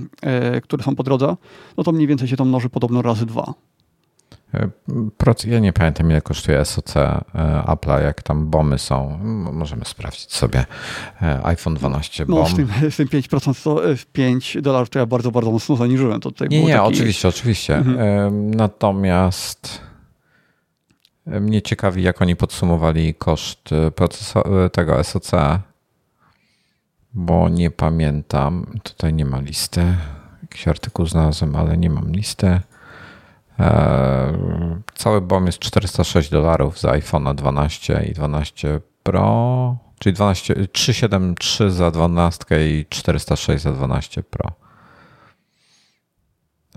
y, 0.57 0.61
które 0.61 0.85
są 0.85 0.97
po 0.97 1.03
drodze, 1.03 1.37
no 1.77 1.85
to 1.85 1.93
mniej 1.93 2.07
więcej 2.07 2.29
się 2.29 2.37
to 2.37 2.45
mnoży 2.45 2.69
podobno 2.69 3.03
razy 3.03 3.27
dwa. 3.27 3.55
Ja 5.47 5.59
nie 5.59 5.73
pamiętam, 5.73 6.11
ile 6.11 6.21
kosztuje 6.21 6.65
SOC 6.65 6.97
e, 6.97 7.23
Apple'a, 7.67 8.03
jak 8.03 8.23
tam 8.23 8.51
bomy 8.51 8.79
są. 8.79 9.19
Możemy 9.53 9.85
sprawdzić 9.85 10.33
sobie. 10.33 10.65
E, 11.23 11.47
iPhone 11.47 11.75
12 11.75 12.27
bomb. 12.27 12.41
No, 12.41 12.49
z 12.49 12.57
tym, 12.57 12.91
z 12.91 12.97
tym 12.97 13.09
5%, 13.09 13.65
to 13.65 13.81
5 14.13 14.57
e, 14.57 14.63
dolarów 14.63 14.91
to 14.91 14.99
ja 14.99 15.07
bardzo, 15.07 15.31
bardzo 15.31 15.51
mocno 15.51 15.77
zaniżyłem. 15.77 16.21
To 16.21 16.31
tutaj 16.31 16.49
nie, 16.49 16.63
nie, 16.63 16.73
taki... 16.73 16.87
oczywiście, 16.87 17.29
oczywiście. 17.29 17.77
Mhm. 17.77 18.51
Natomiast 18.51 19.81
mnie 21.27 21.63
ciekawi, 21.63 22.03
jak 22.03 22.23
oni 22.23 22.37
podsumowali 22.37 23.15
koszt 23.15 23.71
tego 24.73 25.05
SOC, 25.05 25.31
bo 27.15 27.49
nie 27.49 27.71
pamiętam. 27.71 28.67
Tutaj 28.83 29.15
nie 29.15 29.25
ma 29.25 29.41
listy. 29.41 29.97
Jakiś 30.43 30.69
artykuł 30.69 31.07
znalazłem, 31.07 31.57
ale 31.57 31.77
nie 31.77 31.91
mam 31.91 32.13
listy. 32.13 32.61
E, 34.99 35.03
cały 35.03 35.21
BOM 35.21 35.47
jest 35.47 35.59
406 35.59 36.31
dolarów 36.31 36.81
za 36.81 36.91
iPhone 36.91 37.37
12 37.37 38.05
i 38.11 38.13
12 38.13 38.81
Pro, 39.03 39.77
czyli 39.99 40.15
12, 40.15 40.55
373 40.73 41.71
za 41.71 41.91
12 41.91 42.45
i 42.79 42.87
406 42.89 43.65
za 43.65 43.73
12 43.73 44.23
Pro. 44.23 44.53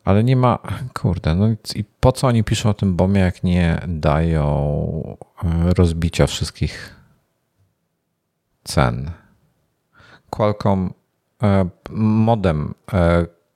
Ale 0.04 0.24
nie 0.24 0.36
ma, 0.36 0.60
kurde, 0.94 1.36
no 1.36 1.48
i 1.76 1.84
po 2.00 2.12
co 2.12 2.28
oni 2.28 2.44
piszą 2.44 2.70
o 2.70 2.74
tym 2.74 2.96
BOMie, 2.96 3.20
jak 3.20 3.44
nie 3.44 3.82
dają 3.88 5.18
e, 5.44 5.74
rozbicia 5.74 6.28
wszystkich 6.28 6.96
cen? 8.64 9.12
Qualcomm 10.30 10.94
e, 11.44 11.70
modem 11.90 12.74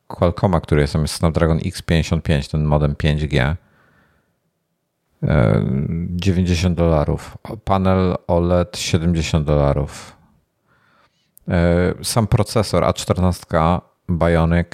Qualcomma, 0.08 0.62
który 0.62 0.82
jest, 0.82 0.96
jest 0.96 1.14
Snapdragon 1.14 1.58
X55, 1.58 2.52
ten 2.52 2.64
modem 2.64 2.96
5G. 2.96 3.56
90 6.16 6.74
e, 6.74 6.76
dolarów. 6.76 7.38
Panel 7.64 8.16
OLED 8.28 8.78
70 8.78 9.46
dolarów. 9.46 10.18
E, 11.48 11.94
sam 12.04 12.28
procesor 12.28 12.84
A14 12.84 13.80
Bionic 14.10 14.68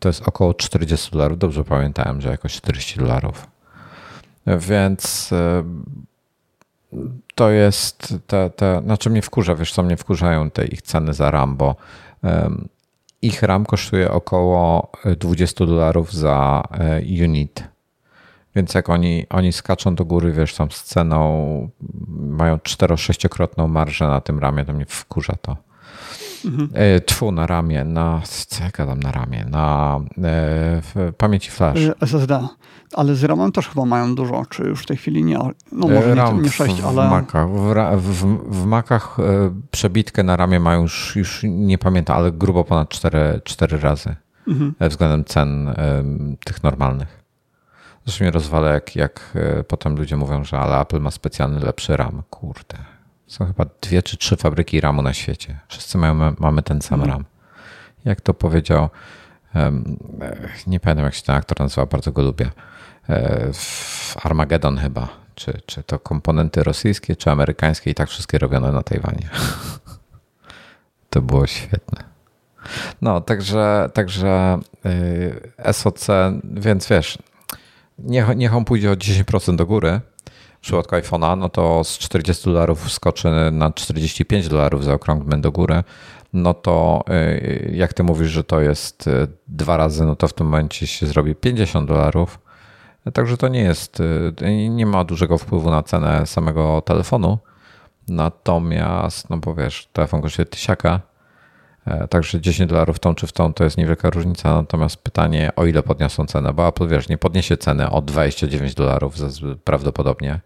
to 0.00 0.08
jest 0.08 0.28
około 0.28 0.54
40 0.54 1.10
dolarów. 1.10 1.38
Dobrze 1.38 1.64
pamiętałem, 1.64 2.20
że 2.20 2.28
jakoś 2.28 2.54
40 2.54 2.98
dolarów. 2.98 3.46
Więc 4.46 5.32
e, 5.32 5.64
to 7.34 7.50
jest 7.50 8.14
te, 8.26 8.50
te, 8.50 8.82
znaczy 8.84 9.10
mnie 9.10 9.22
wkurza, 9.22 9.54
wiesz 9.54 9.72
co 9.72 9.82
mnie 9.82 9.96
wkurzają 9.96 10.50
te 10.50 10.64
ich 10.64 10.82
ceny 10.82 11.14
za 11.14 11.30
RAM, 11.30 11.56
bo 11.56 11.76
ich 13.22 13.42
RAM 13.42 13.66
kosztuje 13.66 14.10
około 14.10 14.92
20 15.18 15.66
dolarów 15.66 16.12
za 16.12 16.62
unit. 17.24 17.73
Więc 18.56 18.74
jak 18.74 18.88
oni, 18.88 19.26
oni 19.30 19.52
skaczą 19.52 19.94
do 19.94 20.04
góry, 20.04 20.32
wiesz, 20.32 20.54
tam 20.54 20.70
z 20.70 20.82
ceną, 20.82 21.70
mają 22.08 22.56
4-6-krotną 22.56 23.68
marżę 23.68 24.08
na 24.08 24.20
tym 24.20 24.38
ramie, 24.38 24.64
to 24.64 24.72
mnie 24.72 24.86
wkurza 24.86 25.34
to. 25.42 25.56
Mhm. 26.44 26.70
Tfu, 27.06 27.32
na 27.32 27.46
ramię, 27.46 27.84
na, 27.84 28.22
co 28.48 28.64
ja 28.64 28.70
gadam 28.70 29.00
na 29.00 29.12
ramię, 29.12 29.46
na 29.50 30.00
e, 30.96 31.12
pamięci 31.12 31.50
flash. 31.50 31.78
SSD, 32.00 32.48
ale 32.92 33.14
z 33.14 33.24
RAMem 33.24 33.52
też 33.52 33.68
chyba 33.68 33.84
mają 33.84 34.14
dużo, 34.14 34.42
czy 34.50 34.62
już 34.62 34.82
w 34.82 34.86
tej 34.86 34.96
chwili 34.96 35.24
nie, 35.24 35.38
no 35.72 35.88
może 35.88 36.14
RAM 36.14 36.36
nie, 36.36 36.42
nie 36.42 36.50
6, 36.50 36.80
w, 36.80 36.86
ale... 36.86 37.08
W 37.08 37.10
Macach, 37.10 37.48
w, 37.50 38.00
w, 38.00 38.24
w 38.60 38.64
Macach 38.64 39.16
e, 39.20 39.22
przebitkę 39.70 40.22
na 40.22 40.36
ramię 40.36 40.60
mają 40.60 40.82
już, 40.82 41.16
już 41.16 41.40
nie 41.44 41.78
pamiętam, 41.78 42.16
ale 42.16 42.32
grubo 42.32 42.64
ponad 42.64 42.88
4, 42.88 43.40
4 43.44 43.78
razy 43.78 44.16
mhm. 44.48 44.74
względem 44.80 45.24
cen 45.24 45.68
e, 45.68 45.74
tych 46.44 46.62
normalnych. 46.62 47.23
Zresztą 48.04 48.24
mnie 48.24 48.30
rozwala, 48.30 48.68
jak, 48.68 48.96
jak 48.96 49.30
e, 49.34 49.64
potem 49.64 49.96
ludzie 49.96 50.16
mówią, 50.16 50.44
że 50.44 50.58
ale 50.58 50.80
Apple 50.80 51.00
ma 51.00 51.10
specjalny 51.10 51.60
lepszy 51.60 51.96
RAM. 51.96 52.22
Kurde. 52.30 52.78
Są 53.26 53.46
chyba 53.46 53.66
dwie 53.80 54.02
czy 54.02 54.16
trzy 54.16 54.36
fabryki 54.36 54.80
RAMu 54.80 55.02
na 55.02 55.12
świecie. 55.12 55.58
Wszyscy 55.68 55.98
mają, 55.98 56.34
mamy 56.38 56.62
ten 56.62 56.82
sam 56.82 57.00
mhm. 57.00 57.10
RAM. 57.12 57.24
Jak 58.04 58.20
to 58.20 58.34
powiedział, 58.34 58.88
nie 60.66 60.80
pamiętam 60.80 61.04
jak 61.04 61.14
się 61.14 61.22
ten 61.22 61.34
aktor 61.34 61.60
nazywa, 61.60 61.86
bardzo 61.86 62.12
go 62.12 62.22
lubię. 62.22 62.50
E, 63.08 63.52
w 63.52 64.16
Armageddon 64.26 64.78
chyba. 64.78 65.08
Czy, 65.34 65.60
czy 65.66 65.82
to 65.82 65.98
komponenty 65.98 66.62
rosyjskie, 66.62 67.16
czy 67.16 67.30
amerykańskie 67.30 67.90
i 67.90 67.94
tak 67.94 68.08
wszystkie 68.08 68.38
robione 68.38 68.72
na 68.72 68.82
Tajwanie. 68.82 69.28
To 71.10 71.22
było 71.22 71.46
świetne. 71.46 72.04
No, 73.02 73.20
także, 73.20 73.90
także 73.94 74.58
y, 75.66 75.72
SOC, 75.72 76.06
więc 76.44 76.88
wiesz, 76.88 77.18
niech, 77.98 78.36
niech 78.36 78.54
on 78.54 78.64
pójdzie 78.64 78.90
o 78.90 78.94
10% 78.94 79.56
do 79.56 79.66
góry 79.66 80.00
w 80.58 80.60
przypadku 80.60 80.96
iPhone'a, 80.96 81.38
no 81.38 81.48
to 81.48 81.84
z 81.84 81.98
40 81.98 82.44
dolarów 82.44 82.92
skoczy 82.92 83.28
na 83.52 83.72
45 83.72 84.48
dolarów, 84.48 84.84
zaokrąglmy 84.84 85.40
do 85.40 85.52
góry, 85.52 85.82
no 86.32 86.54
to 86.54 87.04
y, 87.10 87.70
jak 87.74 87.92
ty 87.92 88.02
mówisz, 88.02 88.30
że 88.30 88.44
to 88.44 88.60
jest 88.60 89.06
y, 89.06 89.28
dwa 89.48 89.76
razy, 89.76 90.04
no 90.04 90.16
to 90.16 90.28
w 90.28 90.32
tym 90.32 90.46
momencie 90.46 90.86
się 90.86 91.06
zrobi 91.06 91.34
50 91.34 91.88
dolarów. 91.88 92.38
Także 93.12 93.36
to 93.36 93.48
nie 93.48 93.60
jest, 93.60 94.00
y, 94.00 94.68
nie 94.70 94.86
ma 94.86 95.04
dużego 95.04 95.38
wpływu 95.38 95.70
na 95.70 95.82
cenę 95.82 96.26
samego 96.26 96.80
telefonu. 96.80 97.38
Natomiast, 98.08 99.30
no 99.30 99.36
bo 99.36 99.54
wiesz, 99.54 99.88
telefon 99.92 100.22
kosztuje 100.22 100.46
tysiaka, 100.46 101.00
także 102.10 102.40
10 102.40 102.70
dolarów 102.70 102.98
tą 102.98 103.14
czy 103.14 103.26
w 103.26 103.32
tą 103.32 103.52
to 103.52 103.64
jest 103.64 103.76
niewielka 103.76 104.10
różnica, 104.10 104.54
natomiast 104.54 104.96
pytanie 104.96 105.50
o 105.56 105.66
ile 105.66 105.82
podniosą 105.82 106.26
cenę, 106.26 106.52
bo 106.52 106.68
Apple 106.68 106.88
wiesz, 106.88 107.08
nie 107.08 107.18
podniesie 107.18 107.56
ceny 107.56 107.90
o 107.90 108.02
29 108.02 108.74
dolarów 108.74 109.14
prawdopodobnie, 109.64 110.40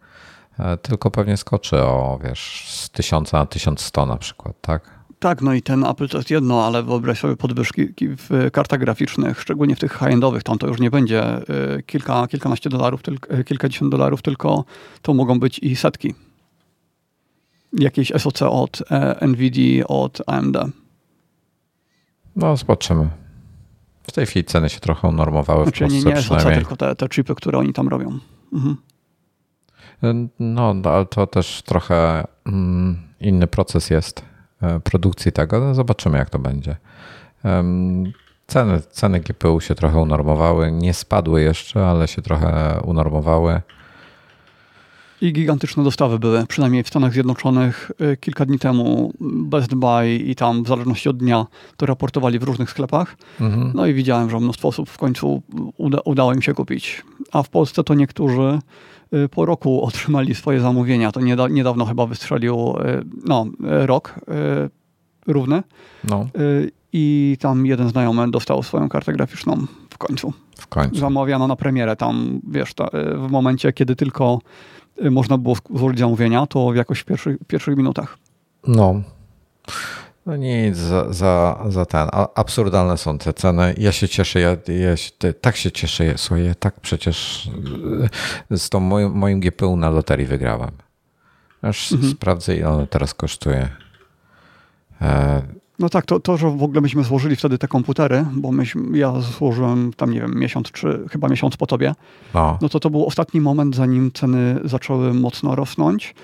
e, 0.59 0.77
tylko 0.77 1.11
pewnie 1.11 1.37
skoczy 1.37 1.77
o 1.77 2.19
wiesz 2.25 2.65
z 2.69 2.91
1000 2.91 3.33
na 3.33 3.47
1100 3.47 4.07
na 4.07 4.17
przykład, 4.17 4.55
tak? 4.61 4.99
Tak, 5.19 5.43
no 5.43 5.55
i 5.55 5.63
ten 5.63 5.85
Apple 5.85 6.09
to 6.09 6.17
jest 6.17 6.31
jedno, 6.31 6.67
ale 6.67 6.83
wyobraź 6.83 7.19
sobie 7.19 7.37
podwyżki 7.37 7.89
w 8.01 8.51
kartach 8.53 8.81
graficznych, 8.81 9.41
szczególnie 9.41 9.77
w 9.77 9.79
tych 9.79 9.93
high-endowych, 9.93 10.43
tam 10.43 10.59
to 10.59 10.67
już 10.67 10.81
nie 10.81 10.91
będzie 10.91 11.23
e, 11.23 11.43
kilka, 11.87 12.27
kilkanaście 12.27 12.71
dolarów, 12.71 13.01
kilkadziesiąt 13.47 13.91
dolarów, 13.91 14.23
tylko 14.23 14.65
to 15.03 15.15
mogą 15.15 15.41
być 15.41 15.59
i 15.59 15.77
setki. 15.77 16.15
Jakieś 17.73 18.13
SoC 18.19 18.43
od 18.43 18.83
NVIDIA, 19.21 19.87
od 19.87 20.23
AMD. 20.27 20.57
No, 22.37 22.57
zobaczymy. 22.57 23.09
W 24.03 24.13
tej 24.13 24.27
chwili 24.27 24.45
ceny 24.45 24.69
się 24.69 24.81
trochę 24.81 25.09
unormowały 25.09 25.63
znaczy, 25.65 25.87
w 25.87 25.89
Polsce 25.89 26.09
nie, 26.09 26.15
nie 26.15 26.23
SoC, 26.23 26.45
tylko 26.45 26.77
te, 26.77 26.97
te 26.97 27.09
chipy, 27.09 27.35
które 27.35 27.59
oni 27.59 27.73
tam 27.73 27.89
robią. 27.89 28.19
Mhm. 28.53 28.77
No, 30.03 30.15
no, 30.75 30.91
ale 30.91 31.07
to 31.07 31.27
też 31.27 31.63
trochę 31.63 32.25
mm, 32.47 32.99
inny 33.21 33.47
proces 33.47 33.91
jest 33.91 34.25
e, 34.63 34.81
produkcji 34.81 35.33
tego. 35.33 35.61
No, 35.61 35.75
zobaczymy, 35.75 36.19
jak 36.19 36.31
to 36.31 36.39
będzie. 36.39 36.77
Ceny, 38.47 38.81
ceny 38.81 39.21
GPU 39.21 39.61
się 39.61 39.75
trochę 39.75 39.99
unormowały. 39.99 40.73
Nie 40.73 40.95
spadły 40.95 41.43
jeszcze, 41.43 41.87
ale 41.87 42.09
się 42.09 42.23
trochę 42.23 42.81
unormowały. 42.85 43.61
I 45.21 45.33
gigantyczne 45.33 45.85
dostawy 45.85 46.19
były, 46.19 46.47
przynajmniej 46.47 46.83
w 46.83 46.89
Stanach 46.89 47.13
Zjednoczonych 47.13 47.91
y, 48.01 48.17
kilka 48.17 48.47
dni 48.47 48.59
temu 48.59 49.13
Best 49.21 49.75
Buy 49.75 50.15
i 50.15 50.35
tam 50.35 50.63
w 50.63 50.69
zależności 50.69 51.09
od 51.09 51.17
dnia 51.17 51.47
to 51.77 51.87
raportowali 51.87 52.39
w 52.39 52.43
różnych 52.43 52.71
sklepach. 52.71 53.17
Mhm. 53.41 53.73
No 53.75 53.87
i 53.87 53.95
widziałem, 53.95 54.31
że 54.31 54.41
mnóstwo 54.41 54.69
osób 54.69 54.91
w 54.91 54.99
końcu 54.99 55.43
uda, 55.77 55.99
udało 56.05 56.35
im 56.35 56.43
się 56.43 56.55
kupić. 56.55 57.05
A 57.33 57.43
w 57.43 57.49
Polsce 57.49 57.85
to 57.85 57.95
niektórzy 57.95 58.59
y, 59.15 59.29
po 59.29 59.47
roku 59.47 59.83
otrzymali 59.89 60.35
swoje 60.35 60.61
zamówienia. 60.61 61.13
To 61.13 61.21
nieda, 61.21 61.49
niedawno 61.49 61.85
chyba 61.85 62.07
wystrzelił 62.07 62.75
y, 62.77 63.05
no, 63.25 63.47
rok 63.61 64.21
równy. 65.27 65.63
No. 66.05 66.27
I 66.93 67.37
tam 67.41 67.67
jeden 67.67 67.89
znajomy 67.89 68.31
dostał 68.31 68.63
swoją 68.63 68.89
kartę 68.89 69.13
graficzną 69.13 69.67
w 69.91 69.99
końcu. 69.99 70.33
W 70.59 70.67
końcu. 70.67 70.97
Zamawiano 70.97 71.47
na 71.47 71.57
premierę 71.57 71.97
tam, 71.97 72.41
wiesz, 72.51 72.75
ta, 72.75 72.91
w 73.15 73.31
momencie, 73.31 73.73
kiedy 73.73 73.97
tylko 73.97 74.39
można 75.11 75.39
było 75.39 75.57
złożyć 75.75 75.99
zamówienia, 75.99 76.47
to 76.47 76.75
jakoś 76.75 77.01
w 77.01 77.05
pierwszych, 77.05 77.37
pierwszych 77.47 77.77
minutach. 77.77 78.19
No. 78.67 79.03
No 80.27 80.37
nic, 80.37 80.77
za, 80.77 81.13
za, 81.13 81.65
za 81.69 81.87
ten. 81.87 82.09
Absurdalne 82.35 82.97
są 82.97 83.19
te 83.19 83.33
ceny. 83.33 83.75
Ja 83.79 83.93
się 83.93 84.09
cieszę, 84.09 84.41
ja, 84.41 84.57
ja 84.81 84.97
się, 84.97 85.11
tak 85.41 85.57
się 85.57 85.73
cieszę. 85.73 86.15
Słuchaj, 86.17 86.45
ja 86.45 86.55
tak 86.55 86.81
przecież 86.81 87.49
y, 88.51 88.59
z 88.59 88.69
tą 88.69 88.81
moim, 88.81 89.13
moim 89.13 89.41
GPU 89.41 89.77
na 89.77 89.91
loterii 89.91 90.27
wygrałem. 90.27 90.71
Aż 91.63 91.93
mhm. 91.93 92.13
sprawdzę, 92.13 92.57
ile 92.57 92.69
one 92.69 92.87
teraz 92.87 93.15
kosztuje. 93.15 93.69
E, 95.01 95.43
no 95.79 95.89
tak, 95.89 96.07
to, 96.07 96.21
to, 96.21 96.37
że 96.37 96.51
w 96.51 96.63
ogóle 96.63 96.81
myśmy 96.81 97.05
złożyli 97.05 97.37
wtedy 97.37 97.59
te 97.59 97.69
komputery, 97.69 98.25
bo 98.33 98.53
myśmy, 98.53 98.99
ja 98.99 99.21
złożyłem 99.21 99.93
tam, 99.97 100.11
nie 100.11 100.21
wiem, 100.21 100.35
miesiąc 100.35 100.73
czy 100.73 101.05
chyba 101.11 101.29
miesiąc 101.29 101.57
po 101.57 101.67
tobie, 101.67 101.95
no, 102.35 102.59
no 102.63 102.69
to 102.69 102.81
to 102.81 102.91
był 102.91 103.07
ostatni 103.07 103.41
moment, 103.41 103.77
zanim 103.77 104.13
ceny 104.13 104.61
zaczęły 104.65 105.15
mocno 105.15 105.55
rosnąć, 105.55 106.15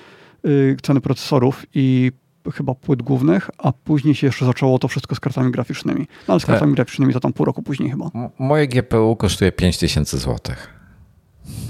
yy, 0.43 0.77
ceny 0.81 1.01
procesorów 1.01 1.65
i 1.73 2.11
chyba 2.53 2.75
płyt 2.75 3.01
głównych, 3.01 3.49
a 3.57 3.71
później 3.71 4.15
się 4.15 4.27
jeszcze 4.27 4.45
zaczęło 4.45 4.79
to 4.79 4.87
wszystko 4.87 5.15
z 5.15 5.19
kartami 5.19 5.51
graficznymi. 5.51 6.07
No 6.27 6.33
ale 6.33 6.39
z 6.39 6.45
kartami 6.45 6.71
Te, 6.71 6.75
graficznymi 6.75 7.13
to 7.13 7.19
tam 7.19 7.33
pół 7.33 7.45
roku 7.45 7.63
później 7.63 7.89
chyba. 7.89 8.09
Moje 8.39 8.67
GPU 8.67 9.15
kosztuje 9.15 9.51
5000 9.51 10.17
zł. 10.17 10.55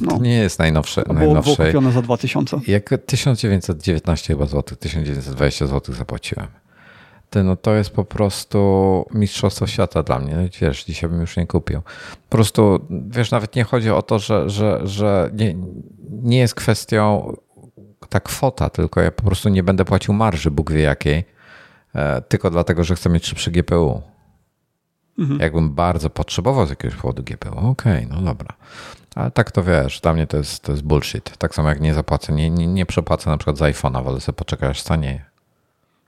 No. 0.01 0.11
To 0.11 0.17
nie 0.23 0.36
jest 0.36 0.59
najnowsze. 0.59 1.01
Było, 1.01 1.13
najnowsze. 1.13 1.55
było 1.55 1.67
kupione 1.67 1.91
za 1.91 2.01
2000. 2.01 2.59
Jak 2.67 2.89
1919 3.05 4.33
chyba 4.33 4.45
złotych, 4.45 4.77
1920 4.77 5.67
zł 5.67 5.95
zapłaciłem. 5.95 6.47
Ty, 7.36 7.43
no 7.43 7.55
to 7.55 7.73
jest 7.73 7.89
po 7.89 8.03
prostu 8.05 9.05
mistrzostwo 9.11 9.67
świata 9.67 10.03
dla 10.03 10.19
mnie. 10.19 10.49
Wiesz, 10.61 10.83
dzisiaj 10.83 11.09
bym 11.09 11.21
już 11.21 11.38
nie 11.38 11.47
kupił. 11.47 11.81
Po 12.29 12.38
prostu, 12.38 12.88
wiesz, 12.89 13.31
nawet 13.31 13.55
nie 13.55 13.63
chodzi 13.63 13.89
o 13.89 14.01
to, 14.01 14.19
że, 14.19 14.49
że, 14.49 14.81
że 14.83 15.29
nie, 15.33 15.55
nie 16.09 16.38
jest 16.38 16.55
kwestią 16.55 17.33
ta 18.09 18.19
kwota, 18.19 18.69
tylko 18.69 19.01
ja 19.01 19.11
po 19.11 19.23
prostu 19.23 19.49
nie 19.49 19.63
będę 19.63 19.86
płacił 19.86 20.13
marży, 20.13 20.51
Bóg 20.51 20.71
wie 20.71 20.81
jakiej, 20.81 21.23
e, 21.95 22.21
tylko 22.21 22.51
dlatego, 22.51 22.83
że 22.83 22.95
chcę 22.95 23.09
mieć 23.09 23.25
szybszy 23.25 23.51
GPU. 23.51 24.01
Mhm. 25.19 25.39
Jakbym 25.39 25.73
bardzo 25.73 26.09
potrzebował 26.09 26.65
z 26.65 26.69
jakiegoś 26.69 26.97
powodu 26.97 27.23
GPU, 27.23 27.57
okej, 27.57 28.05
okay, 28.05 28.07
no 28.15 28.21
dobra. 28.21 28.55
Ale 29.15 29.31
tak 29.31 29.51
to 29.51 29.63
wiesz, 29.63 29.99
dla 30.01 30.13
mnie 30.13 30.27
to 30.27 30.38
jest, 30.38 30.63
to 30.63 30.71
jest 30.71 30.83
bullshit. 30.83 31.38
Tak 31.38 31.55
samo 31.55 31.69
jak 31.69 31.81
nie 31.81 31.93
zapłacę, 31.93 32.33
nie, 32.33 32.49
nie, 32.49 32.67
nie 32.67 32.86
przepłacę 32.86 33.29
na 33.29 33.38
przykład 33.38 33.57
z 33.57 33.61
iPhone'a, 33.61 34.03
wolę 34.03 34.21
sobie 34.21 34.36
poczekać 34.36 34.69
aż 34.69 34.79
stanieje. 34.79 35.34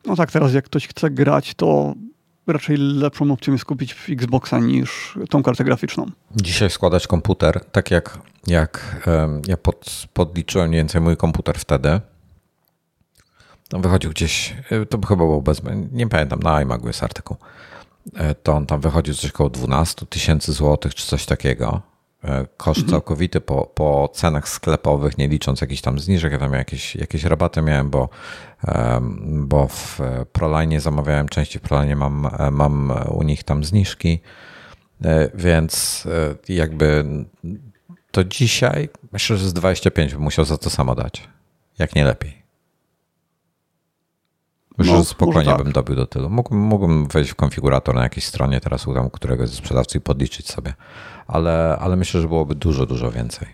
No 0.07 0.15
tak, 0.15 0.31
teraz 0.31 0.53
jak 0.53 0.65
ktoś 0.65 0.87
chce 0.87 1.09
grać, 1.09 1.53
to 1.55 1.93
raczej 2.47 2.77
lepszą 2.77 3.31
opcją 3.31 3.53
jest 3.53 3.65
kupić 3.65 3.95
Xboxa 4.09 4.59
niż 4.59 5.19
tą 5.29 5.43
kartę 5.43 5.63
graficzną. 5.63 6.05
Dzisiaj 6.35 6.69
składać 6.69 7.07
komputer, 7.07 7.65
tak 7.71 7.91
jak, 7.91 8.19
jak 8.47 9.05
ja 9.47 9.57
pod, 9.57 10.07
podliczyłem 10.13 10.69
mniej 10.69 10.79
więcej 10.79 11.01
mój 11.01 11.17
komputer 11.17 11.59
wtedy, 11.59 12.01
to 13.69 13.79
wychodził 13.79 14.11
gdzieś, 14.11 14.55
e, 14.69 14.85
to 14.85 15.01
chyba 15.01 15.25
było 15.25 15.41
bez, 15.41 15.61
nie 15.91 16.07
pamiętam, 16.07 16.39
na 16.39 16.61
iMagu 16.61 16.87
jest 16.87 17.03
artykuł, 17.03 17.37
e, 18.15 18.35
to 18.35 18.53
on 18.53 18.65
tam 18.65 18.81
wychodził 18.81 19.13
coś 19.13 19.29
około 19.29 19.49
12 19.49 20.05
tysięcy 20.05 20.53
złotych 20.53 20.95
czy 20.95 21.07
coś 21.07 21.25
takiego. 21.25 21.81
E, 22.23 22.45
koszt 22.57 22.89
całkowity 22.89 23.41
po, 23.41 23.65
po 23.65 24.09
cenach 24.13 24.49
sklepowych, 24.49 25.17
nie 25.17 25.27
licząc 25.27 25.61
jakichś 25.61 25.81
tam 25.81 25.99
zniżek, 25.99 26.31
ja 26.31 26.39
tam 26.39 26.53
jakieś, 26.53 26.95
jakieś 26.95 27.23
rabaty 27.23 27.61
miałem, 27.61 27.89
bo, 27.89 28.09
bo 29.23 29.67
w 29.67 29.99
Proline 30.31 30.79
zamawiałem 30.79 31.29
części 31.29 31.59
w 31.59 31.61
Proline 31.61 31.95
mam, 31.95 32.27
mam 32.51 32.93
u 33.09 33.23
nich 33.23 33.43
tam 33.43 33.63
zniżki, 33.63 34.19
e, 35.03 35.29
więc 35.33 36.03
e, 36.49 36.53
jakby 36.53 37.05
to 38.11 38.23
dzisiaj 38.23 38.89
myślę, 39.11 39.37
że 39.37 39.49
z 39.49 39.53
25 39.53 40.13
bym 40.13 40.23
musiał 40.23 40.45
za 40.45 40.57
to 40.57 40.69
samo 40.69 40.95
dać, 40.95 41.27
jak 41.79 41.95
nie 41.95 42.05
lepiej. 42.05 42.46
Myślę, 44.77 44.93
no, 44.93 44.99
że 44.99 45.05
spokojnie 45.05 45.51
tak. 45.51 45.63
bym 45.63 45.71
dobił 45.71 45.95
do 45.95 46.05
tylu. 46.05 46.29
Mógłbym, 46.29 46.59
mógłbym 46.59 47.07
wejść 47.07 47.31
w 47.31 47.35
konfigurator 47.35 47.95
na 47.95 48.03
jakiejś 48.03 48.25
stronie 48.25 48.61
teraz 48.61 48.87
u 48.87 49.09
któregoś 49.09 49.49
ze 49.49 49.55
sprzedawcy 49.55 49.97
i 49.97 50.01
podliczyć 50.01 50.47
sobie, 50.49 50.73
ale, 51.27 51.77
ale 51.79 51.95
myślę, 51.95 52.21
że 52.21 52.27
byłoby 52.27 52.55
dużo, 52.55 52.85
dużo 52.85 53.11
więcej. 53.11 53.47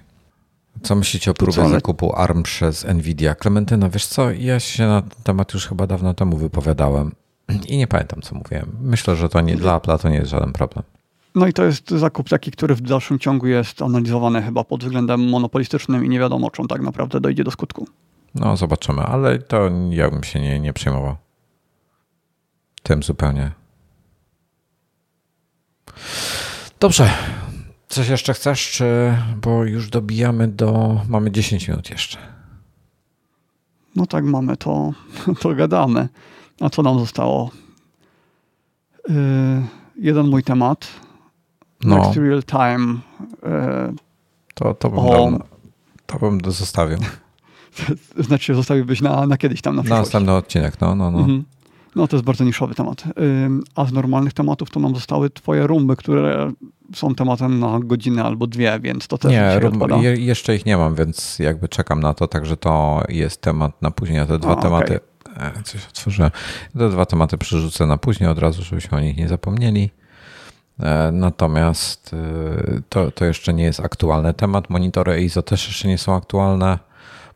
Co 0.83 0.95
myślicie 0.95 1.31
o 1.31 1.33
próbie 1.33 1.69
zakupu 1.69 2.15
ARM 2.15 2.43
przez 2.43 2.85
Nvidia? 2.93 3.35
Klementyna, 3.35 3.89
wiesz 3.89 4.05
co, 4.05 4.31
ja 4.31 4.59
się 4.59 4.87
na 4.87 5.01
ten 5.01 5.23
temat 5.23 5.53
już 5.53 5.67
chyba 5.67 5.87
dawno 5.87 6.13
temu 6.13 6.37
wypowiadałem 6.37 7.11
i 7.67 7.77
nie 7.77 7.87
pamiętam, 7.87 8.21
co 8.21 8.35
mówiłem. 8.35 8.77
Myślę, 8.81 9.15
że 9.15 9.29
to 9.29 9.41
nie 9.41 9.55
dla 9.55 9.79
Apple'a 9.79 9.99
to 9.99 10.09
nie 10.09 10.15
jest 10.15 10.31
żaden 10.31 10.53
problem. 10.53 10.83
No 11.35 11.47
i 11.47 11.53
to 11.53 11.63
jest 11.63 11.89
zakup 11.89 12.29
taki, 12.29 12.51
który 12.51 12.75
w 12.75 12.81
dalszym 12.81 13.19
ciągu 13.19 13.47
jest 13.47 13.81
analizowany 13.81 14.41
chyba 14.41 14.63
pod 14.63 14.83
względem 14.83 15.29
monopolistycznym 15.29 16.05
i 16.05 16.09
nie 16.09 16.19
wiadomo, 16.19 16.51
czy 16.51 16.61
on 16.61 16.67
tak 16.67 16.81
naprawdę 16.81 17.19
dojdzie 17.19 17.43
do 17.43 17.51
skutku. 17.51 17.87
No, 18.35 18.57
zobaczymy, 18.57 19.01
ale 19.01 19.39
to 19.39 19.69
ja 19.89 20.09
bym 20.09 20.23
się 20.23 20.39
nie, 20.39 20.59
nie 20.59 20.73
przejmował. 20.73 21.15
Tym 22.83 23.03
zupełnie. 23.03 23.51
Dobrze. 26.79 27.09
Coś 27.87 28.07
jeszcze 28.07 28.33
chcesz, 28.33 28.71
czy 28.71 29.17
bo 29.41 29.63
już 29.63 29.89
dobijamy 29.89 30.47
do. 30.47 31.01
Mamy 31.07 31.31
10 31.31 31.67
minut 31.67 31.89
jeszcze. 31.89 32.17
No 33.95 34.05
tak, 34.05 34.23
mamy 34.23 34.57
to, 34.57 34.93
to 35.41 35.55
gadamy. 35.55 36.09
A 36.59 36.69
co 36.69 36.81
nam 36.81 36.99
zostało? 36.99 37.51
Yy, 39.09 39.15
jeden 39.95 40.27
mój 40.27 40.43
temat. 40.43 40.87
No. 41.83 41.95
Next 41.95 42.17
Real 42.17 42.43
Time. 42.43 42.99
Yy, 43.43 43.93
to, 44.53 44.73
to, 44.73 44.89
bym 44.89 45.05
dał, 45.05 45.39
to 46.05 46.19
bym 46.19 46.39
zostawił. 46.51 46.97
znaczy, 48.27 48.55
zostawiłbyś 48.55 49.01
na, 49.01 49.27
na 49.27 49.37
kiedyś 49.37 49.61
tam 49.61 49.75
na 49.75 49.81
przyszłość. 49.81 49.99
Na 49.99 50.03
następny 50.03 50.33
odcinek, 50.33 50.81
no, 50.81 50.95
no, 50.95 51.11
no. 51.11 51.19
Mhm. 51.19 51.43
No 51.95 52.07
to 52.07 52.15
jest 52.15 52.25
bardzo 52.25 52.43
niszowy 52.43 52.75
temat. 52.75 53.03
A 53.75 53.85
z 53.85 53.91
normalnych 53.91 54.33
tematów 54.33 54.69
to 54.69 54.79
nam 54.79 54.95
zostały 54.95 55.29
twoje 55.29 55.67
rumby, 55.67 55.95
które 55.95 56.51
są 56.95 57.15
tematem 57.15 57.59
na 57.59 57.79
godzinę 57.79 58.23
albo 58.23 58.47
dwie, 58.47 58.79
więc 58.79 59.07
to 59.07 59.17
też 59.17 59.31
Nie, 59.31 59.59
rum, 59.59 60.03
je, 60.03 60.15
jeszcze 60.15 60.55
ich 60.55 60.65
nie 60.65 60.77
mam, 60.77 60.95
więc 60.95 61.39
jakby 61.39 61.69
czekam 61.69 61.99
na 61.99 62.13
to, 62.13 62.27
także 62.27 62.57
to 62.57 63.03
jest 63.09 63.41
temat 63.41 63.81
na 63.81 63.91
później. 63.91 64.19
A 64.19 64.25
te 64.25 64.39
dwa 64.39 64.57
A, 64.57 64.61
tematy, 64.61 64.99
okay. 65.35 65.59
E, 65.59 65.63
coś 65.63 65.87
otworzyłem, 65.87 66.31
te 66.77 66.89
dwa 66.89 67.05
tematy 67.05 67.37
przerzucę 67.37 67.85
na 67.85 67.97
później 67.97 68.29
od 68.29 68.39
razu, 68.39 68.63
żebyśmy 68.63 68.97
o 68.97 69.01
nich 69.01 69.17
nie 69.17 69.27
zapomnieli. 69.27 69.89
E, 70.79 71.11
natomiast 71.11 72.13
e, 72.13 72.81
to, 72.89 73.11
to 73.11 73.25
jeszcze 73.25 73.53
nie 73.53 73.63
jest 73.63 73.79
aktualny 73.79 74.33
temat. 74.33 74.69
Monitory 74.69 75.11
EIZO 75.11 75.41
też 75.41 75.67
jeszcze 75.67 75.87
nie 75.87 75.97
są 75.97 76.15
aktualne. 76.15 76.79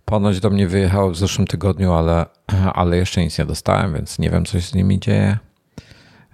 Ponoć 0.09 0.39
do 0.39 0.49
mnie 0.49 0.67
wyjechał 0.67 1.11
w 1.11 1.17
zeszłym 1.17 1.47
tygodniu, 1.47 1.93
ale, 1.93 2.25
ale 2.73 2.97
jeszcze 2.97 3.21
nic 3.21 3.37
nie 3.37 3.45
dostałem, 3.45 3.93
więc 3.93 4.19
nie 4.19 4.29
wiem, 4.29 4.45
co 4.45 4.61
się 4.61 4.67
z 4.67 4.73
nimi 4.73 4.99
dzieje. 4.99 5.37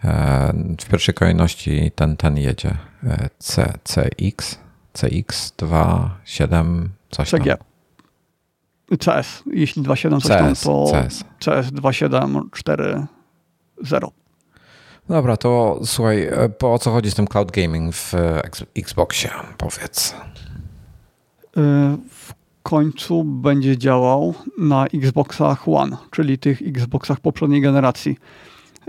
E, 0.03 0.53
w 0.81 0.85
pierwszej 0.85 1.15
kolejności 1.15 1.91
ten, 1.95 2.17
ten 2.17 2.37
jedzie. 2.37 2.77
C, 3.39 3.73
CX, 3.83 4.59
CX27, 4.93 6.87
coś 7.11 7.31
tam. 7.31 7.39
CG. 7.39 7.57
CS. 8.99 9.43
Jeśli 9.53 9.83
2.7 9.83 10.21
coś 10.21 10.27
tam, 10.27 10.55
to 10.55 10.91
CS, 10.91 11.23
CS 11.39 11.71
2.7.4.0. 11.71 14.07
Dobra, 15.09 15.37
to 15.37 15.79
słuchaj, 15.85 16.23
e, 16.23 16.49
po 16.49 16.79
co 16.79 16.91
chodzi 16.91 17.11
z 17.11 17.15
tym 17.15 17.27
cloud 17.27 17.51
gaming 17.51 17.95
w 17.95 18.13
Xboxie? 18.75 19.29
Powiedz. 19.57 20.15
W 22.09 22.33
końcu 22.63 23.23
będzie 23.23 23.77
działał 23.77 24.33
na 24.57 24.85
Xboxach 24.85 25.67
One, 25.67 25.97
czyli 26.11 26.37
tych 26.37 26.61
Xboxach 26.61 27.19
poprzedniej 27.19 27.61
generacji. 27.61 28.17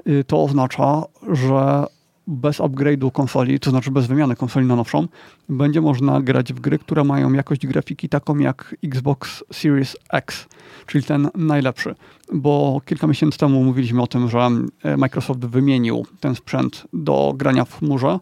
Y, 0.09 0.25
to 0.25 0.43
oznacza, 0.43 1.03
że 1.33 1.87
bez 2.27 2.61
upgrade'u 2.61 3.12
konsoli, 3.12 3.61
to 3.61 3.70
znaczy 3.70 3.91
bez 3.91 4.07
wymiany 4.07 4.37
konsoli 4.37 4.66
na 4.66 4.77
nowszą, 4.77 5.09
będzie 5.49 5.81
można 5.81 6.20
grać 6.20 6.53
w 6.53 6.61
gry, 6.61 6.79
które 6.79 7.05
mają 7.05 7.33
jakość 7.33 7.66
grafiki 7.66 8.09
taką 8.09 8.39
jak 8.39 8.75
Xbox 8.85 9.45
Series 9.53 9.97
X, 10.12 10.47
czyli 10.87 11.05
ten 11.05 11.29
najlepszy. 11.35 11.95
Bo 12.33 12.81
kilka 12.85 13.07
miesięcy 13.07 13.39
temu 13.39 13.64
mówiliśmy 13.64 14.03
o 14.03 14.07
tym, 14.07 14.31
że 14.31 14.51
e, 14.83 14.97
Microsoft 14.97 15.41
wymienił 15.41 16.07
ten 16.20 16.35
sprzęt 16.35 16.87
do 16.93 17.33
grania 17.37 17.64
w 17.64 17.79
chmurze 17.79 18.18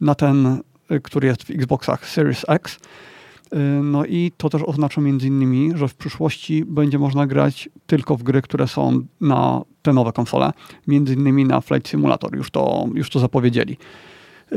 na 0.00 0.14
ten, 0.14 0.60
e, 0.88 1.00
który 1.00 1.28
jest 1.28 1.42
w 1.42 1.50
Xboxach 1.50 2.08
Series 2.08 2.44
X 2.48 2.76
Y, 2.76 3.09
no 3.82 4.04
i 4.04 4.32
to 4.36 4.50
też 4.50 4.62
oznacza 4.62 5.00
między 5.00 5.26
innymi, 5.26 5.72
że 5.74 5.88
w 5.88 5.94
przyszłości 5.94 6.64
będzie 6.64 6.98
można 6.98 7.26
grać 7.26 7.68
tylko 7.86 8.16
w 8.16 8.22
gry, 8.22 8.42
które 8.42 8.68
są 8.68 9.06
na 9.20 9.62
te 9.82 9.92
nowe 9.92 10.12
konsole, 10.12 10.52
między 10.86 11.14
innymi 11.14 11.44
na 11.44 11.60
Flight 11.60 11.88
Simulator, 11.88 12.36
już 12.36 12.50
to, 12.50 12.86
już 12.94 13.10
to 13.10 13.20
zapowiedzieli. 13.20 13.76
Y, 14.52 14.56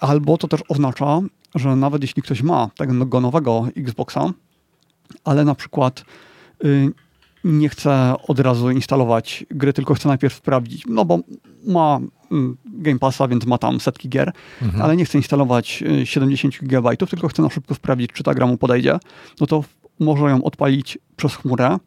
albo 0.00 0.38
to 0.38 0.48
też 0.48 0.60
oznacza, 0.68 1.20
że 1.54 1.76
nawet 1.76 2.02
jeśli 2.02 2.22
ktoś 2.22 2.42
ma 2.42 2.70
tego 2.76 3.20
nowego 3.20 3.66
Xboxa, 3.76 4.32
ale 5.24 5.44
na 5.44 5.54
przykład 5.54 6.04
y, 6.64 6.92
nie 7.46 7.68
chce 7.68 8.14
od 8.28 8.40
razu 8.40 8.70
instalować 8.70 9.46
gry, 9.50 9.72
tylko 9.72 9.94
chce 9.94 10.08
najpierw 10.08 10.34
sprawdzić, 10.34 10.82
no 10.86 11.04
bo 11.04 11.18
ma 11.66 12.00
mm, 12.30 12.56
Game 12.64 12.98
Passa, 12.98 13.28
więc 13.28 13.46
ma 13.46 13.58
tam 13.58 13.80
setki 13.80 14.08
gier, 14.08 14.32
mhm. 14.62 14.82
ale 14.82 14.96
nie 14.96 15.04
chce 15.04 15.18
instalować 15.18 15.84
70 16.04 16.54
y, 16.54 16.66
GB, 16.66 16.96
tylko 16.96 17.28
chce 17.28 17.42
na 17.42 17.50
szybko 17.50 17.74
sprawdzić, 17.74 18.12
czy 18.12 18.22
ta 18.22 18.34
gra 18.34 18.46
mu 18.46 18.56
podejdzie, 18.56 18.98
no 19.40 19.46
to 19.46 19.64
może 20.00 20.24
ją 20.24 20.44
odpalić 20.44 20.98
przez 21.16 21.34
chmurę, 21.34 21.78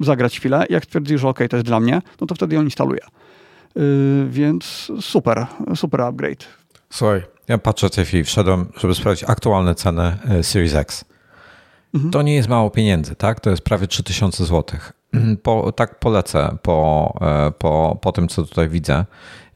zagrać 0.00 0.38
chwilę. 0.38 0.66
Jak 0.70 0.84
stwierdzi, 0.84 1.18
że 1.18 1.28
OK, 1.28 1.38
to 1.50 1.56
jest 1.56 1.66
dla 1.66 1.80
mnie, 1.80 2.02
no 2.20 2.26
to 2.26 2.34
wtedy 2.34 2.54
ją 2.54 2.62
instaluje. 2.62 3.00
Yy, 3.76 3.82
więc 4.28 4.92
super, 5.00 5.46
super 5.76 6.00
upgrade. 6.00 6.44
Słuchaj, 6.90 7.22
ja 7.48 7.58
patrzę 7.58 7.88
w 7.88 7.90
tej 7.90 8.04
chwili, 8.04 8.24
wszedłem, 8.24 8.66
żeby 8.76 8.94
sprawdzić 8.94 9.24
aktualne 9.28 9.74
ceny 9.74 10.16
y, 10.38 10.42
Series 10.42 10.74
X. 10.74 11.04
Mhm. 11.94 12.12
To 12.12 12.22
nie 12.22 12.34
jest 12.34 12.48
mało 12.48 12.70
pieniędzy, 12.70 13.14
tak? 13.14 13.40
To 13.40 13.50
jest 13.50 13.62
prawie 13.62 13.86
3000 13.86 14.44
złotych. 14.44 14.99
Po, 15.42 15.72
tak 15.72 15.98
polecę 15.98 16.56
po, 16.62 17.12
e, 17.20 17.50
po, 17.50 17.98
po 18.02 18.12
tym, 18.12 18.28
co 18.28 18.42
tutaj 18.44 18.68
widzę. 18.68 19.04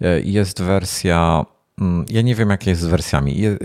E, 0.01 0.21
jest 0.21 0.63
wersja. 0.63 1.45
Mm, 1.81 2.05
ja 2.11 2.23
nie 2.23 2.35
wiem, 2.35 2.51
jakie 2.51 2.71
jest 2.71 2.83
z 2.83 2.87
wersjami. 2.87 3.47
E, 3.47 3.57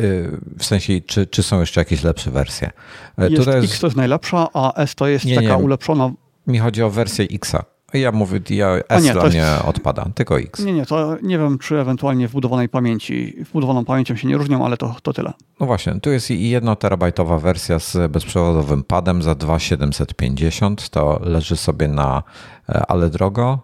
w 0.58 0.66
sensie, 0.66 1.02
czy, 1.02 1.28
czy 1.28 1.44
są 1.44 1.60
jeszcze 1.60 1.82
jakieś 1.82 2.04
lepsze 2.04 2.32
wersje. 2.32 2.72
Jest, 3.18 3.48
jest 3.48 3.50
X 3.50 3.80
to 3.80 3.88
jest 3.88 3.98
najlepsza, 3.98 4.48
a 4.54 4.74
S 4.74 4.96
to 4.96 5.08
jest 5.08 5.26
nie, 5.26 5.36
taka 5.36 5.58
nie. 5.58 5.64
ulepszona. 5.64 6.12
Mi 6.48 6.60
chodzi 6.60 6.84
o 6.84 6.90
wersję 6.90 7.26
Xa. 7.26 7.66
Ja 7.94 8.12
mówię, 8.12 8.40
ja 8.50 8.70
S 8.90 9.04
nie, 9.04 9.14
jest... 9.40 9.66
odpada, 9.66 10.06
tylko 10.16 10.40
X. 10.40 10.60
Nie, 10.60 10.74
nie, 10.74 10.86
to 10.86 11.18
nie 11.22 11.38
wiem, 11.38 11.58
czy 11.58 11.80
ewentualnie 11.80 12.28
wbudowanej 12.28 12.70
pamięci, 12.70 13.36
wbudowaną 13.50 13.86
pamięcią 13.86 14.16
się 14.16 14.28
nie 14.28 14.38
różnią, 14.38 14.66
ale 14.66 14.78
to, 14.78 14.96
to 15.04 15.14
tyle. 15.14 15.34
No 15.60 15.66
właśnie, 15.66 16.00
tu 16.02 16.12
jest 16.12 16.32
i 16.32 16.50
1 16.50 16.76
terabajtowa 16.76 17.40
wersja 17.40 17.80
z 17.80 18.12
bezprzewodowym 18.12 18.84
padem 18.84 19.22
za 19.22 19.36
2,750. 19.36 20.90
To 20.90 21.20
leży 21.24 21.56
sobie 21.56 21.88
na 21.88 22.24
e, 22.70 22.86
ale 22.88 23.10
drogo. 23.10 23.60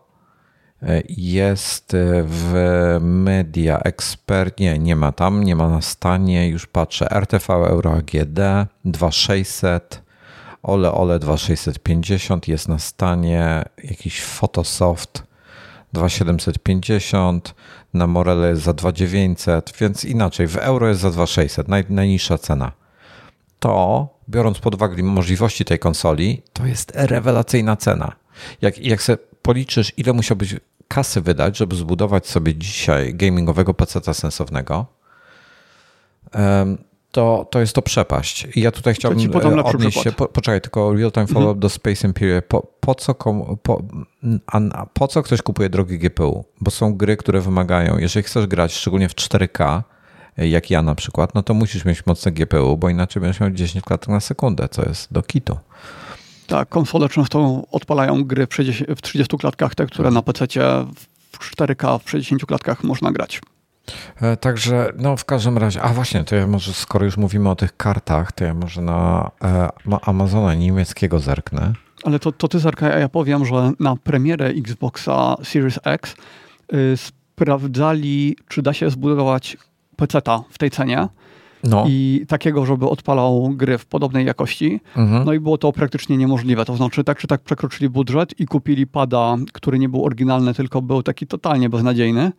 E, 0.84 1.04
jest 1.10 1.96
w 2.26 2.54
Media 3.02 3.80
Expert, 3.80 4.60
nie, 4.60 4.80
nie 4.80 4.96
ma 4.96 5.12
tam, 5.12 5.44
nie 5.44 5.56
ma 5.56 5.70
na 5.70 5.82
stanie, 5.82 6.50
już 6.50 6.68
patrzę, 6.68 7.12
RTV 7.12 7.54
Euro 7.54 7.94
AGD 7.94 8.70
2600 8.86 10.05
Ole 10.66 10.92
Ole 10.92 11.20
2650 11.20 12.48
jest 12.48 12.68
na 12.68 12.80
stanie, 12.80 13.66
jakiś 13.84 14.22
Photosoft 14.22 15.24
2750, 15.94 17.56
na 17.94 18.08
Morele 18.08 18.50
jest 18.50 18.62
za 18.62 18.74
2900, 18.74 19.74
więc 19.80 20.06
inaczej, 20.06 20.48
w 20.48 20.58
euro 20.58 20.88
jest 20.88 21.02
za 21.02 21.12
2600, 21.12 21.68
naj, 21.68 21.86
najniższa 21.90 22.38
cena. 22.38 22.72
To, 23.60 24.08
biorąc 24.30 24.60
pod 24.60 24.76
uwagę 24.76 25.04
możliwości 25.04 25.66
tej 25.66 25.80
konsoli, 25.80 26.42
to 26.54 26.66
jest 26.66 26.92
rewelacyjna 26.96 27.76
cena. 27.76 28.12
Jak, 28.62 28.78
jak 28.78 29.02
sobie 29.02 29.18
policzysz, 29.42 29.94
ile 29.98 30.14
musiałbyś 30.14 30.56
kasy 30.88 31.22
wydać, 31.22 31.58
żeby 31.58 31.76
zbudować 31.76 32.28
sobie 32.28 32.56
dzisiaj 32.56 33.14
gamingowego 33.16 33.74
peceta 33.74 34.14
sensownego, 34.14 34.86
to, 37.16 37.48
to 37.52 37.60
jest 37.60 37.76
to 37.76 37.82
przepaść. 37.82 38.48
I 38.56 38.62
ja 38.62 38.72
tutaj 38.72 38.94
chciałbym 38.94 39.32
e, 39.36 39.64
odnieść 39.64 40.04
się, 40.04 40.12
po, 40.12 40.28
poczekaj, 40.28 40.62
tylko 40.62 40.94
real-time 40.94 41.28
follow-up 41.28 41.50
mhm. 41.50 41.60
do 41.60 41.70
Space 41.70 42.08
Imperial. 42.08 42.42
Po, 42.44 42.68
po, 42.80 42.96
co 42.96 43.16
komu, 43.16 43.58
po, 43.64 43.82
a, 44.48 44.86
po 44.94 45.08
co 45.08 45.24
ktoś 45.24 45.42
kupuje 45.42 45.70
drogi 45.70 46.00
GPU? 46.00 46.46
Bo 46.62 46.72
są 46.72 46.94
gry, 46.94 47.18
które 47.18 47.42
wymagają, 47.42 47.98
jeżeli 47.98 48.24
chcesz 48.24 48.48
grać 48.48 48.74
szczególnie 48.74 49.10
w 49.10 49.16
4K, 49.16 49.82
e, 50.38 50.48
jak 50.48 50.70
ja 50.70 50.82
na 50.82 50.96
przykład, 50.96 51.36
no 51.36 51.44
to 51.44 51.54
musisz 51.54 51.86
mieć 51.86 52.06
mocne 52.06 52.32
GPU, 52.32 52.78
bo 52.78 52.90
inaczej 52.90 53.22
będziesz 53.22 53.40
miał 53.40 53.52
10 53.52 53.86
klatek 53.86 54.10
na 54.10 54.20
sekundę, 54.20 54.70
co 54.70 54.86
jest 54.86 55.14
do 55.14 55.22
kitu. 55.22 55.58
Tak, 56.48 56.70
konsole 56.70 57.10
często 57.10 57.64
odpalają 57.72 58.24
gry 58.24 58.48
w 58.96 59.02
30 59.02 59.38
klatkach, 59.38 59.76
te, 59.76 59.86
które 59.86 60.12
na 60.12 60.22
PC 60.22 60.48
w 61.32 61.56
4K 61.56 62.00
w 62.04 62.10
60 62.10 62.46
klatkach 62.46 62.84
można 62.84 63.12
grać. 63.12 63.42
E, 64.22 64.38
także, 64.38 64.92
no 64.98 65.18
w 65.18 65.26
każdym 65.26 65.58
razie, 65.58 65.82
a 65.82 65.90
właśnie, 65.90 66.24
to 66.24 66.36
ja 66.36 66.48
może, 66.48 66.74
skoro 66.74 67.06
już 67.06 67.18
mówimy 67.18 67.50
o 67.50 67.56
tych 67.56 67.78
kartach, 67.78 68.32
to 68.32 68.44
ja 68.44 68.54
może 68.54 68.82
na, 68.82 69.32
e, 69.44 69.70
Amazona 70.02 70.54
niemieckiego 70.54 71.20
zerknę. 71.20 71.74
Ale 72.04 72.20
to, 72.20 72.32
to 72.32 72.48
ty, 72.48 72.60
Zarka, 72.60 72.88
ja 73.00 73.10
powiem, 73.10 73.46
że 73.46 73.72
na 73.80 73.96
premierę 73.96 74.48
Xboxa 74.48 75.36
Series 75.44 75.80
X 75.84 76.16
y, 76.74 76.98
sprawdzali, 76.98 78.38
czy 78.48 78.62
da 78.62 78.74
się 78.74 78.90
zbudować 78.90 79.58
PC-ta 79.96 80.44
w 80.50 80.58
tej 80.58 80.72
cenie. 80.72 81.08
No. 81.66 81.86
I 81.88 82.26
takiego, 82.28 82.66
żeby 82.66 82.90
odpalał 82.90 83.50
gry 83.50 83.78
w 83.78 83.86
podobnej 83.86 84.26
jakości. 84.26 84.82
Mhm. 84.96 85.26
No 85.26 85.34
i 85.34 85.40
było 85.40 85.58
to 85.58 85.72
praktycznie 85.72 86.18
niemożliwe. 86.18 86.66
To 86.66 86.76
znaczy, 86.76 87.04
tak 87.04 87.18
czy 87.18 87.28
tak 87.28 87.42
przekroczyli 87.42 87.90
budżet 87.90 88.40
i 88.40 88.46
kupili 88.46 88.88
pada, 88.88 89.36
który 89.54 89.80
nie 89.80 89.90
był 89.90 90.06
oryginalny, 90.06 90.54
tylko 90.54 90.82
był 90.82 91.04
taki 91.04 91.28
totalnie 91.28 91.70
beznadziejny, 91.70 92.32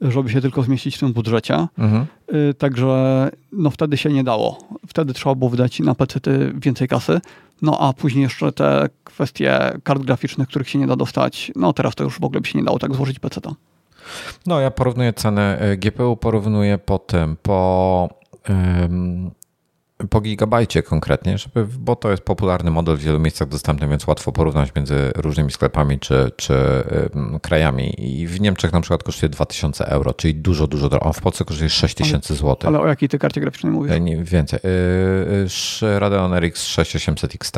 żeby 0.00 0.30
się 0.30 0.40
tylko 0.40 0.62
zmieścić 0.62 0.96
w 0.96 1.00
tym 1.00 1.12
budżecie. 1.12 1.66
Mhm. 1.78 2.06
Y, 2.50 2.54
także 2.54 3.30
no 3.52 3.70
wtedy 3.70 3.96
się 3.96 4.12
nie 4.12 4.24
dało. 4.24 4.58
Wtedy 4.86 5.14
trzeba 5.14 5.34
było 5.34 5.50
wydać 5.50 5.80
na 5.80 5.94
PC 5.94 6.20
więcej 6.54 6.88
kasy. 6.88 7.20
No 7.62 7.78
a 7.80 7.92
później 7.92 8.22
jeszcze 8.22 8.52
te 8.52 8.88
kwestie 9.04 9.60
kart 9.82 10.02
graficznych, 10.02 10.48
których 10.48 10.68
się 10.68 10.78
nie 10.78 10.86
da 10.86 10.96
dostać. 10.96 11.52
No 11.56 11.72
teraz 11.72 11.94
to 11.94 12.04
już 12.04 12.20
w 12.20 12.24
ogóle 12.24 12.40
by 12.40 12.48
się 12.48 12.58
nie 12.58 12.64
dało 12.64 12.78
tak 12.78 12.94
złożyć 12.94 13.18
PC-ta. 13.18 13.54
No 14.46 14.60
ja 14.60 14.70
porównuję 14.70 15.12
cenę 15.12 15.70
y, 15.72 15.76
GPU, 15.76 16.16
porównuję 16.16 16.78
po 16.78 16.98
tym, 16.98 17.36
po 17.42 18.08
po 20.10 20.20
gigabajcie 20.20 20.82
konkretnie, 20.82 21.38
żeby, 21.38 21.66
bo 21.78 21.96
to 21.96 22.10
jest 22.10 22.22
popularny 22.22 22.70
model 22.70 22.96
w 22.96 23.00
wielu 23.00 23.20
miejscach 23.20 23.48
dostępny, 23.48 23.88
więc 23.88 24.06
łatwo 24.06 24.32
porównać 24.32 24.74
między 24.76 25.12
różnymi 25.16 25.50
sklepami 25.50 25.98
czy, 25.98 26.30
czy 26.36 26.54
krajami. 27.42 27.94
I 27.98 28.26
w 28.26 28.40
Niemczech 28.40 28.72
na 28.72 28.80
przykład 28.80 29.02
kosztuje 29.02 29.30
2000 29.30 29.86
euro, 29.86 30.14
czyli 30.14 30.34
dużo, 30.34 30.66
dużo 30.66 30.88
drogo. 30.88 31.12
W 31.12 31.20
Polsce 31.20 31.44
kosztuje 31.44 31.70
6000 31.70 32.34
zł. 32.34 32.56
Ale 32.64 32.80
o 32.80 32.86
jakiej 32.86 33.08
ty 33.08 33.18
karcie 33.18 33.40
graficznej 33.40 33.72
mówisz? 33.72 33.92
E, 33.92 34.00
nie, 34.00 34.24
więcej. 34.24 34.60
Yy, 35.82 35.98
Radeon 35.98 36.34
RX 36.34 36.64
6800 36.64 37.34
XT. 37.34 37.56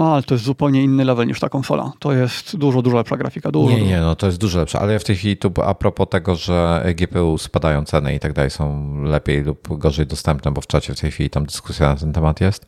Ale 0.00 0.22
to 0.22 0.34
jest 0.34 0.44
zupełnie 0.44 0.82
inny 0.82 1.04
level 1.04 1.26
niż 1.26 1.40
ta 1.40 1.48
konsola. 1.48 1.92
To 1.98 2.12
jest 2.12 2.56
dużo, 2.56 2.82
dużo 2.82 2.96
lepsza 2.96 3.16
grafika. 3.16 3.50
Dużo, 3.50 3.76
nie, 3.76 3.82
nie, 3.82 4.00
no 4.00 4.16
to 4.16 4.26
jest 4.26 4.38
dużo 4.38 4.58
lepsza, 4.58 4.80
ale 4.80 4.92
ja 4.92 4.98
w 4.98 5.04
tej 5.04 5.16
chwili 5.16 5.36
tu 5.36 5.52
a 5.64 5.74
propos 5.74 6.08
tego, 6.08 6.36
że 6.36 6.84
GPU 6.94 7.38
spadają 7.38 7.84
ceny 7.84 8.14
i 8.14 8.20
tak 8.20 8.32
dalej, 8.32 8.50
są 8.50 8.94
lepiej 9.02 9.42
lub 9.42 9.78
gorzej 9.78 10.06
dostępne, 10.06 10.50
bo 10.50 10.60
w 10.60 10.66
czacie 10.66 10.94
w 10.94 11.00
tej 11.00 11.10
chwili 11.10 11.30
tam 11.30 11.46
dyskusja 11.46 11.88
na 11.88 11.96
ten 11.96 12.12
temat 12.12 12.40
jest, 12.40 12.66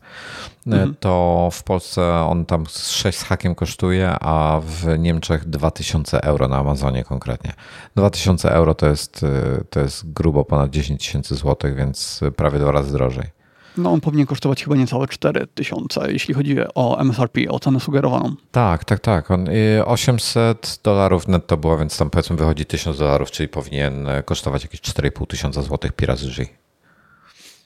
mhm. 0.67 0.95
to 0.99 1.49
w 1.51 1.63
Polsce 1.63 2.13
on 2.13 2.45
tam 2.45 2.65
6 2.69 3.17
z 3.17 3.23
hakiem 3.23 3.55
kosztuje, 3.55 4.09
a 4.19 4.61
w 4.65 4.99
Niemczech 4.99 5.49
2000 5.49 6.23
euro 6.23 6.47
na 6.47 6.57
Amazonie 6.57 7.03
konkretnie. 7.03 7.53
2000 7.95 8.51
euro 8.51 8.75
to 8.75 8.87
jest, 8.87 9.25
to 9.69 9.79
jest 9.79 10.13
grubo 10.13 10.45
ponad 10.45 10.69
10 10.69 11.05
tysięcy 11.05 11.35
złotych, 11.35 11.75
więc 11.75 12.21
prawie 12.35 12.59
dwa 12.59 12.71
razy 12.71 12.93
drożej. 12.93 13.42
No 13.77 13.91
on 13.91 14.01
powinien 14.01 14.27
kosztować 14.27 14.63
chyba 14.63 14.75
niecałe 14.75 15.07
4 15.07 15.47
tysiące, 15.47 16.11
jeśli 16.11 16.33
chodzi 16.33 16.55
o 16.75 16.99
MSRP, 16.99 17.49
o 17.49 17.59
cenę 17.59 17.79
sugerowaną. 17.79 18.35
Tak, 18.51 18.85
tak, 18.85 18.99
tak. 18.99 19.31
On, 19.31 19.47
800 19.85 20.79
dolarów 20.83 21.27
netto 21.27 21.57
było, 21.57 21.77
więc 21.77 21.97
tam 21.97 22.09
powiedzmy 22.09 22.35
wychodzi 22.35 22.65
1000 22.65 22.97
dolarów, 22.97 23.31
czyli 23.31 23.49
powinien 23.49 24.07
e, 24.07 24.23
kosztować 24.23 24.63
jakieś 24.63 24.81
4,5 24.81 25.27
tysiąca 25.27 25.61
złotych 25.61 25.91
pirazy 25.91 26.45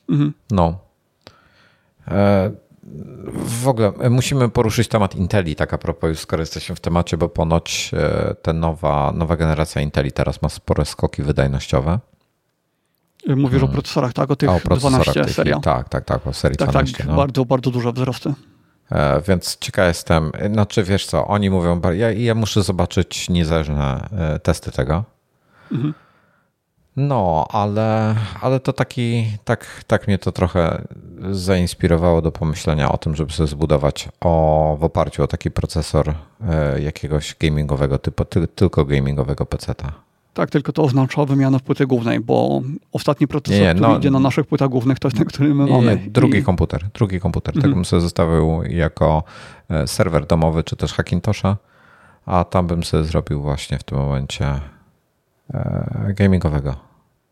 mhm. 0.10 0.34
No. 0.52 0.80
E, 2.08 2.52
w 3.34 3.68
ogóle 3.68 3.94
e, 4.00 4.10
musimy 4.10 4.50
poruszyć 4.50 4.88
temat 4.88 5.16
Inteli, 5.16 5.56
tak 5.56 5.74
a 5.74 5.78
propos, 5.78 6.20
skoro 6.20 6.42
jesteśmy 6.42 6.76
w 6.76 6.80
temacie, 6.80 7.18
bo 7.18 7.30
ponoć 7.30 7.92
ta 8.42 8.54
nowa, 8.54 9.12
nowa 9.16 9.38
generacja 9.38 9.82
Inteli 9.82 10.12
teraz 10.12 10.42
ma 10.42 10.50
spore 10.50 10.86
skoki 10.86 11.24
wydajnościowe. 11.24 12.00
Mówisz 13.28 13.60
hmm. 13.60 13.70
o 13.70 13.74
procesorach, 13.74 14.14
tak? 14.14 14.32
O 14.32 14.36
tych 14.36 14.50
o, 14.50 14.60
12 14.76 15.24
seria. 15.24 15.60
Tak, 15.60 15.90
tak, 15.90 16.06
tak, 16.06 16.28
o 16.28 16.34
serii 16.34 16.58
tak, 16.58 16.70
12. 16.70 16.98
Tak, 16.98 17.08
no. 17.08 17.16
bardzo, 17.16 17.46
bardzo 17.46 17.72
duże 17.72 17.92
wzrosty. 17.92 18.34
E, 18.92 19.22
więc 19.28 19.58
ciekaw 19.58 19.88
jestem, 19.88 20.32
znaczy 20.52 20.84
wiesz 20.84 21.06
co, 21.06 21.28
oni 21.28 21.50
mówią, 21.50 21.82
ja, 21.94 22.12
ja 22.12 22.36
muszę 22.36 22.64
zobaczyć 22.64 23.30
niezależne 23.30 24.10
e, 24.12 24.40
testy 24.40 24.72
tego. 24.72 25.04
Mhm. 25.72 25.94
No, 26.96 27.48
ale, 27.50 28.16
ale 28.42 28.60
to 28.60 28.74
taki, 28.74 29.38
tak, 29.46 29.84
tak 29.88 30.08
mnie 30.08 30.18
to 30.18 30.32
trochę 30.32 30.82
zainspirowało 31.32 32.22
do 32.22 32.32
pomyślenia 32.32 32.92
o 32.92 32.98
tym, 32.98 33.16
żeby 33.16 33.32
sobie 33.32 33.48
zbudować 33.48 34.10
o, 34.22 34.78
w 34.80 34.84
oparciu 34.84 35.24
o 35.24 35.28
taki 35.28 35.52
procesor 35.52 36.14
e, 36.50 36.82
jakiegoś 36.82 37.36
gamingowego 37.40 37.98
typu, 37.98 38.26
ty, 38.26 38.48
tylko 38.48 38.86
gamingowego 38.86 39.46
peceta. 39.46 40.07
Tak, 40.38 40.50
tylko 40.50 40.72
to 40.72 40.84
oznacza 40.84 41.26
wymianę 41.26 41.60
w 41.60 41.64
płyty 41.64 41.88
głównej, 41.88 42.20
bo 42.20 42.62
ostatni 42.92 43.28
procesor, 43.28 43.62
nie, 43.62 43.76
który 43.76 43.90
no, 43.90 43.98
idzie 43.98 44.12
na 44.12 44.20
naszych 44.20 44.46
płytach 44.46 44.70
głównych, 44.70 45.00
to 45.00 45.08
jest 45.08 45.18
ten, 45.18 45.26
który 45.26 45.54
my 45.54 45.66
nie, 45.66 45.72
mamy. 45.72 45.96
Nie, 45.96 46.12
drugi 46.12 46.38
I... 46.38 46.44
komputer, 46.44 46.90
drugi 46.94 47.20
komputer. 47.20 47.56
Mhm. 47.56 47.62
Tak 47.62 47.76
bym 47.76 47.86
sobie 47.86 48.02
zostawił 48.02 48.64
jako 48.70 49.24
e, 49.70 49.88
serwer 49.88 50.28
domowy, 50.28 50.64
czy 50.64 50.76
też 50.76 50.94
Hackintosha, 50.94 51.58
a 52.26 52.44
tam 52.44 52.68
bym 52.68 52.84
sobie 52.84 53.04
zrobił 53.04 53.42
właśnie 53.42 53.78
w 53.78 53.84
tym 53.84 53.98
momencie 53.98 54.60
e, 55.54 56.14
gamingowego. 56.18 56.76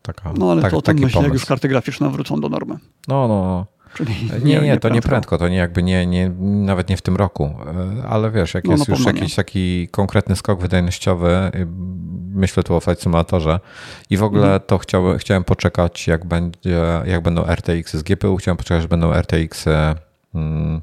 Taka, 0.02 0.32
no 0.38 0.50
ale 0.50 0.62
tak, 0.62 0.70
to 0.70 0.78
o 0.78 0.82
tym 0.82 0.98
myślę, 0.98 1.22
jak 1.22 1.32
już 1.32 1.46
karty 1.46 1.68
graficzne 1.68 2.10
wrócą 2.10 2.40
do 2.40 2.48
normy. 2.48 2.74
No, 3.08 3.28
no, 3.28 3.42
no. 3.42 3.66
Czyli 3.96 4.30
nie, 4.44 4.60
nie, 4.60 4.76
to 4.76 4.88
nie 4.88 5.02
prędko, 5.02 5.38
to 5.38 5.48
nie 5.48 5.56
jakby 5.56 5.82
nie, 5.82 6.06
nie, 6.06 6.28
nawet 6.40 6.88
nie 6.88 6.96
w 6.96 7.02
tym 7.02 7.16
roku, 7.16 7.44
e, 7.44 8.08
ale 8.08 8.30
wiesz, 8.30 8.54
jak 8.54 8.64
no, 8.64 8.72
jest 8.72 8.88
już 8.88 9.06
jakiś 9.06 9.34
taki 9.34 9.88
konkretny 9.88 10.36
skok 10.36 10.60
wydajnościowy, 10.60 11.50
myślę 12.34 12.62
tu 12.62 12.74
o 12.74 12.80
Flight 12.80 13.02
Simulatorze 13.02 13.60
i 14.10 14.16
w 14.16 14.22
ogóle 14.22 14.42
mhm. 14.42 14.60
to 14.66 14.78
chciałem, 14.78 15.18
chciałem 15.18 15.44
poczekać, 15.44 16.06
jak 16.06 16.26
będzie, 16.26 16.82
jak 17.06 17.22
będą 17.22 17.44
RTX 17.44 17.96
z 17.96 18.02
GPU, 18.02 18.36
chciałem 18.36 18.56
poczekać, 18.56 18.82
że 18.82 18.88
będą 18.88 19.12
RTX 19.12 19.64
hmm, 20.32 20.82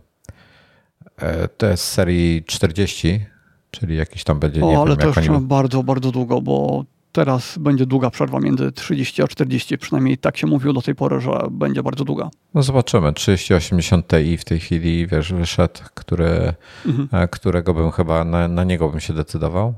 to 1.58 1.68
jest 1.68 1.84
serii 1.84 2.44
40, 2.44 3.26
czyli 3.72 3.98
jakiś 3.98 4.24
tam 4.24 4.40
będzie, 4.40 4.66
o, 4.66 4.72
nie 4.72 4.78
ale 4.78 4.90
wiem, 4.90 4.98
to 4.98 5.08
jeszcze 5.08 5.34
oni... 5.34 5.46
bardzo, 5.46 5.84
bardzo 5.84 6.12
długo, 6.12 6.42
bo 6.42 6.86
Teraz 7.14 7.58
będzie 7.58 7.86
długa 7.86 8.10
przerwa 8.10 8.40
między 8.40 8.72
30 8.72 9.24
a 9.24 9.28
40, 9.28 9.78
przynajmniej 9.78 10.18
tak 10.18 10.38
się 10.38 10.48
mówiło 10.48 10.74
do 10.74 10.82
tej 10.82 10.96
pory, 10.96 11.22
że 11.22 11.32
będzie 11.52 11.84
bardzo 11.84 12.04
długa. 12.04 12.30
No 12.54 12.64
zobaczymy. 12.64 13.14
3080 13.14 14.08
Ti 14.08 14.38
w 14.38 14.46
tej 14.46 14.60
chwili, 14.60 15.08
wiesz, 15.08 15.34
wyszedł, 15.34 15.80
który, 15.94 16.54
mhm. 16.86 17.10
E, 17.12 17.28
którego 17.28 17.74
bym 17.74 17.92
chyba, 17.92 18.24
na, 18.24 18.48
na 18.48 18.64
niego 18.64 18.90
bym 18.90 19.00
się 19.00 19.14
decydował. 19.14 19.74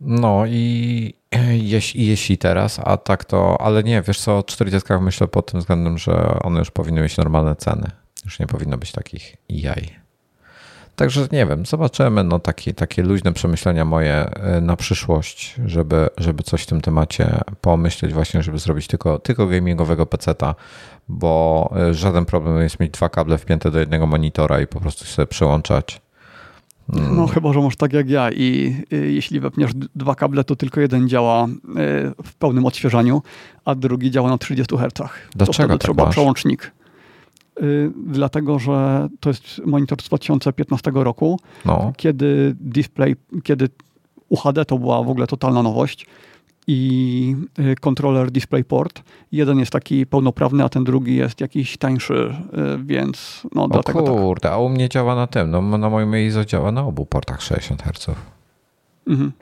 No 0.00 0.46
i 0.46 1.14
jeśli, 1.72 2.06
jeśli 2.06 2.38
teraz, 2.38 2.80
a 2.84 2.96
tak 2.96 3.24
to, 3.24 3.60
ale 3.60 3.82
nie, 3.82 4.02
wiesz 4.02 4.20
co, 4.20 4.38
o 4.38 4.42
40 4.42 4.92
myślę 5.00 5.28
pod 5.28 5.50
tym 5.50 5.60
względem, 5.60 5.98
że 5.98 6.38
one 6.42 6.58
już 6.58 6.70
powinny 6.70 7.02
mieć 7.02 7.16
normalne 7.16 7.56
ceny. 7.56 7.90
Już 8.24 8.38
nie 8.38 8.46
powinno 8.46 8.78
być 8.78 8.92
takich 8.92 9.36
jaj. 9.48 10.05
Także 10.96 11.28
nie 11.32 11.46
wiem, 11.46 11.66
zobaczymy. 11.66 12.24
No, 12.24 12.38
takie, 12.38 12.74
takie 12.74 13.02
luźne 13.02 13.32
przemyślenia 13.32 13.84
moje 13.84 14.14
e, 14.14 14.60
na 14.60 14.76
przyszłość, 14.76 15.54
żeby, 15.66 16.08
żeby 16.18 16.42
coś 16.42 16.62
w 16.62 16.66
tym 16.66 16.80
temacie 16.80 17.40
pomyśleć, 17.60 18.12
właśnie, 18.12 18.42
żeby 18.42 18.58
zrobić 18.58 18.86
tylko, 18.86 19.18
tylko 19.18 19.46
gamingowego 19.46 20.06
peceta, 20.06 20.54
bo 21.08 21.70
e, 21.76 21.94
żaden 21.94 22.24
problem 22.24 22.62
jest 22.62 22.80
mieć 22.80 22.92
dwa 22.92 23.08
kable 23.08 23.38
wpięte 23.38 23.70
do 23.70 23.78
jednego 23.78 24.06
monitora 24.06 24.60
i 24.60 24.66
po 24.66 24.80
prostu 24.80 25.04
sobie 25.04 25.26
przełączać. 25.26 26.00
Mm. 26.92 27.16
No 27.16 27.26
chyba, 27.26 27.52
że 27.52 27.60
masz 27.60 27.76
tak 27.76 27.92
jak 27.92 28.10
ja 28.10 28.30
i, 28.30 28.76
i 28.90 29.14
jeśli 29.14 29.40
wepniesz 29.40 29.70
dwa 29.94 30.14
kable, 30.14 30.44
to 30.44 30.56
tylko 30.56 30.80
jeden 30.80 31.08
działa 31.08 31.44
e, 31.44 31.48
w 32.24 32.34
pełnym 32.38 32.66
odświeżaniu, 32.66 33.22
a 33.64 33.74
drugi 33.74 34.10
działa 34.10 34.30
na 34.30 34.38
30 34.38 34.76
Hz. 34.76 35.10
Dlaczego 35.34 35.68
to 35.68 35.74
tak 35.74 35.80
trzeba 35.80 36.04
masz? 36.04 36.12
przełącznik. 36.12 36.72
Y, 37.62 37.92
dlatego 38.06 38.58
że 38.58 39.08
to 39.20 39.30
jest 39.30 39.60
monitor 39.66 40.02
z 40.02 40.04
2015 40.04 40.90
roku, 40.94 41.40
no. 41.64 41.92
kiedy 41.96 42.56
display, 42.60 43.16
kiedy 43.44 43.68
UHD 44.28 44.64
to 44.64 44.78
była 44.78 45.02
w 45.02 45.08
ogóle 45.08 45.26
totalna 45.26 45.62
nowość 45.62 46.06
i 46.66 47.36
y, 47.58 47.74
kontroler 47.80 48.30
DisplayPort. 48.30 49.02
Jeden 49.32 49.58
jest 49.58 49.72
taki 49.72 50.06
pełnoprawny, 50.06 50.64
a 50.64 50.68
ten 50.68 50.84
drugi 50.84 51.16
jest 51.16 51.40
jakiś 51.40 51.76
tańszy, 51.76 52.14
y, 52.14 52.84
więc 52.84 53.42
no 53.54 53.64
o 53.64 53.68
dlatego 53.68 54.02
tak. 54.02 54.12
kurde, 54.12 54.40
tak. 54.40 54.52
a 54.52 54.58
u 54.58 54.68
mnie 54.68 54.88
działa 54.88 55.14
na 55.14 55.26
tym, 55.26 55.50
no 55.50 55.62
na 55.62 55.90
moim 55.90 56.16
ISO 56.16 56.44
działa 56.44 56.72
na 56.72 56.82
obu 56.82 57.06
portach 57.06 57.42
60 57.42 57.82
Hz. 57.82 58.16
Mhm. 59.06 59.32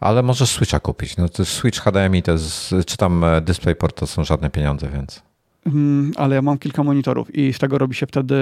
Ale 0.00 0.22
możesz 0.22 0.50
Switcha 0.50 0.80
kupić. 0.80 1.16
No 1.16 1.28
to 1.28 1.44
Switch 1.44 1.80
HDMI 1.80 2.22
to 2.22 2.32
jest, 2.32 2.74
czy 2.86 2.96
tam 2.96 3.24
e, 3.24 3.40
DisplayPort 3.40 3.96
to 4.00 4.06
są 4.06 4.24
żadne 4.24 4.50
pieniądze, 4.50 4.88
więc... 4.88 5.22
Mm, 5.66 6.12
ale 6.16 6.34
ja 6.34 6.42
mam 6.42 6.58
kilka 6.58 6.82
monitorów 6.82 7.34
i 7.34 7.52
z 7.52 7.58
tego 7.58 7.78
robi 7.78 7.94
się 7.94 8.06
wtedy 8.06 8.34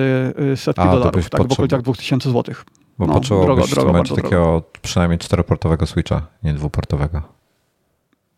y, 0.53 0.57
setki 0.57 0.83
A, 0.83 0.93
dolarów, 0.93 1.31
tak, 1.31 1.49
w 1.49 1.53
okolicach 1.53 1.83
2000 1.83 2.31
zł. 2.31 2.55
Bo 2.99 3.07
no, 3.07 3.15
potrzebowałbyś 3.15 3.71
drogo, 3.71 3.93
drogo, 3.93 4.17
takiego 4.17 4.29
drogo. 4.31 4.63
przynajmniej 4.83 5.19
czteroportowego 5.19 5.87
switcha, 5.87 6.27
nie 6.43 6.55
dwuportowego. 6.55 7.23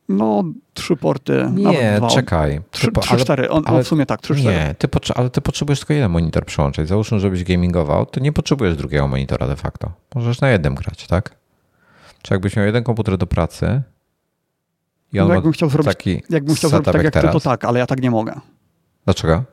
No, 0.09 0.45
trzy 0.74 0.97
porty. 0.97 1.51
Nie, 1.55 2.01
czekaj. 2.11 2.61
Trzy, 2.70 2.93
trzy 3.01 3.11
ale, 3.11 3.20
cztery. 3.20 3.51
On, 3.51 3.62
ale, 3.66 3.84
w 3.84 3.89
sumie 3.89 4.07
tak, 4.07 4.20
trzy, 4.20 4.34
nie, 4.34 4.41
cztery. 4.41 4.74
Ty 4.74 4.89
ale 5.14 5.30
ty 5.30 5.41
potrzebujesz 5.41 5.78
tylko 5.78 5.95
jeden 5.95 6.11
monitor 6.11 6.45
przyłączyć. 6.45 6.89
Załóżmy, 6.89 7.20
żebyś 7.20 7.45
gamingował, 7.45 8.07
to 8.07 8.20
nie 8.20 8.32
potrzebujesz 8.32 8.76
drugiego 8.76 9.09
monitora 9.09 9.47
de 9.47 9.57
facto. 9.57 9.93
Możesz 10.14 10.41
na 10.41 10.51
jednym 10.51 10.74
grać, 10.74 11.07
tak? 11.07 11.37
Czy 12.22 12.34
jakbyś 12.34 12.57
miał 12.57 12.66
jeden 12.66 12.84
komputer 12.84 13.18
do 13.18 13.26
pracy 13.26 13.82
i 15.12 15.20
on 15.20 15.28
no, 15.28 15.34
jakbym 15.34 15.53
chciał 15.53 15.70
zrobić, 15.70 15.87
taki 15.87 16.22
jakbym 16.30 16.57
chciał 16.57 16.70
zrobić 16.70 16.84
tak 16.84 16.95
jak, 16.95 17.14
jak 17.14 17.24
ty, 17.24 17.30
to 17.30 17.41
tak, 17.41 17.64
ale 17.64 17.78
ja 17.78 17.87
tak 17.87 18.03
nie 18.03 18.11
mogę. 18.11 18.32
Dlaczego? 19.07 19.44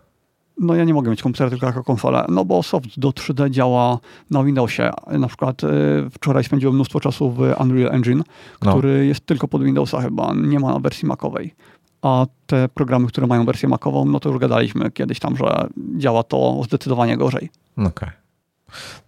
no 0.58 0.76
ja 0.76 0.84
nie 0.84 0.94
mogę 0.94 1.12
mieć 1.12 1.22
komputera 1.22 1.50
tylko 1.50 1.66
jako 1.66 1.84
konsolę, 1.84 2.26
no 2.30 2.46
bo 2.46 2.64
soft 2.64 3.00
do 3.00 3.10
3D 3.10 3.50
działa 3.50 4.00
na 4.32 4.44
Windowsie. 4.44 4.92
Na 5.08 5.28
przykład 5.28 5.64
y, 5.64 5.68
wczoraj 6.12 6.44
spędziłem 6.44 6.76
mnóstwo 6.76 7.00
czasu 7.00 7.32
w 7.32 7.40
Unreal 7.60 7.96
Engine, 7.96 8.24
no. 8.62 8.72
który 8.72 9.06
jest 9.06 9.26
tylko 9.26 9.48
pod 9.48 9.64
Windowsa 9.64 10.02
chyba, 10.02 10.34
nie 10.34 10.60
ma 10.60 10.74
na 10.74 10.80
wersji 10.80 11.08
Macowej. 11.08 11.56
A 12.02 12.26
te 12.48 12.70
programy, 12.70 13.08
które 13.08 13.28
mają 13.28 13.46
wersję 13.46 13.70
Macową, 13.70 14.06
no 14.06 14.20
to 14.20 14.30
już 14.30 14.40
gadaliśmy 14.40 14.92
kiedyś 14.92 15.20
tam, 15.20 15.38
że 15.38 15.68
działa 15.98 16.24
to 16.24 16.62
zdecydowanie 16.64 17.18
gorzej. 17.18 17.50
Okej. 17.78 17.90
Okay. 17.90 18.12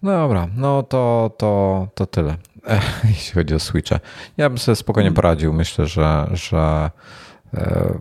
No 0.03 0.11
dobra, 0.11 0.47
no 0.55 0.83
to, 0.83 1.31
to, 1.37 1.87
to 1.95 2.05
tyle, 2.05 2.37
jeśli 3.03 3.33
chodzi 3.33 3.55
o 3.55 3.59
Switche. 3.59 3.99
Ja 4.37 4.49
bym 4.49 4.57
sobie 4.57 4.75
spokojnie 4.75 5.07
mhm. 5.07 5.15
poradził. 5.15 5.53
Myślę, 5.53 5.87
że, 5.87 6.27
że, 6.33 6.91
e, 7.53 7.99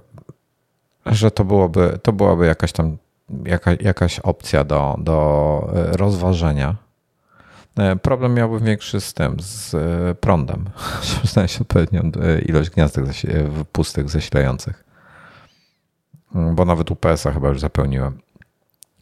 że 1.07 1.30
to, 1.30 1.44
byłoby, 1.44 1.98
to 2.02 2.12
byłaby 2.12 2.46
jakaś 2.46 2.72
tam 2.72 2.96
jaka, 3.44 3.70
jakaś 3.80 4.18
opcja 4.18 4.64
do, 4.64 4.96
do 4.98 5.70
e, 5.74 5.96
rozważenia. 5.96 6.76
E, 7.78 7.96
problem 7.96 8.34
miałbym 8.34 8.64
większy 8.64 9.00
z 9.00 9.14
tym, 9.14 9.36
z 9.40 9.76
prądem, 10.18 10.64
żeby 11.09 11.26
znaleźć 11.26 11.61
odpowiednią 11.61 12.11
ilość 12.46 12.70
gniazdek 12.70 13.05
pustych 13.72 14.11
zasilających. 14.11 14.84
Mm, 16.34 16.55
bo 16.55 16.64
nawet 16.64 16.90
UPS-a 16.90 17.32
chyba 17.32 17.48
już 17.48 17.61
zapełniłem. 17.61 18.18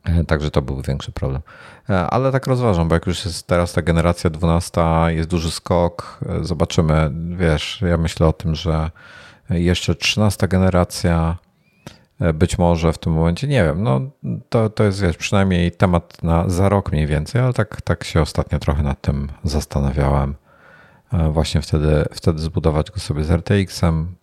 E, 0.05 0.24
także 0.24 0.50
to 0.50 0.62
był 0.62 0.82
większy 0.82 1.12
problem. 1.12 1.42
E, 1.90 2.07
ale 2.07 2.32
tak 2.32 2.46
rozważam, 2.46 2.88
bo 2.88 2.94
jak 2.94 3.07
już 3.07 3.24
jest 3.24 3.46
teraz 3.46 3.72
ta 3.72 3.82
generacja 3.82 4.30
12, 4.30 4.80
jest 5.09 5.28
duży 5.28 5.50
skok, 5.50 6.20
e, 6.28 6.44
zobaczymy. 6.44 7.11
Wiesz, 7.36 7.82
ja 7.88 7.96
myślę 7.96 8.26
o 8.26 8.32
tym, 8.32 8.55
że 8.55 8.90
jeszcze 9.50 9.94
13 9.94 10.48
generacja 10.48 11.36
być 12.35 12.59
może 12.59 12.93
w 12.93 12.99
tym 12.99 13.12
momencie, 13.12 13.49
nie 13.49 13.64
wiem, 13.64 13.83
no 13.83 14.01
to, 14.49 14.70
to 14.70 14.85
jest 14.85 15.03
wiesz, 15.03 15.16
przynajmniej 15.16 15.73
temat 15.73 16.23
na 16.23 16.49
za 16.49 16.68
rok 16.68 16.93
mniej 16.93 17.07
więcej, 17.07 17.41
ale 17.41 17.53
tak, 17.53 17.83
tak 17.83 18.05
się 18.05 18.20
ostatnio 18.20 18.59
trochę 18.59 18.83
nad 18.83 19.01
tym 19.01 19.29
zastanawiałem. 19.45 20.35
Właśnie 21.31 21.62
wtedy, 21.62 22.05
wtedy 22.12 22.39
zbudować 22.39 22.91
go 22.91 23.01
sobie 23.01 23.25
z 23.25 23.31
RTX-em. 23.31 24.14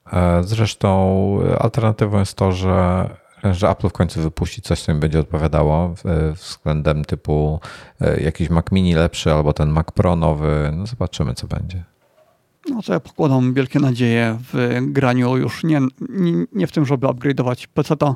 Zresztą 0.41 1.39
alternatywą 1.59 2.19
jest 2.19 2.33
to, 2.33 2.51
że 2.51 3.09
że 3.43 3.69
Apple 3.69 3.89
w 3.89 3.93
końcu 3.93 4.21
wypuści 4.21 4.61
coś, 4.61 4.81
co 4.81 4.93
mi 4.93 4.99
będzie 4.99 5.19
odpowiadało 5.19 5.93
względem 6.33 7.05
typu 7.05 7.59
e, 8.01 8.21
jakiś 8.21 8.49
Mac 8.49 8.65
Mini 8.71 8.93
lepszy 8.93 9.33
albo 9.33 9.53
ten 9.53 9.69
Mac 9.69 9.91
Pro 9.91 10.15
nowy. 10.15 10.71
No 10.73 10.85
zobaczymy, 10.85 11.33
co 11.33 11.47
będzie. 11.47 11.83
No 12.69 12.79
ja 12.89 12.99
pokładam 12.99 13.53
wielkie 13.53 13.79
nadzieje 13.79 14.37
w 14.53 14.77
graniu 14.81 15.37
już 15.37 15.63
nie, 15.63 15.79
nie, 16.09 16.45
nie 16.53 16.67
w 16.67 16.71
tym, 16.71 16.85
żeby 16.85 17.07
upgrade'ować 17.07 17.67
PC-ta, 17.67 18.15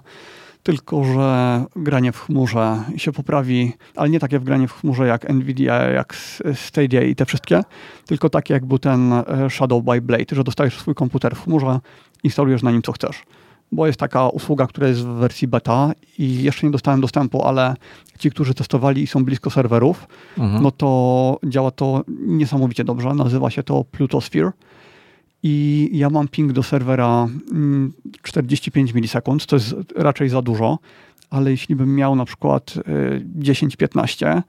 tylko 0.63 1.03
że 1.03 1.65
granie 1.75 2.11
w 2.11 2.19
chmurze 2.19 2.83
się 2.97 3.11
poprawi, 3.11 3.73
ale 3.95 4.09
nie 4.09 4.19
takie 4.19 4.39
w 4.39 4.43
granie 4.43 4.67
w 4.67 4.73
chmurze 4.73 5.07
jak 5.07 5.29
Nvidia, 5.29 5.81
jak 5.81 6.15
Stadia 6.55 7.01
i 7.01 7.15
te 7.15 7.25
wszystkie, 7.25 7.61
tylko 8.05 8.29
takie 8.29 8.53
jak 8.53 8.65
był 8.65 8.79
ten 8.79 9.13
e, 9.13 9.25
Shadow 9.49 9.83
by 9.83 10.01
Blade, 10.01 10.35
że 10.35 10.43
dostajesz 10.43 10.79
swój 10.79 10.95
komputer 10.95 11.35
w 11.35 11.43
chmurze, 11.43 11.79
instalujesz 12.23 12.63
na 12.63 12.71
nim 12.71 12.81
co 12.81 12.91
chcesz 12.91 13.23
bo 13.73 13.87
jest 13.87 13.99
taka 13.99 14.29
usługa, 14.29 14.67
która 14.67 14.87
jest 14.87 15.01
w 15.01 15.07
wersji 15.07 15.47
beta 15.47 15.91
i 16.17 16.43
jeszcze 16.43 16.67
nie 16.67 16.71
dostałem 16.71 17.01
dostępu, 17.01 17.45
ale 17.45 17.75
ci, 18.19 18.31
którzy 18.31 18.53
testowali 18.53 19.03
i 19.03 19.07
są 19.07 19.25
blisko 19.25 19.49
serwerów, 19.49 20.07
mhm. 20.37 20.63
no 20.63 20.71
to 20.71 21.39
działa 21.43 21.71
to 21.71 22.03
niesamowicie 22.27 22.83
dobrze. 22.83 23.13
Nazywa 23.13 23.49
się 23.49 23.63
to 23.63 23.83
Plutosphere. 23.83 24.51
I 25.43 25.89
ja 25.93 26.09
mam 26.09 26.27
ping 26.27 26.51
do 26.51 26.63
serwera 26.63 27.27
45 28.21 28.89
mm, 28.89 28.95
milisekund, 28.95 29.45
to 29.45 29.55
jest 29.55 29.75
raczej 29.95 30.29
za 30.29 30.41
dużo, 30.41 30.79
ale 31.29 31.51
jeśli 31.51 31.75
bym 31.75 31.95
miał 31.95 32.15
na 32.15 32.25
przykład 32.25 32.73
10-15, 33.39 34.37
y, 34.37 34.43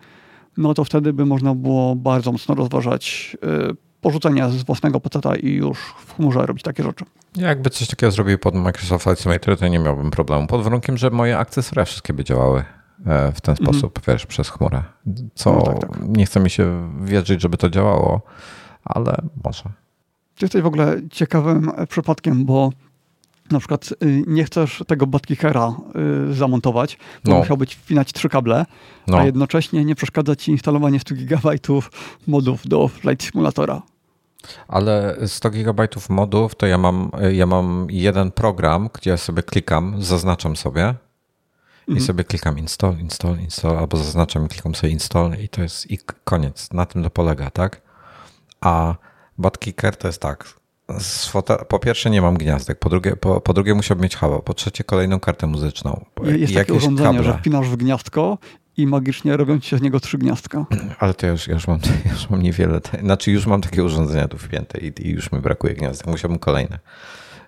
no 0.57 0.75
to 0.75 0.85
wtedy 0.85 1.12
by 1.12 1.27
można 1.27 1.55
było 1.55 1.97
bardzo 1.97 2.33
mocno 2.33 2.55
rozważać 2.55 3.37
y, 3.70 3.77
porzucenia 4.01 4.49
z 4.49 4.62
własnego 4.62 5.01
peceta 5.01 5.37
i 5.37 5.49
już 5.49 5.79
w 5.79 6.14
chmurze 6.14 6.47
robić 6.47 6.62
takie 6.62 6.83
rzeczy. 6.83 7.05
Jakby 7.37 7.70
coś 7.70 7.89
takiego 7.89 8.11
zrobił 8.11 8.39
pod 8.39 8.55
Microsoft 8.55 9.07
Simulator, 9.20 9.59
to 9.59 9.68
nie 9.68 9.78
miałbym 9.78 10.11
problemu. 10.11 10.47
Pod 10.47 10.62
warunkiem, 10.62 10.97
że 10.97 11.11
moje 11.11 11.39
akcesoria 11.39 11.85
wszystkie 11.85 12.12
by 12.12 12.24
działały 12.24 12.64
e, 13.07 13.32
w 13.32 13.41
ten 13.41 13.53
mhm. 13.53 13.57
sposób, 13.57 13.99
mm. 13.99 14.05
wiesz, 14.07 14.26
przez 14.26 14.49
chmurę. 14.49 14.82
Co 15.35 15.53
no 15.53 15.62
tak, 15.62 15.80
tak. 15.80 15.91
nie 16.09 16.26
chce 16.26 16.41
mi 16.41 16.51
się 16.51 16.91
wierzyć, 17.05 17.41
żeby 17.41 17.57
to 17.57 17.70
działało, 17.70 18.22
ale 18.85 19.16
może. 19.45 19.62
Ty 20.37 20.45
jesteś 20.45 20.62
w 20.62 20.66
ogóle 20.66 20.97
ciekawym 21.11 21.72
przypadkiem, 21.89 22.45
bo 22.45 22.70
na 23.51 23.59
przykład 23.59 23.95
y, 24.03 24.22
nie 24.26 24.45
chcesz 24.45 24.82
tego 24.87 25.07
Badkickera 25.07 25.74
y, 26.30 26.35
zamontować, 26.35 26.99
bo 27.24 27.30
no. 27.32 27.39
musiałbyś 27.39 27.72
wpinać 27.72 28.12
trzy 28.12 28.28
kable, 28.28 28.66
no. 29.07 29.18
a 29.18 29.24
jednocześnie 29.24 29.85
nie 29.85 29.95
przeszkadza 29.95 30.37
ci 30.37 30.51
instalowanie 30.51 31.01
100 31.01 31.14
GB 31.14 31.51
modów 32.26 32.68
do 32.68 32.89
Flight 32.89 33.22
Simulatora. 33.22 33.82
Ale 34.68 35.16
100 35.26 35.51
GB 35.51 35.88
modów 36.09 36.55
to 36.55 36.66
ja 36.66 36.78
mam, 36.78 37.11
ja 37.32 37.47
mam 37.47 37.86
jeden 37.90 38.30
program, 38.30 38.88
gdzie 38.92 39.11
ja 39.11 39.16
sobie 39.16 39.42
klikam, 39.42 40.03
zaznaczam 40.03 40.57
sobie 40.57 40.95
i 41.88 41.90
mhm. 41.90 42.07
sobie 42.07 42.24
klikam 42.24 42.59
install, 42.59 42.99
install, 42.99 43.38
install, 43.38 43.78
albo 43.78 43.97
zaznaczam 43.97 44.47
i 44.47 44.49
klikam 44.49 44.74
sobie 44.74 44.92
install 44.92 45.32
i 45.42 45.49
to 45.49 45.62
jest 45.62 45.90
i 45.90 45.99
koniec. 46.24 46.72
Na 46.72 46.86
tym 46.86 47.03
to 47.03 47.11
polega, 47.11 47.51
tak? 47.51 47.80
A 48.61 48.95
Badkicker 49.38 49.97
to 49.97 50.09
jest 50.09 50.20
tak. 50.20 50.55
Po 51.68 51.78
pierwsze 51.78 52.11
nie 52.11 52.22
mam 52.22 52.36
gniazdek, 52.36 52.78
po 52.78 52.88
drugie, 52.88 53.16
po, 53.16 53.40
po 53.40 53.53
drugie 53.53 53.74
musiałbym 53.74 54.03
mieć 54.03 54.16
halo, 54.16 54.40
po 54.40 54.55
trzecie 54.55 54.84
kolejną 54.84 55.20
kartę 55.20 55.47
muzyczną. 55.47 56.05
Jest 56.24 56.55
takie 56.55 56.74
urządzenie, 56.74 57.18
kable. 57.18 57.24
że 57.24 57.38
wpinasz 57.38 57.68
w 57.68 57.76
gniazdko 57.76 58.38
i 58.77 58.87
magicznie 58.87 59.37
robią 59.37 59.61
ci 59.61 59.68
się 59.68 59.79
z 59.79 59.83
niego 59.83 60.01
trzy 60.01 60.18
gniazdka. 60.18 60.66
Ale 60.99 61.14
to 61.14 61.27
ja 61.27 61.33
już, 61.33 61.49
ja 61.49 61.55
już, 61.55 61.68
mam, 61.68 61.79
ja 62.05 62.12
już 62.12 62.31
mam 62.31 62.43
niewiele, 62.43 62.81
znaczy 63.03 63.31
już 63.31 63.47
mam 63.47 63.61
takie 63.61 63.85
urządzenia 63.85 64.29
tu 64.29 64.39
wpięte 64.39 64.79
i, 64.79 64.93
i 65.07 65.11
już 65.11 65.33
mi 65.33 65.41
brakuje 65.41 65.75
gniazdek, 65.75 66.07
musiałbym 66.07 66.39
kolejne. 66.39 66.79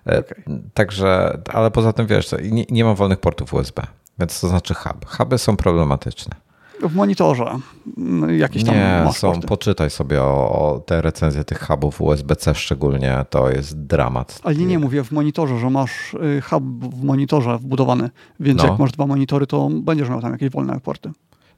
E, 0.07 0.19
okay. 0.19 0.43
Także, 0.73 1.39
ale 1.53 1.71
poza 1.71 1.93
tym 1.93 2.07
wiesz, 2.07 2.35
nie, 2.41 2.65
nie 2.69 2.83
mam 2.83 2.95
wolnych 2.95 3.19
portów 3.19 3.53
USB, 3.53 3.87
więc 4.19 4.41
to 4.41 4.47
znaczy 4.47 4.73
hub. 4.73 5.05
Huby 5.05 5.37
są 5.37 5.57
problematyczne 5.57 6.46
w 6.81 6.95
monitorze 6.95 7.59
no, 7.97 8.31
jakieś 8.31 8.63
tam 8.63 8.75
Nie, 8.75 9.13
są, 9.13 9.41
poczytaj 9.41 9.89
sobie 9.89 10.21
o, 10.21 10.51
o, 10.51 10.79
te 10.79 11.01
recenzje 11.01 11.43
tych 11.43 11.67
hubów 11.67 12.01
USB-C 12.01 12.55
szczególnie, 12.55 13.25
to 13.29 13.49
jest 13.49 13.85
dramat. 13.85 14.39
Ale 14.43 14.55
nie, 14.55 14.65
nie 14.65 14.79
mówię 14.79 15.03
w 15.03 15.11
monitorze, 15.11 15.59
że 15.59 15.69
masz 15.69 16.13
y, 16.13 16.41
hub 16.41 16.63
w 16.95 17.03
monitorze 17.03 17.57
wbudowany, 17.57 18.09
więc 18.39 18.61
no. 18.63 18.69
jak 18.69 18.79
masz 18.79 18.91
dwa 18.91 19.07
monitory, 19.07 19.47
to 19.47 19.69
będziesz 19.71 20.09
miał 20.09 20.21
tam 20.21 20.31
jakieś 20.31 20.49
wolne 20.49 20.79
porty. 20.79 21.11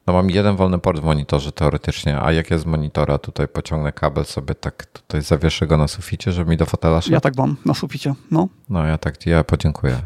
No 0.08 0.14
mam 0.14 0.30
jeden 0.30 0.56
wolny 0.56 0.80
port 0.80 1.00
w 1.02 1.04
monitorze 1.04 1.52
teoretycznie, 1.52 2.22
a 2.22 2.32
jak 2.32 2.52
ja 2.52 2.58
z 2.58 2.66
monitora 2.66 3.18
tutaj 3.18 3.48
pociągnę 3.48 3.92
kabel 3.92 4.26
sobie 4.26 4.56
tak 4.56 4.86
tutaj 4.86 5.22
zawieszę 5.22 5.68
go 5.68 5.78
na 5.78 5.88
suficie, 5.88 6.32
żeby 6.32 6.52
mi 6.52 6.58
do 6.58 6.66
fotela 6.66 7.02
szedł? 7.02 7.14
Ja 7.14 7.20
tak 7.20 7.38
mam 7.38 7.56
na 7.66 7.74
suficie, 7.74 8.14
no. 8.32 8.48
No 8.70 8.86
ja 8.86 8.98
tak, 8.98 9.26
ja 9.26 9.44
podziękuję. 9.44 9.98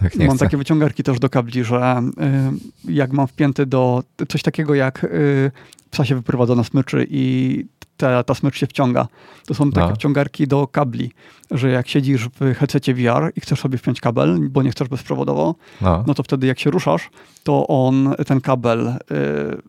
Tak, 0.00 0.16
mam 0.16 0.28
chcę. 0.28 0.38
takie 0.38 0.56
wyciągarki 0.56 1.02
też 1.02 1.18
do 1.18 1.28
kabli, 1.28 1.64
że 1.64 2.02
y, 2.86 2.92
jak 2.92 3.12
mam 3.12 3.26
wpięty 3.26 3.66
do 3.66 4.02
coś 4.28 4.42
takiego 4.42 4.74
jak 4.74 5.04
y, 5.04 5.50
psa 5.90 6.04
się 6.04 6.14
wyprowadza 6.14 6.54
na 6.54 6.64
smyczy 6.64 7.06
i 7.10 7.64
ta, 8.00 8.22
ta 8.22 8.34
smycz 8.34 8.56
się 8.56 8.66
wciąga. 8.66 9.06
To 9.46 9.54
są 9.54 9.70
takie 9.70 9.88
no. 9.88 9.94
wciągarki 9.94 10.46
do 10.46 10.66
kabli, 10.66 11.12
że 11.50 11.70
jak 11.70 11.88
siedzisz 11.88 12.28
w 12.28 12.54
headsetie 12.54 12.94
VR 12.94 13.32
i 13.36 13.40
chcesz 13.40 13.60
sobie 13.60 13.78
wpiąć 13.78 14.00
kabel, 14.00 14.48
bo 14.50 14.62
nie 14.62 14.70
chcesz 14.70 14.88
bezprzewodowo, 14.88 15.54
no, 15.80 16.04
no 16.06 16.14
to 16.14 16.22
wtedy 16.22 16.46
jak 16.46 16.58
się 16.58 16.70
ruszasz, 16.70 17.10
to 17.44 17.66
on, 17.66 18.14
ten 18.26 18.40
kabel 18.40 18.88
y, 18.88 18.96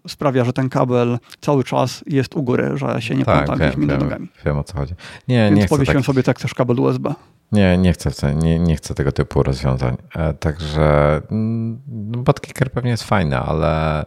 sprawia, 0.08 0.46
że 0.46 0.54
ten 0.54 0.70
kabel 0.70 1.20
cały 1.42 1.64
czas 1.64 2.04
jest 2.08 2.36
u 2.36 2.44
góry, 2.44 2.72
że 2.76 3.02
się 3.02 3.16
nie 3.16 3.26
tak, 3.26 3.46
pląta 3.46 3.66
gdzieś 3.66 3.78
między 3.78 3.98
nogami. 3.98 4.28
Wiem 4.46 4.58
o 4.58 4.64
co 4.64 4.78
chodzi. 4.78 4.94
Nie, 5.28 5.46
Więc 5.50 5.60
nie 5.60 5.68
powiesiłem 5.68 6.02
tak... 6.02 6.06
sobie 6.06 6.24
tak 6.24 6.40
też 6.40 6.54
kabel 6.54 6.80
USB. 6.80 7.14
Nie, 7.52 7.78
nie 7.78 7.94
chcę, 7.94 8.36
nie, 8.36 8.60
nie 8.60 8.76
chcę 8.76 8.96
tego 8.96 9.12
typu 9.12 9.44
rozwiązań. 9.44 9.98
E, 10.16 10.34
także 10.34 11.22
mm, 11.32 11.82
Botkicker 12.24 12.72
pewnie 12.72 12.92
jest 12.92 13.04
fajny, 13.04 13.38
ale 13.38 14.06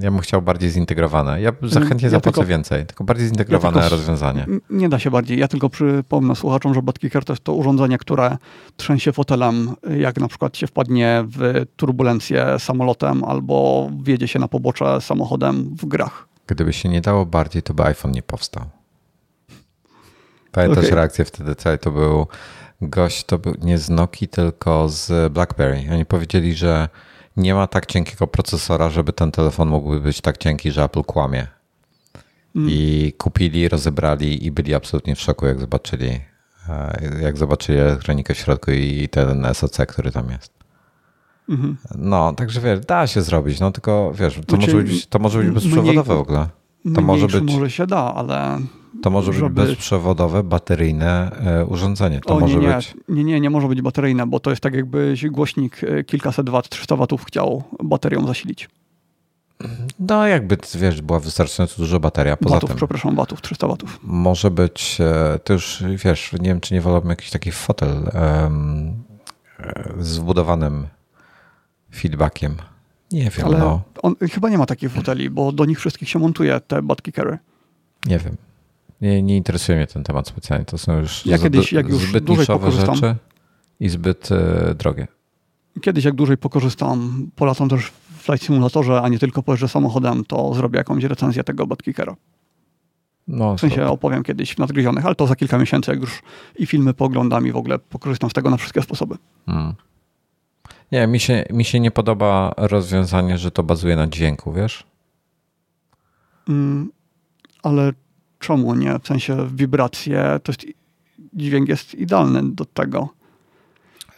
ja 0.00 0.10
bym 0.10 0.20
chciał 0.20 0.42
bardziej 0.42 0.70
zintegrowane. 0.70 1.40
Ja 1.42 1.52
zachętnie 1.62 2.06
ja 2.06 2.10
zapłacę 2.10 2.34
tylko, 2.34 2.48
więcej, 2.48 2.86
tylko 2.86 3.04
bardziej 3.04 3.26
zintegrowane 3.26 3.76
ja 3.76 3.82
tylko, 3.82 3.96
rozwiązanie. 3.96 4.46
Nie 4.70 4.88
da 4.88 4.98
się 4.98 5.10
bardziej. 5.10 5.38
Ja 5.38 5.48
tylko 5.48 5.68
przypomnę 5.68 6.36
słuchaczom, 6.36 6.74
że 6.74 6.82
Botkicker 6.82 7.24
to 7.24 7.32
jest 7.32 7.44
to 7.44 7.54
urządzenie, 7.54 7.98
które 7.98 8.36
trzęsie 8.76 9.12
fotelem, 9.12 9.74
jak 9.98 10.20
na 10.20 10.28
przykład 10.28 10.56
się 10.56 10.66
wpadnie 10.66 11.24
w 11.26 11.66
turbulencję 11.76 12.58
samolotem 12.58 13.24
albo 13.24 13.88
wjedzie 14.02 14.28
się 14.28 14.38
na 14.38 14.48
pobocze 14.48 15.00
samochodem 15.00 15.76
w 15.76 15.86
grach. 15.86 16.28
Gdyby 16.46 16.72
się 16.72 16.88
nie 16.88 17.00
dało 17.00 17.26
bardziej, 17.26 17.62
to 17.62 17.74
by 17.74 17.82
iPhone 17.82 18.12
nie 18.12 18.22
powstał. 18.22 18.64
Pamiętasz 20.52 20.84
okay. 20.84 20.96
reakcję 20.96 21.24
wtedy, 21.24 21.54
to 21.80 21.90
był 21.90 22.26
gość, 22.80 23.24
to 23.24 23.38
był 23.38 23.54
nie 23.62 23.78
z 23.78 23.90
Noki, 23.90 24.28
tylko 24.28 24.88
z 24.88 25.32
BlackBerry. 25.32 25.84
Oni 25.92 26.06
powiedzieli, 26.06 26.54
że 26.54 26.88
nie 27.36 27.54
ma 27.54 27.66
tak 27.66 27.86
cienkiego 27.86 28.26
procesora, 28.26 28.90
żeby 28.90 29.12
ten 29.12 29.30
telefon 29.30 29.68
mógłby 29.68 30.00
być 30.00 30.20
tak 30.20 30.38
cienki, 30.38 30.70
że 30.70 30.84
Apple 30.84 31.02
kłamie. 31.02 31.46
Mm. 32.56 32.68
I 32.70 33.12
kupili, 33.18 33.68
rozebrali 33.68 34.46
i 34.46 34.50
byli 34.50 34.74
absolutnie 34.74 35.14
w 35.14 35.20
szoku, 35.20 35.46
jak 35.46 35.60
zobaczyli, 35.60 36.20
e, 36.68 37.00
jak 37.22 37.36
zobaczyli 37.36 37.78
elektronikę 37.78 38.34
w 38.34 38.38
środku 38.38 38.70
i 38.70 39.08
ten 39.10 39.46
SoC, 39.54 39.76
który 39.88 40.12
tam 40.12 40.30
jest. 40.30 40.52
Mhm. 41.48 41.76
No, 41.94 42.32
także 42.32 42.60
wiesz, 42.60 42.80
da 42.80 43.06
się 43.06 43.22
zrobić, 43.22 43.60
no 43.60 43.72
tylko 43.72 44.12
wiesz, 44.14 44.34
to, 44.34 44.56
znaczy, 44.56 44.72
może, 44.72 44.82
być, 44.82 45.06
to 45.06 45.18
może 45.18 45.38
być 45.38 45.50
bezprzewodowe 45.50 46.14
w 46.14 46.18
ogóle. 46.18 46.48
To 46.94 47.00
może 47.00 47.26
być. 47.26 47.52
Może 47.52 47.70
się 47.70 47.86
da, 47.86 48.14
ale. 48.14 48.58
To 49.02 49.10
może 49.10 49.32
żeby... 49.32 49.50
być 49.50 49.66
bezprzewodowe, 49.68 50.42
bateryjne 50.42 51.30
e, 51.30 51.66
urządzenie. 51.66 52.20
To 52.20 52.36
o, 52.36 52.40
może 52.40 52.58
nie, 52.58 52.66
nie. 52.66 52.76
być. 52.76 52.94
Nie, 53.08 53.24
nie, 53.24 53.40
nie 53.40 53.50
może 53.50 53.68
być 53.68 53.82
bateryjne, 53.82 54.26
bo 54.26 54.40
to 54.40 54.50
jest 54.50 54.62
tak, 54.62 54.74
jakbyś 54.74 55.26
głośnik 55.26 55.84
e, 55.84 56.04
kilkaset 56.04 56.48
wat, 56.48 56.68
300 56.68 56.96
watów 56.96 57.24
chciał 57.24 57.62
baterią 57.84 58.26
zasilić. 58.26 58.68
No, 59.98 60.26
jakby, 60.26 60.56
wiesz, 60.74 61.02
była 61.02 61.20
wystarczająco 61.20 61.76
duża 61.76 61.98
bateria. 61.98 62.36
Poza 62.36 62.54
watów, 62.54 62.70
tym, 62.70 62.76
przepraszam, 62.76 63.16
watów, 63.16 63.40
300 63.40 63.66
watów. 63.66 64.00
Może 64.02 64.50
być, 64.50 64.98
e, 65.00 65.38
to 65.44 65.52
już, 65.52 65.82
wiesz, 66.04 66.32
nie 66.32 66.48
wiem, 66.48 66.60
czy 66.60 66.74
nie 66.74 66.80
wolałbym 66.80 67.10
jakiś 67.10 67.30
taki 67.30 67.52
fotel 67.52 68.10
um, 68.14 69.02
z 69.98 70.18
wbudowanym 70.18 70.86
feedbackiem. 71.94 72.56
Nie 73.12 73.30
wiem, 73.30 73.46
Ale 73.46 73.58
no. 73.58 73.82
on 74.02 74.14
chyba 74.32 74.48
nie 74.48 74.58
ma 74.58 74.66
takich 74.66 74.92
foteli, 74.92 75.30
bo 75.30 75.52
do 75.52 75.64
nich 75.64 75.78
wszystkich 75.78 76.08
się 76.08 76.18
montuje 76.18 76.60
te 76.60 76.82
kickery. 77.02 77.38
Nie 78.06 78.18
wiem. 78.18 78.36
Nie, 79.00 79.22
nie 79.22 79.36
interesuje 79.36 79.78
mnie 79.78 79.86
ten 79.86 80.04
temat 80.04 80.28
specjalnie. 80.28 80.64
To 80.64 80.78
są 80.78 80.98
już 80.98 81.26
ja 81.26 81.38
kiedyś, 81.38 81.72
jak 81.72 81.88
już 81.88 82.02
zbyt 82.02 82.28
niszowe 82.28 82.72
rzeczy 82.72 83.16
i 83.80 83.88
zbyt 83.88 84.32
e, 84.32 84.74
drogie. 84.74 85.06
Kiedyś, 85.80 86.04
jak 86.04 86.14
dłużej 86.14 86.36
pokorzystam, 86.36 87.30
polatam 87.36 87.68
też 87.68 87.86
w 87.86 88.22
Flight 88.22 88.46
Simulatorze, 88.46 89.02
a 89.02 89.08
nie 89.08 89.18
tylko 89.18 89.42
pojeżdżę 89.42 89.68
samochodem, 89.68 90.24
to 90.24 90.54
zrobię 90.54 90.78
jakąś 90.78 91.04
recenzję 91.04 91.44
tego 91.44 91.66
Kickera. 91.76 92.16
No, 93.28 93.56
w 93.56 93.60
sensie 93.60 93.86
opowiem 93.86 94.22
kiedyś 94.22 94.54
w 94.54 94.58
nadgryzionych, 94.58 95.06
ale 95.06 95.14
to 95.14 95.26
za 95.26 95.36
kilka 95.36 95.58
miesięcy, 95.58 95.90
jak 95.90 96.00
już 96.00 96.22
i 96.58 96.66
filmy 96.66 96.94
pooglądam 96.94 97.46
i 97.46 97.52
w 97.52 97.56
ogóle 97.56 97.78
pokorzystam 97.78 98.30
z 98.30 98.32
tego 98.32 98.50
na 98.50 98.56
wszystkie 98.56 98.82
sposoby. 98.82 99.16
Hmm. 99.46 99.74
Nie, 100.92 101.06
mi 101.06 101.20
się, 101.20 101.44
mi 101.50 101.64
się 101.64 101.80
nie 101.80 101.90
podoba 101.90 102.54
rozwiązanie, 102.56 103.38
że 103.38 103.50
to 103.50 103.62
bazuje 103.62 103.96
na 103.96 104.06
dźwięku, 104.06 104.52
wiesz? 104.52 104.86
Mm, 106.48 106.90
ale 107.62 107.92
czemu 108.38 108.74
nie? 108.74 108.98
W 108.98 109.06
sensie 109.06 109.48
wibracje, 109.54 110.40
to 110.42 110.52
jest, 110.52 110.66
dźwięk 111.32 111.68
jest 111.68 111.94
idealny 111.94 112.40
do 112.44 112.64
tego. 112.64 113.08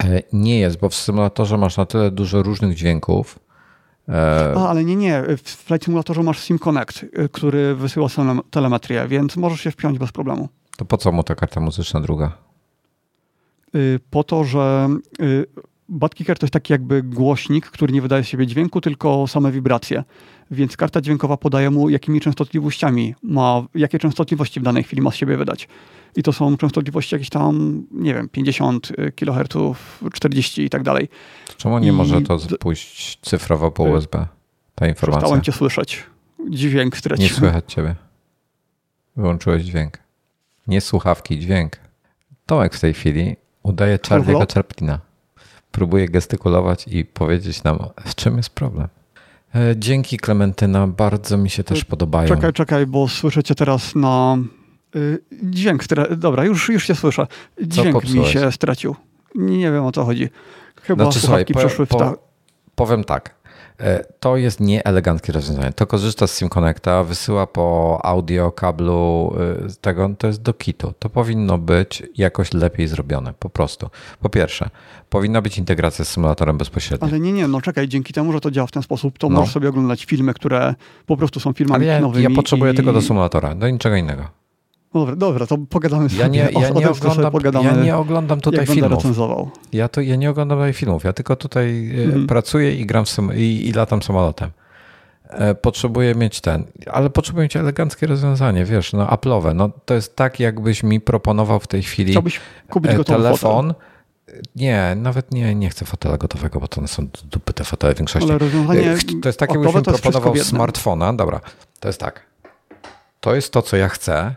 E, 0.05 0.23
nie 0.33 0.59
jest, 0.59 0.81
bo 0.81 0.89
w 0.89 0.95
symulatorze 0.95 1.57
masz 1.59 1.77
na 1.77 1.87
tyle 1.87 2.11
dużo 2.11 2.43
różnych 2.43 2.75
dźwięków. 2.75 3.39
E, 4.09 4.55
A, 4.57 4.69
ale 4.69 4.85
nie, 4.85 4.97
nie. 4.97 5.23
W 5.23 5.43
Flight 5.43 5.85
Simulatorze 5.85 6.23
masz 6.23 6.41
SIM 6.45 6.59
Connect, 6.59 7.03
y, 7.03 7.29
który 7.33 7.75
wysyła 7.75 8.09
telemetrię, 8.51 9.09
więc 9.09 9.37
możesz 9.37 9.61
się 9.61 9.71
wpiąć 9.71 9.99
bez 9.99 10.13
problemu. 10.13 10.49
To 10.77 10.85
po 10.85 10.97
co 10.97 11.13
mu 11.13 11.23
ta 11.23 11.35
karta 11.35 11.61
muzyczna 11.61 12.01
druga? 12.01 12.33
Y, 13.75 14.01
po 14.11 14.25
to, 14.25 14.45
że 14.45 14.89
y, 15.21 15.47
Badkicker 15.91 16.39
to 16.39 16.47
jest 16.47 16.53
taki 16.53 16.73
jakby 16.73 17.03
głośnik, 17.03 17.67
który 17.67 17.93
nie 17.93 18.03
wydaje 18.03 18.25
z 18.25 18.29
siebie 18.29 18.47
dźwięku, 18.47 18.81
tylko 18.81 19.27
same 19.27 19.53
wibracje. 19.53 20.05
Więc 20.51 20.77
karta 20.77 21.01
dźwiękowa 21.01 21.37
podaje 21.37 21.71
mu, 21.71 21.91
jakimi 21.91 22.21
częstotliwościami 22.21 23.15
ma, 23.23 23.63
jakie 23.75 23.99
częstotliwości 23.99 24.61
w 24.61 24.63
danej 24.63 24.85
chwili 24.85 25.03
ma 25.03 25.11
z 25.11 25.15
siebie 25.15 25.37
wydać. 25.37 25.69
I 26.17 26.23
to 26.23 26.33
są 26.33 26.57
częstotliwości 26.57 27.15
jakieś 27.15 27.29
tam, 27.29 27.83
nie 27.93 28.15
wiem, 28.15 28.29
50 28.29 28.93
kHz, 29.17 29.79
40 30.13 30.63
i 30.63 30.71
tak 30.71 30.83
dalej. 30.83 31.09
Czemu 31.57 31.79
nie 31.79 31.89
I 31.89 31.93
może 31.93 32.23
to 32.23 32.39
pójść 32.61 33.19
cyfrowo 33.23 33.71
po 33.71 33.83
USB, 33.83 34.27
ta 34.75 34.89
informacja? 34.89 35.21
Przestałem 35.21 35.43
cię 35.43 35.53
słyszeć. 35.53 36.07
Dźwięk 36.51 36.97
straciłem. 36.97 37.31
Nie 37.31 37.37
słychać 37.37 37.73
ciebie. 37.73 37.95
Wyłączyłeś 39.17 39.63
dźwięk. 39.63 39.99
Nie 40.67 40.81
słuchawki, 40.81 41.39
dźwięk. 41.39 41.77
Tomek 42.47 42.75
w 42.75 42.81
tej 42.81 42.95
chwili 42.95 43.37
udaje 43.63 43.97
Charlie'ego 43.97 44.55
Chaplina 44.55 45.10
próbuje 45.73 46.09
gestykulować 46.09 46.89
i 46.89 47.05
powiedzieć 47.05 47.63
nam, 47.63 47.79
w 48.05 48.15
czym 48.15 48.37
jest 48.37 48.51
problem. 48.51 48.89
E, 49.55 49.75
dzięki 49.77 50.17
Klementyna, 50.17 50.87
bardzo 50.87 51.39
mi 51.39 51.51
się 51.51 51.65
też 51.65 51.85
podobają. 51.85 52.29
Czekaj, 52.29 52.53
czekaj, 52.53 52.87
bo 52.87 53.09
słyszycie 53.09 53.55
teraz 53.55 53.95
na 53.95 54.39
y, 54.97 55.19
dźwięk. 55.43 55.83
Dobra, 56.17 56.45
już, 56.45 56.69
już 56.69 56.87
się 56.87 56.95
słyszę. 56.95 57.27
Dźwięk 57.63 58.09
mi 58.15 58.27
się 58.27 58.53
stracił. 58.53 58.97
Nie 59.35 59.73
wiem 59.73 59.85
o 59.85 59.93
co 59.93 60.05
chodzi. 60.05 60.29
Chyba 60.83 61.05
znaczy, 61.05 61.21
słuchawki 61.21 61.53
słuchaj, 61.53 61.69
przeszły 61.69 61.87
po, 61.87 61.97
w 61.97 62.01
ta... 62.01 62.15
Powiem 62.75 63.05
tak. 63.05 63.40
E, 63.81 64.05
to 64.21 64.37
jest 64.37 64.61
nieeleganckie 64.61 65.33
rozwiązanie. 65.33 65.73
To 65.73 65.87
korzysta 65.87 66.27
z 66.27 66.39
SIM 66.39 66.49
Connecta, 66.49 67.05
wysyła 67.05 67.47
po 67.47 67.99
audio, 68.05 68.53
kablu 68.53 69.35
e, 69.67 69.69
tego, 69.81 70.11
to 70.19 70.27
jest 70.27 70.43
do 70.43 70.55
kitu. 70.55 70.93
To 70.99 71.11
powinno 71.11 71.59
być 71.59 72.03
jakoś 72.17 72.53
lepiej 72.53 72.89
zrobione, 72.89 73.35
po 73.39 73.51
prostu. 73.51 73.91
Po 74.21 74.29
pierwsze, 74.29 74.71
powinna 75.11 75.43
być 75.43 75.59
integracja 75.59 76.05
z 76.05 76.09
symulatorem 76.09 76.59
bezpośrednio. 76.59 77.09
Ale 77.09 77.21
nie, 77.21 77.33
nie, 77.33 77.49
no 77.49 77.61
czekaj, 77.61 77.89
dzięki 77.89 78.13
temu, 78.13 78.33
że 78.33 78.41
to 78.41 78.51
działa 78.51 78.67
w 78.67 78.73
ten 78.73 78.83
sposób, 78.83 79.19
to 79.19 79.29
no. 79.29 79.41
możesz 79.41 79.55
sobie 79.55 79.69
oglądać 79.69 80.05
filmy, 80.05 80.35
które 80.35 80.75
po 81.07 81.17
prostu 81.17 81.41
są 81.41 81.53
filmami 81.53 81.85
Ale 81.85 81.95
ja, 81.95 82.01
nowymi. 82.01 82.25
Ja 82.25 82.31
potrzebuję 82.31 82.73
i... 82.73 82.77
tego 82.77 82.93
do 82.93 83.03
symulatora, 83.03 83.55
do 83.55 83.71
niczego 83.71 83.97
innego. 83.97 84.40
Dobra, 84.95 85.17
dobra, 85.17 85.47
to 85.47 85.59
pogadamy 85.59 86.09
ja 86.19 86.29
nie, 86.29 86.47
sobie. 86.47 86.61
Ja, 86.61 86.71
nie 86.71 86.91
oglądam, 86.91 87.33
pogadamy, 87.33 87.65
ja 87.65 87.75
nie 87.75 87.97
oglądam 87.97 88.41
tutaj 88.41 88.67
filmów. 88.67 89.05
Ja, 89.73 89.89
to, 89.89 90.01
ja 90.01 90.17
nie 90.17 90.31
oglądam 90.31 90.59
tutaj 90.59 90.73
filmów. 90.73 91.05
Ja 91.05 91.13
tylko 91.13 91.37
tutaj 91.37 91.91
mm. 92.05 92.27
pracuję 92.27 92.75
i 92.75 92.87
gram 92.87 93.05
i, 93.35 93.69
i 93.69 93.73
latam 93.73 94.03
samolotem. 94.03 94.51
E, 95.31 95.55
potrzebuję 95.55 96.15
mieć 96.15 96.41
ten, 96.41 96.65
ale 96.87 97.11
potrzebuję 97.11 97.43
mieć 97.43 97.57
eleganckie 97.57 98.07
rozwiązanie, 98.07 98.65
wiesz, 98.65 98.93
no 98.93 99.07
Apple'owe. 99.07 99.55
No, 99.55 99.71
to 99.85 99.95
jest 99.95 100.17
tak, 100.17 100.41
jakbyś 100.41 100.83
mi 100.83 101.01
proponował 101.01 101.61
w 101.61 101.67
tej 101.67 101.83
chwili 101.83 102.11
Chciałbyś 102.11 102.41
kupić 102.71 102.91
e, 102.93 103.05
telefon. 103.05 103.69
Fotel. 103.69 103.91
Nie, 104.57 104.97
nawet 104.97 105.35
nie, 105.35 105.55
nie 105.55 105.71
chcę 105.71 105.85
fotela 105.85 106.19
gotowego, 106.19 106.61
bo 106.61 106.69
to 106.69 106.89
są 106.89 107.09
dupy 107.25 107.53
te 107.53 107.65
fotele 107.65 107.95
w 107.95 107.99
większości. 107.99 108.31
Ale 108.31 108.39
rozwiązanie 108.39 108.97
to 109.23 109.29
jest 109.29 109.39
tak, 109.39 109.51
jakbyś 109.51 109.75
mi 109.75 109.83
proponował 109.83 110.37
smartfona. 110.37 111.13
Dobra, 111.13 111.41
to 111.81 111.89
jest 111.89 112.01
tak. 112.01 112.27
To 113.21 113.35
jest 113.35 113.53
to, 113.53 113.63
co 113.63 113.77
ja 113.77 113.89
chcę, 113.89 114.35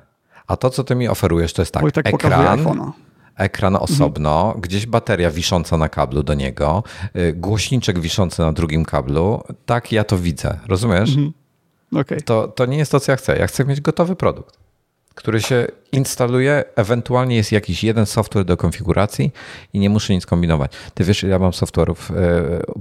a 0.48 0.58
to, 0.58 0.70
co 0.70 0.84
ty 0.84 0.96
mi 0.96 1.08
oferujesz, 1.08 1.54
to 1.54 1.62
jest 1.62 1.74
tak, 1.74 1.82
Wojtek 1.84 2.08
ekran, 2.08 2.94
ekran 3.36 3.76
osobno, 3.76 4.46
mhm. 4.46 4.62
gdzieś 4.62 4.86
bateria 4.86 5.32
wisząca 5.32 5.78
na 5.78 5.90
kablu 5.90 6.24
do 6.24 6.34
niego, 6.34 6.84
y, 7.16 7.34
głośniczek 7.34 8.00
wiszący 8.00 8.42
na 8.42 8.54
drugim 8.54 8.86
kablu. 8.86 9.44
Tak 9.66 9.92
ja 9.92 10.04
to 10.04 10.18
widzę, 10.18 10.60
rozumiesz? 10.68 11.10
Mhm. 11.10 11.34
Okay. 11.96 12.22
To, 12.22 12.48
to 12.48 12.66
nie 12.66 12.78
jest 12.78 12.92
to, 12.92 13.00
co 13.00 13.12
ja 13.12 13.16
chcę. 13.16 13.38
Ja 13.38 13.48
chcę 13.48 13.66
mieć 13.66 13.82
gotowy 13.82 14.16
produkt, 14.16 14.60
który 15.16 15.42
się 15.42 15.68
instaluje, 15.92 16.64
ewentualnie 16.76 17.36
jest 17.36 17.52
jakiś 17.52 17.84
jeden 17.84 18.06
software 18.06 18.46
do 18.46 18.58
konfiguracji 18.58 19.32
i 19.74 19.80
nie 19.80 19.90
muszę 19.90 20.14
nic 20.14 20.26
kombinować. 20.26 20.72
Ty 20.94 21.04
wiesz, 21.04 21.24
ja 21.24 21.40
mam 21.40 21.52
software'ów, 21.52 22.14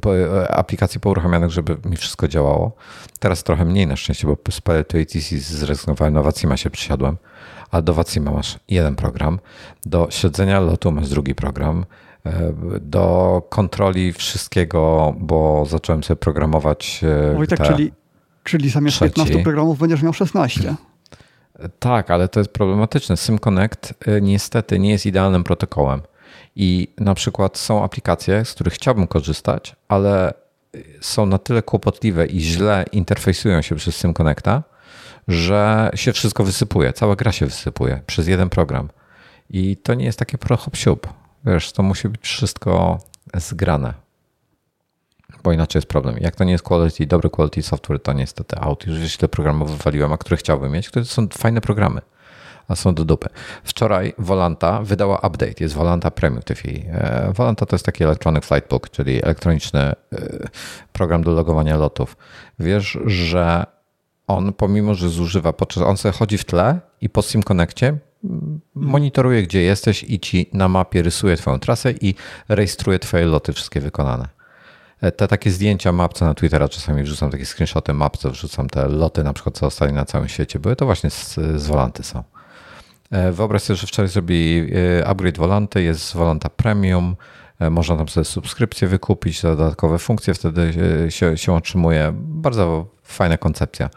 y, 0.07 0.43
y, 0.43 0.49
aplikacji 0.49 1.01
pouruchamianych, 1.01 1.51
żeby 1.51 1.77
mi 1.85 1.97
wszystko 1.97 2.29
działało. 2.29 2.73
Teraz 3.19 3.43
trochę 3.43 3.65
mniej 3.65 3.87
na 3.87 3.97
szczęście, 3.97 4.27
bo 4.27 4.37
z 4.51 4.61
to 4.61 4.99
ATC 4.99 5.39
zrezygnowałem, 5.39 6.15
na 6.15 6.23
Wacima 6.23 6.57
się 6.57 6.71
przysiadłem 6.71 7.17
a 7.73 7.83
do 7.83 7.95
Wacima 7.95 8.31
masz 8.31 8.59
jeden 8.69 8.97
program, 8.97 9.39
do 9.87 10.09
śledzenia 10.11 10.61
lotu 10.61 10.93
masz 10.93 11.09
drugi 11.09 11.35
program, 11.35 11.85
e, 12.27 12.53
do 12.81 13.43
kontroli 13.49 14.13
wszystkiego, 14.13 15.15
bo 15.19 15.67
zacząłem 15.67 16.05
sobie 16.05 16.17
programować. 16.17 17.01
E, 17.33 17.39
Oj, 17.39 17.47
tak, 17.47 17.63
czyli, 17.63 17.93
czyli 18.45 18.71
zamiast 18.71 18.97
trzeci. 18.97 19.15
15 19.15 19.43
programów 19.43 19.79
będziesz 19.79 20.03
miał 20.03 20.13
16. 20.13 20.75
Tak, 21.79 22.11
ale 22.11 22.29
to 22.29 22.41
jest 22.41 22.53
problematyczne. 22.53 23.17
SymConnect 23.17 23.95
e, 24.07 24.21
niestety 24.21 24.79
nie 24.79 24.91
jest 24.91 25.07
idealnym 25.07 25.45
protokołem. 25.45 26.03
I 26.57 26.89
na 26.99 27.15
przykład 27.15 27.59
są 27.59 27.85
aplikacje, 27.85 28.45
z 28.45 28.53
których 28.53 28.75
chciałbym 28.75 29.07
korzystać, 29.07 29.77
ale 29.89 30.35
są 31.01 31.27
na 31.27 31.39
tyle 31.39 31.63
kłopotliwe 31.63 32.27
i 32.27 32.41
źle 32.41 32.85
interfejsują 32.93 33.63
się 33.63 33.75
przez 33.75 33.97
SymConnecta, 33.97 34.63
że 35.29 35.91
się 35.95 36.13
wszystko 36.13 36.45
wysypuje, 36.45 36.93
cała 36.93 37.17
gra 37.17 37.33
się 37.33 37.47
wysypuje 37.47 38.01
przez 38.07 38.29
jeden 38.29 38.49
program. 38.49 38.89
I 39.51 39.77
to 39.77 39.95
nie 39.95 40.05
jest 40.05 40.19
takie 40.19 40.39
prochop 40.39 40.77
Wiesz, 41.45 41.73
to 41.73 41.83
musi 41.83 42.09
być 42.09 42.21
wszystko 42.23 42.99
zgrane. 43.35 44.02
Bo 45.43 45.53
inaczej 45.53 45.79
jest 45.79 45.89
problem. 45.89 46.17
Jak 46.21 46.37
to 46.37 46.45
nie 46.45 46.53
jest 46.53 46.65
quality, 46.65 47.07
dobry 47.07 47.31
quality 47.31 47.63
software, 47.63 48.03
to 48.03 48.13
niestety 48.13 48.59
out. 48.61 48.87
Już 48.87 48.97
źle 48.97 49.29
programów 49.29 49.71
wywaliłem, 49.71 50.13
a 50.13 50.19
które 50.19 50.37
chciałbym 50.37 50.73
mieć, 50.73 50.89
które 50.89 51.05
są 51.05 51.29
fajne 51.39 51.61
programy, 51.61 52.01
a 52.69 52.77
są 52.77 52.95
do 52.95 53.05
dupy. 53.05 53.29
Wczoraj 53.65 54.15
Volanta 54.19 54.83
wydała 54.83 55.17
update, 55.17 55.55
jest 55.61 55.75
Volanta 55.75 56.11
Premium 56.11 56.43
TV. 56.43 56.61
E, 56.65 57.33
Volanta 57.33 57.67
to 57.67 57.77
jest 57.77 57.87
taki 57.87 58.05
electronic 58.05 58.45
flight 58.45 58.71
book, 58.71 58.91
czyli 58.91 59.25
elektroniczny 59.25 59.81
e, 59.81 59.95
program 60.93 61.23
do 61.23 61.31
logowania 61.31 61.77
lotów. 61.77 62.17
Wiesz, 62.59 62.99
że 63.07 63.67
on, 64.27 64.53
pomimo 64.53 64.95
że 64.95 65.09
zużywa, 65.09 65.53
podczas 65.53 65.83
on 65.83 65.97
sobie 65.97 66.13
chodzi 66.13 66.39
w 66.39 66.45
tle 66.45 66.81
i 67.01 67.09
po 67.09 67.23
SIM 67.23 67.43
Connectie 67.43 67.99
monitoruje, 68.75 69.43
gdzie 69.43 69.63
jesteś 69.63 70.05
i 70.05 70.21
ci 70.21 70.51
na 70.53 70.69
mapie 70.69 71.03
rysuje 71.03 71.37
twoją 71.37 71.59
trasę 71.59 71.93
i 72.01 72.15
rejestruje 72.49 72.99
twoje 72.99 73.27
loty 73.27 73.53
wszystkie 73.53 73.81
wykonane. 73.81 74.42
E, 75.03 75.13
te 75.13 75.29
takie 75.29 75.51
zdjęcia 75.51 75.93
map, 75.93 76.15
co 76.15 76.25
na 76.25 76.35
Twittera 76.35 76.69
czasami 76.69 77.03
wrzucam, 77.03 77.31
takie 77.31 77.47
screenshoty 77.47 77.95
map, 77.95 78.17
co 78.17 78.31
wrzucam 78.31 78.69
te 78.69 78.89
loty 78.89 79.25
na 79.25 79.33
przykład, 79.33 79.59
co 79.59 79.67
zostali 79.67 79.93
na 79.93 80.05
całym 80.05 80.29
świecie, 80.29 80.59
były 80.59 80.77
to 80.77 80.87
właśnie 80.87 81.11
z, 81.11 81.35
z 81.35 81.67
Volanty 81.67 82.03
są. 82.03 82.23
E, 83.11 83.33
wyobraź 83.33 83.63
sobie, 83.63 83.77
że 83.77 83.87
wczoraj 83.87 84.09
zrobili 84.09 84.73
e, 85.01 85.07
upgrade 85.07 85.39
Volanty, 85.39 85.83
jest 85.83 86.15
Volanta 86.15 86.49
Premium, 86.49 87.17
Można 87.71 87.97
tam 87.97 88.09
sobie 88.09 88.25
subskrypcję 88.25 88.89
wykupić, 88.89 89.43
dodatkowe 89.43 89.99
funkcje 89.99 90.35
wtedy 90.35 90.73
się, 91.09 91.37
się 91.37 91.53
otrzymuje. 91.55 92.13
Bardzo 92.15 92.87
fajna 93.03 93.39
koncepcja. 93.39 93.91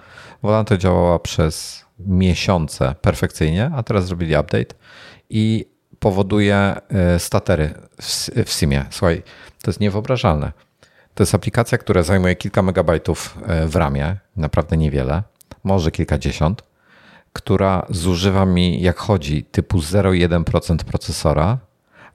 Volante 0.44 0.78
działała 0.78 1.20
przez 1.20 1.86
miesiące 2.00 2.96
perfekcyjnie, 3.02 3.72
a 3.76 3.84
teraz 3.84 4.06
zrobili 4.06 4.36
update 4.36 4.76
i 5.30 5.66
powoduje 6.00 6.76
statery 7.18 7.74
w 8.46 8.52
SIMie. 8.52 8.86
Słuchaj, 8.90 9.24
to 9.62 9.72
jest 9.72 9.80
niewyobrażalne. 9.80 10.52
To 11.16 11.24
jest 11.24 11.36
aplikacja, 11.36 11.78
która 11.78 12.04
zajmuje 12.04 12.36
kilka 12.36 12.62
megabajtów 12.62 13.38
w 13.68 13.76
ramie, 13.76 14.18
naprawdę 14.36 14.78
niewiele, 14.78 15.24
może 15.64 15.92
kilkadziesiąt 15.92 16.62
która 17.36 17.86
zużywa 17.90 18.46
mi, 18.46 18.82
jak 18.82 18.98
chodzi, 18.98 19.44
typu 19.44 19.78
0,1% 19.80 20.78
procesora, 20.78 21.58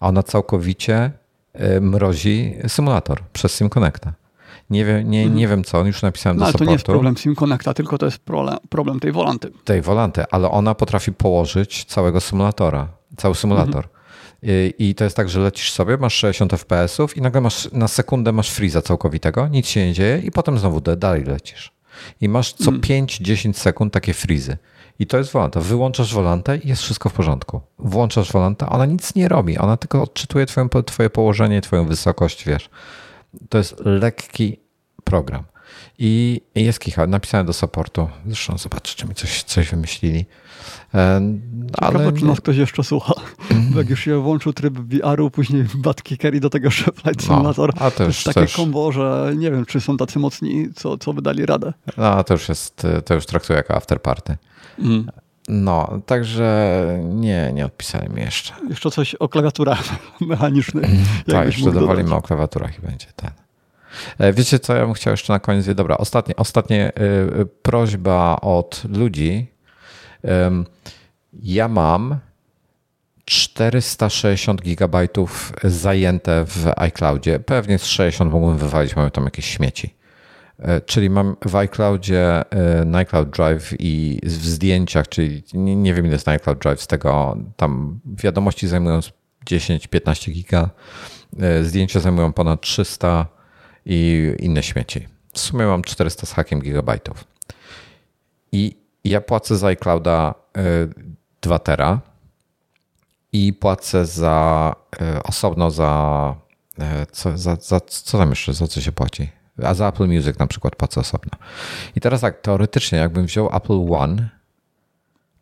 a 0.01 0.09
ona 0.09 0.23
całkowicie 0.23 1.11
e, 1.53 1.81
mrozi 1.81 2.55
symulator 2.69 3.21
przez 3.33 3.59
SimConnecta. 3.59 4.13
Nie, 4.71 4.85
wiem, 4.85 5.11
nie, 5.11 5.21
mhm. 5.21 5.37
nie 5.37 5.49
wiem 5.49 5.65
co, 5.65 5.85
już 5.85 6.03
napisałem 6.03 6.37
no, 6.37 6.41
do 6.41 6.45
ale 6.45 6.53
supportu. 6.53 6.65
to 6.65 6.71
nie 6.71 6.75
jest 6.75 6.85
problem 6.85 7.17
SimConnecta, 7.17 7.75
tylko 7.75 7.99
to 7.99 8.07
jest 8.07 8.19
problem 8.71 9.01
tej 9.01 9.13
Volanty. 9.13 9.53
Tej 9.65 9.83
Volanty, 9.83 10.25
ale 10.31 10.51
ona 10.51 10.75
potrafi 10.75 11.13
położyć 11.13 11.85
całego 11.85 12.21
symulatora, 12.21 12.89
cały 13.17 13.35
symulator. 13.35 13.85
Mhm. 13.85 14.00
I, 14.43 14.75
I 14.79 14.95
to 14.95 15.05
jest 15.05 15.17
tak, 15.17 15.29
że 15.29 15.41
lecisz 15.41 15.73
sobie, 15.73 15.97
masz 15.97 16.15
60 16.15 16.53
fps-ów 16.53 17.17
i 17.17 17.21
nagle 17.21 17.41
masz 17.41 17.73
na 17.73 17.89
sekundę 17.89 18.33
masz 18.33 18.51
freeza 18.51 18.83
całkowitego, 18.83 19.49
nic 19.49 19.69
się 19.69 19.87
nie 19.87 19.93
dzieje 19.93 20.19
i 20.19 20.31
potem 20.31 20.59
znowu 20.59 20.81
dalej 20.81 21.25
lecisz. 21.25 21.73
I 22.21 22.29
masz 22.29 22.53
co 22.53 22.71
mhm. 22.71 23.07
5-10 23.07 23.53
sekund 23.53 23.93
takie 23.93 24.15
freezy. 24.15 24.57
I 24.99 25.07
to 25.07 25.19
jest 25.19 25.33
Volanta. 25.33 25.61
Wyłączasz 25.61 26.15
Volantę 26.15 26.57
i 26.57 26.69
jest 26.69 26.83
wszystko 26.83 27.09
w 27.09 27.13
porządku. 27.13 27.61
Włączasz 27.79 28.33
Volantę, 28.33 28.69
ona 28.69 28.87
nic 28.87 29.15
nie 29.15 29.29
robi. 29.29 29.59
Ona 29.59 29.77
tylko 29.77 30.03
odczytuje 30.03 30.47
twoje, 30.47 30.69
twoje 30.87 31.11
położenie, 31.11 31.61
twoją 31.61 31.87
wysokość, 31.87 32.45
wiesz. 32.45 32.71
To 33.49 33.59
jest 33.59 33.77
lekki 33.85 34.61
program. 35.05 35.45
I 35.99 36.41
jest 36.55 36.79
kicha. 36.79 37.07
Napisałem 37.07 37.47
do 37.47 37.53
supportu. 37.53 38.09
Zresztą 38.27 38.59
zobaczę, 38.59 38.95
czy 38.97 39.07
mi 39.07 39.15
coś, 39.15 39.43
coś 39.43 39.71
wymyślili. 39.71 40.25
E, 40.95 41.21
ale 41.79 41.99
Ciekawe, 41.99 42.13
czy 42.19 42.25
nas 42.25 42.41
ktoś 42.41 42.57
jeszcze 42.57 42.85
słucha. 42.85 43.15
Mm. 43.51 43.73
jak 43.77 43.91
już 43.91 44.01
się 44.01 44.23
włączył 44.23 44.53
tryb 44.53 44.79
VR-u, 44.79 45.31
później 45.31 45.65
Batkicker 45.75 46.35
i 46.35 46.41
do 46.41 46.51
tego 46.51 46.71
Flight 46.71 47.23
Simulator. 47.23 47.75
No, 47.81 47.87
a 47.87 47.91
to, 47.91 48.05
jest 48.05 48.25
takie 48.25 48.41
też... 48.41 48.57
kombo, 48.57 48.93
że 48.93 49.33
nie 49.37 49.51
wiem, 49.51 49.67
czy 49.67 49.81
są 49.81 49.97
tacy 49.97 50.19
mocni, 50.19 50.69
co, 50.75 50.99
co 50.99 51.13
wydali 51.13 51.47
radę. 51.47 51.73
No, 51.97 52.25
to 52.25 52.35
już 52.35 52.49
jest, 52.49 52.87
to 53.05 53.15
już 53.15 53.27
traktuję 53.27 53.57
jako 53.57 53.75
afterparty. 53.75 54.37
Mm. 54.79 55.11
No, 55.49 56.01
także 56.07 56.87
nie, 57.05 57.51
nie 57.55 57.67
odpisałem 57.67 58.15
mi 58.15 58.23
jeszcze. 58.23 58.53
Jeszcze 58.69 58.91
coś 58.91 59.15
o 59.15 59.29
klawiaturach 59.29 59.83
mechanicznych. 60.21 60.91
tak, 61.27 61.47
jeszcze 61.47 61.73
dowolimy 61.73 62.15
o 62.15 62.23
klawiaturach 62.23 62.79
i 62.79 62.83
będzie 62.83 63.07
ten. 63.17 63.31
E, 64.19 64.33
wiecie 64.33 64.59
co, 64.59 64.77
ja 64.77 64.85
bym 64.85 64.95
chciał 64.95 65.11
jeszcze 65.11 65.33
na 65.33 65.39
koniec, 65.39 65.75
dobra, 65.75 65.97
ostatnie, 65.97 66.37
ostatnie 66.37 66.93
yy, 67.37 67.47
prośba 67.63 68.37
od 68.37 68.83
ludzi. 68.89 69.50
Ja 71.33 71.69
mam 71.69 72.19
460 73.25 74.63
gigabajtów 74.63 75.53
zajęte 75.65 76.45
w 76.47 76.73
iCloudzie. 76.77 77.39
Pewnie 77.39 77.79
z 77.79 77.87
60 77.87 78.33
mógłbym 78.33 78.59
wywalić, 78.59 78.97
mamy 78.97 79.11
tam 79.11 79.25
jakieś 79.25 79.47
śmieci. 79.47 79.95
E, 80.59 80.81
czyli 80.81 81.11
mam 81.11 81.37
w 81.47 81.57
iCloudzie 81.57 82.43
na 82.87 82.99
iCloud 82.99 83.31
Drive 83.31 83.75
i 83.79 84.21
w 84.23 84.47
zdjęciach, 84.47 85.09
czyli 85.09 85.43
nie, 85.55 85.77
nie 85.77 85.95
wiem 85.95 86.05
ile 86.05 86.15
jest 86.15 86.27
na 86.27 86.33
iCloud 86.33 86.59
Drive 86.59 86.83
z 86.83 86.87
tego, 86.87 87.37
tam 87.57 88.01
wiadomości 88.07 88.69
zajmują 88.69 89.01
10-15 89.47 90.33
giga, 90.33 90.71
e, 91.41 91.65
zdjęcia 91.65 92.01
zajmują 92.01 92.33
ponad 92.33 92.61
300 92.61 93.27
i 93.87 94.33
inne 94.39 94.63
śmieci. 94.63 95.09
W 95.33 95.39
sumie 95.39 95.67
mam 95.67 95.83
400 95.83 96.27
z 96.27 96.33
hakiem 96.33 96.61
gigabajtów. 96.61 97.25
I 98.53 98.80
ja 99.11 99.21
płacę 99.21 99.57
za 99.57 99.67
iClouda 99.67 100.35
2 101.43 101.57
e, 101.57 101.59
tera 101.59 102.01
i 103.33 103.53
płacę 103.53 104.07
za 104.07 104.75
osobno 105.25 105.71
za 105.71 106.35
co, 107.13 107.39
za, 107.39 107.57
za, 107.61 107.81
co 107.81 108.19
tam 108.19 108.31
jeszcze, 108.31 108.55
za 108.55 108.67
co 108.67 108.81
się 108.81 108.93
płaci? 108.93 109.29
a 109.65 109.75
za 109.75 109.89
Apple 109.89 110.09
Music 110.09 110.39
na 110.39 110.47
przykład 110.47 110.77
płacę 110.77 111.01
osobno. 111.01 111.39
I 111.97 112.01
teraz 112.01 112.21
tak, 112.21 112.41
teoretycznie 112.41 112.99
jakbym 112.99 113.27
wziął 113.27 113.57
Apple 113.57 113.95
One, 113.95 114.29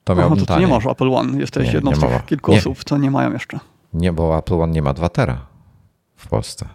to 0.04 0.14
miałbym 0.14 0.38
Aha, 0.38 0.46
to 0.46 0.54
ty 0.54 0.60
nie 0.60 0.66
masz 0.66 0.86
Apple 0.86 1.14
One, 1.14 1.40
jesteś 1.40 1.66
nie, 1.66 1.72
jedną 1.72 1.90
nie 1.90 1.96
z 1.96 2.00
tych 2.00 2.24
kilku 2.24 2.52
nie. 2.52 2.58
osób, 2.58 2.84
co 2.84 2.98
nie 2.98 3.10
mają 3.10 3.32
jeszcze. 3.32 3.58
Nie, 3.94 4.12
bo 4.12 4.38
Apple 4.38 4.60
One 4.60 4.72
nie 4.72 4.82
ma 4.82 4.94
2 4.94 5.08
tera 5.08 5.46
w 6.16 6.28
Polsce. 6.28 6.68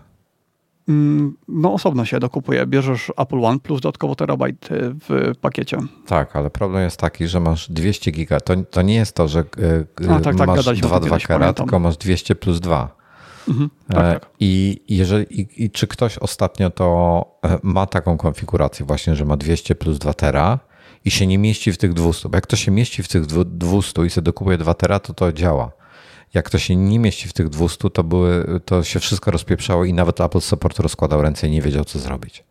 Mm, 0.88 1.36
no 1.48 1.74
osobno 1.74 2.06
się 2.06 2.20
dokupuje. 2.20 2.66
Bierzesz 2.66 3.12
Apple 3.18 3.46
One 3.46 3.60
plus 3.60 3.82
dodatkowo 3.82 4.16
terabajt 4.16 4.70
w 5.10 5.32
pakiecie. 5.42 5.78
Tak, 6.08 6.36
ale 6.36 6.50
problem 6.50 6.84
jest 6.84 7.00
taki, 7.00 7.28
że 7.28 7.40
masz 7.40 7.72
200 7.72 8.12
giga. 8.12 8.40
To, 8.40 8.56
to 8.56 8.82
nie 8.82 8.96
jest 8.96 9.16
to, 9.16 9.28
że 9.28 9.40
a, 10.10 10.20
tak, 10.20 10.36
tak, 10.36 10.48
masz 10.48 10.66
2,2 10.66 11.28
kera, 11.28 11.54
tylko 11.54 11.80
masz 11.80 11.98
200 11.98 12.36
plus 12.36 12.60
2. 12.60 13.04
Mhm, 13.48 13.70
tak, 13.88 13.98
e, 13.98 14.20
tak. 14.20 14.30
I, 14.40 14.82
jeżeli, 14.90 15.42
i, 15.42 15.64
i, 15.64 15.72
czy 15.72 15.88
ktoś 15.88 16.18
ostatnio 16.18 16.70
to 16.70 17.26
e, 17.46 17.60
ma 17.64 17.86
taką 17.86 18.18
konfigurację 18.18 18.86
właśnie, 18.86 19.16
że 19.16 19.26
ma 19.26 19.38
200 19.38 19.76
plus 19.76 20.00
2 20.00 20.14
tera 20.14 20.60
i 21.06 21.12
się 21.12 21.28
nie 21.28 21.38
mieści 21.38 21.72
w 21.74 21.78
tych 21.78 21.94
200, 21.94 22.30
bo 22.30 22.38
jak 22.38 22.48
to 22.48 22.56
się 22.56 22.72
mieści 22.72 23.04
w 23.04 23.08
tych 23.08 23.26
200 23.46 24.06
i 24.06 24.10
sobie 24.10 24.26
dokupuje 24.26 24.58
2 24.58 24.74
tera, 24.74 25.00
to 25.00 25.14
to 25.14 25.34
działa. 25.34 25.72
Jak 26.34 26.50
to 26.50 26.58
się 26.58 26.76
nie 26.76 27.00
mieści 27.00 27.30
w 27.30 27.34
tych 27.34 27.50
200, 27.50 27.90
to, 27.90 28.04
były, 28.04 28.60
to 28.66 28.84
się 28.84 29.00
wszystko 29.00 29.32
rozpieprzało 29.32 29.86
i 29.86 29.94
nawet 29.94 30.22
Apple 30.22 30.42
Support 30.42 30.80
rozkładał 30.80 31.22
ręce 31.22 31.48
i 31.48 31.52
nie 31.52 31.62
wiedział, 31.62 31.86
co 31.86 32.00
zrobić. 32.00 32.44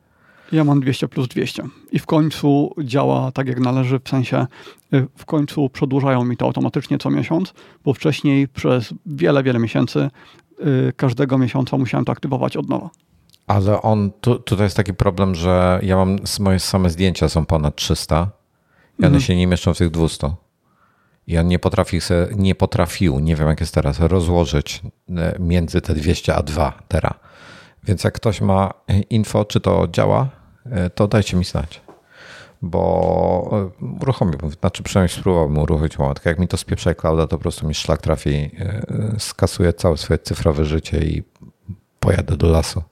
Ja 0.52 0.64
mam 0.64 0.80
200 0.80 1.08
plus 1.08 1.28
200 1.28 1.62
i 1.92 1.98
w 1.98 2.06
końcu 2.06 2.74
działa 2.84 3.32
tak 3.32 3.46
jak 3.46 3.60
należy, 3.60 4.00
w 4.04 4.08
sensie 4.08 4.46
y, 4.94 5.06
w 5.16 5.24
końcu 5.24 5.68
przedłużają 5.68 6.24
mi 6.24 6.36
to 6.36 6.44
automatycznie 6.44 6.98
co 6.98 7.10
miesiąc, 7.10 7.54
bo 7.84 7.94
wcześniej 7.94 8.48
przez 8.48 8.94
wiele, 9.06 9.42
wiele 9.42 9.58
miesięcy 9.58 10.10
Y, 10.66 10.92
każdego 10.96 11.38
miesiąca 11.38 11.78
musiałem 11.78 12.04
to 12.04 12.12
aktywować 12.12 12.56
od 12.56 12.68
nowa. 12.68 12.90
Ale 13.46 13.82
on, 13.82 14.10
tu, 14.20 14.38
tutaj 14.38 14.66
jest 14.66 14.76
taki 14.76 14.94
problem, 14.94 15.34
że 15.34 15.80
ja 15.82 15.96
mam, 15.96 16.16
moje 16.40 16.58
same 16.58 16.90
zdjęcia 16.90 17.28
są 17.28 17.46
ponad 17.46 17.76
300 17.76 18.30
i 18.98 19.02
one 19.02 19.06
mhm. 19.06 19.22
się 19.22 19.36
nie 19.36 19.46
mieszczą 19.46 19.74
w 19.74 19.78
tych 19.78 19.90
200. 19.90 20.30
I 21.26 21.38
on 21.38 21.48
nie 21.48 21.58
nie 22.36 22.54
potrafił, 22.54 23.20
nie 23.20 23.36
wiem 23.36 23.48
jak 23.48 23.60
jest 23.60 23.74
teraz, 23.74 24.00
rozłożyć 24.00 24.82
e, 25.08 25.34
między 25.38 25.80
te 25.80 25.94
200 25.94 26.34
a 26.34 26.42
2 26.42 26.72
tera. 26.88 27.14
Więc 27.84 28.04
jak 28.04 28.14
ktoś 28.14 28.40
ma 28.40 28.74
info, 29.10 29.44
czy 29.44 29.60
to 29.60 29.88
działa, 29.88 30.28
e, 30.70 30.90
to 30.90 31.08
dajcie 31.08 31.36
mi 31.36 31.44
znać 31.44 31.80
bo 32.64 33.70
e, 33.82 33.84
uruchomiłbym, 34.00 34.50
znaczy 34.50 34.82
przynajmniej 34.82 35.18
spróbowałbym 35.18 35.58
uruchomić 35.58 35.98
łątkę. 35.98 36.30
Jak 36.30 36.38
mi 36.38 36.48
to 36.48 36.56
spieprza 36.56 36.94
clouda, 36.94 37.22
to 37.26 37.36
po 37.36 37.42
prostu 37.42 37.66
mi 37.66 37.74
szlak 37.74 38.00
trafi, 38.00 38.50
skasuję 39.18 39.72
całe 39.72 39.96
swoje 39.96 40.18
cyfrowe 40.18 40.64
życie 40.64 40.98
i 40.98 41.22
pojadę 42.00 42.36
do 42.36 42.48
lasu. 42.48 42.82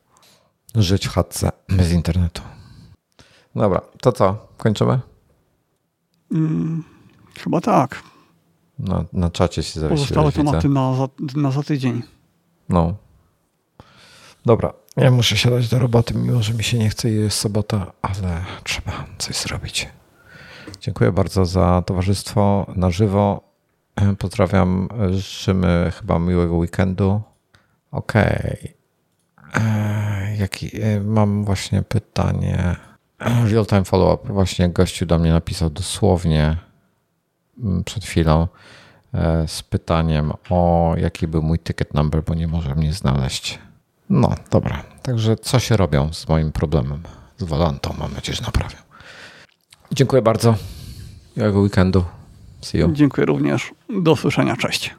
Żyć 0.74 1.08
w 1.08 1.12
chatce 1.12 1.52
bez 1.68 1.92
internetu. 1.92 2.42
Dobra, 3.54 3.80
to 4.00 4.12
co? 4.12 4.46
Kończymy? 4.56 5.00
Mm, 6.32 6.84
chyba 7.38 7.60
tak. 7.60 8.02
Na, 8.84 9.04
na 9.12 9.30
czacie 9.30 9.62
się 9.62 9.80
zawiesiłeś. 9.80 10.08
Pozostałe 10.08 10.32
tematy 10.32 10.68
na 10.68 10.94
za, 10.94 11.08
na 11.40 11.50
za 11.50 11.62
tydzień. 11.62 12.02
No. 12.68 12.94
Dobra, 14.46 14.72
ja 14.96 15.10
muszę 15.10 15.36
siadać 15.36 15.68
do 15.68 15.78
roboty, 15.78 16.14
mimo 16.14 16.42
że 16.42 16.54
mi 16.54 16.64
się 16.64 16.78
nie 16.78 16.90
chce 16.90 17.10
i 17.10 17.14
jest 17.14 17.38
sobota, 17.38 17.92
ale 18.02 18.44
trzeba 18.64 19.06
coś 19.18 19.36
zrobić. 19.36 19.88
Dziękuję 20.80 21.12
bardzo 21.12 21.46
za 21.46 21.82
towarzystwo 21.86 22.66
na 22.76 22.90
żywo. 22.90 23.50
Pozdrawiam, 24.18 24.88
życzymy 25.10 25.92
chyba 26.00 26.18
miłego 26.18 26.56
weekendu. 26.56 27.20
Okej. 27.90 28.74
Okay. 29.48 30.36
Jaki, 30.38 30.82
e, 30.82 31.00
mam 31.00 31.44
właśnie 31.44 31.82
pytanie. 31.82 32.76
Real 33.20 33.66
time 33.66 33.84
follow-up. 33.84 34.32
Właśnie 34.32 34.68
gościu 34.68 35.06
do 35.06 35.18
mnie 35.18 35.32
napisał 35.32 35.70
dosłownie 35.70 36.56
przed 37.84 38.04
chwilą 38.04 38.48
e, 39.14 39.48
z 39.48 39.62
pytaniem 39.62 40.32
o 40.50 40.94
jaki 40.96 41.28
był 41.28 41.42
mój 41.42 41.58
ticket 41.58 41.94
number, 41.94 42.22
bo 42.24 42.34
nie 42.34 42.48
może 42.48 42.74
mnie 42.74 42.92
znaleźć. 42.92 43.58
No, 44.10 44.34
dobra. 44.50 44.84
Także 45.02 45.36
co 45.36 45.58
się 45.58 45.76
robią 45.76 46.12
z 46.12 46.28
moim 46.28 46.52
problemem 46.52 47.02
z 47.38 47.44
Volantą? 47.44 47.94
Mam 47.98 48.14
nadzieję, 48.14 48.36
że 48.36 48.42
naprawią. 48.42 48.76
Dziękuję 49.92 50.22
bardzo. 50.22 50.54
Miłego 51.36 51.60
weekendu. 51.60 52.04
See 52.60 52.78
you. 52.78 52.92
Dziękuję 52.92 53.26
również. 53.26 53.74
Do 54.02 54.12
usłyszenia. 54.12 54.56
Cześć. 54.56 54.94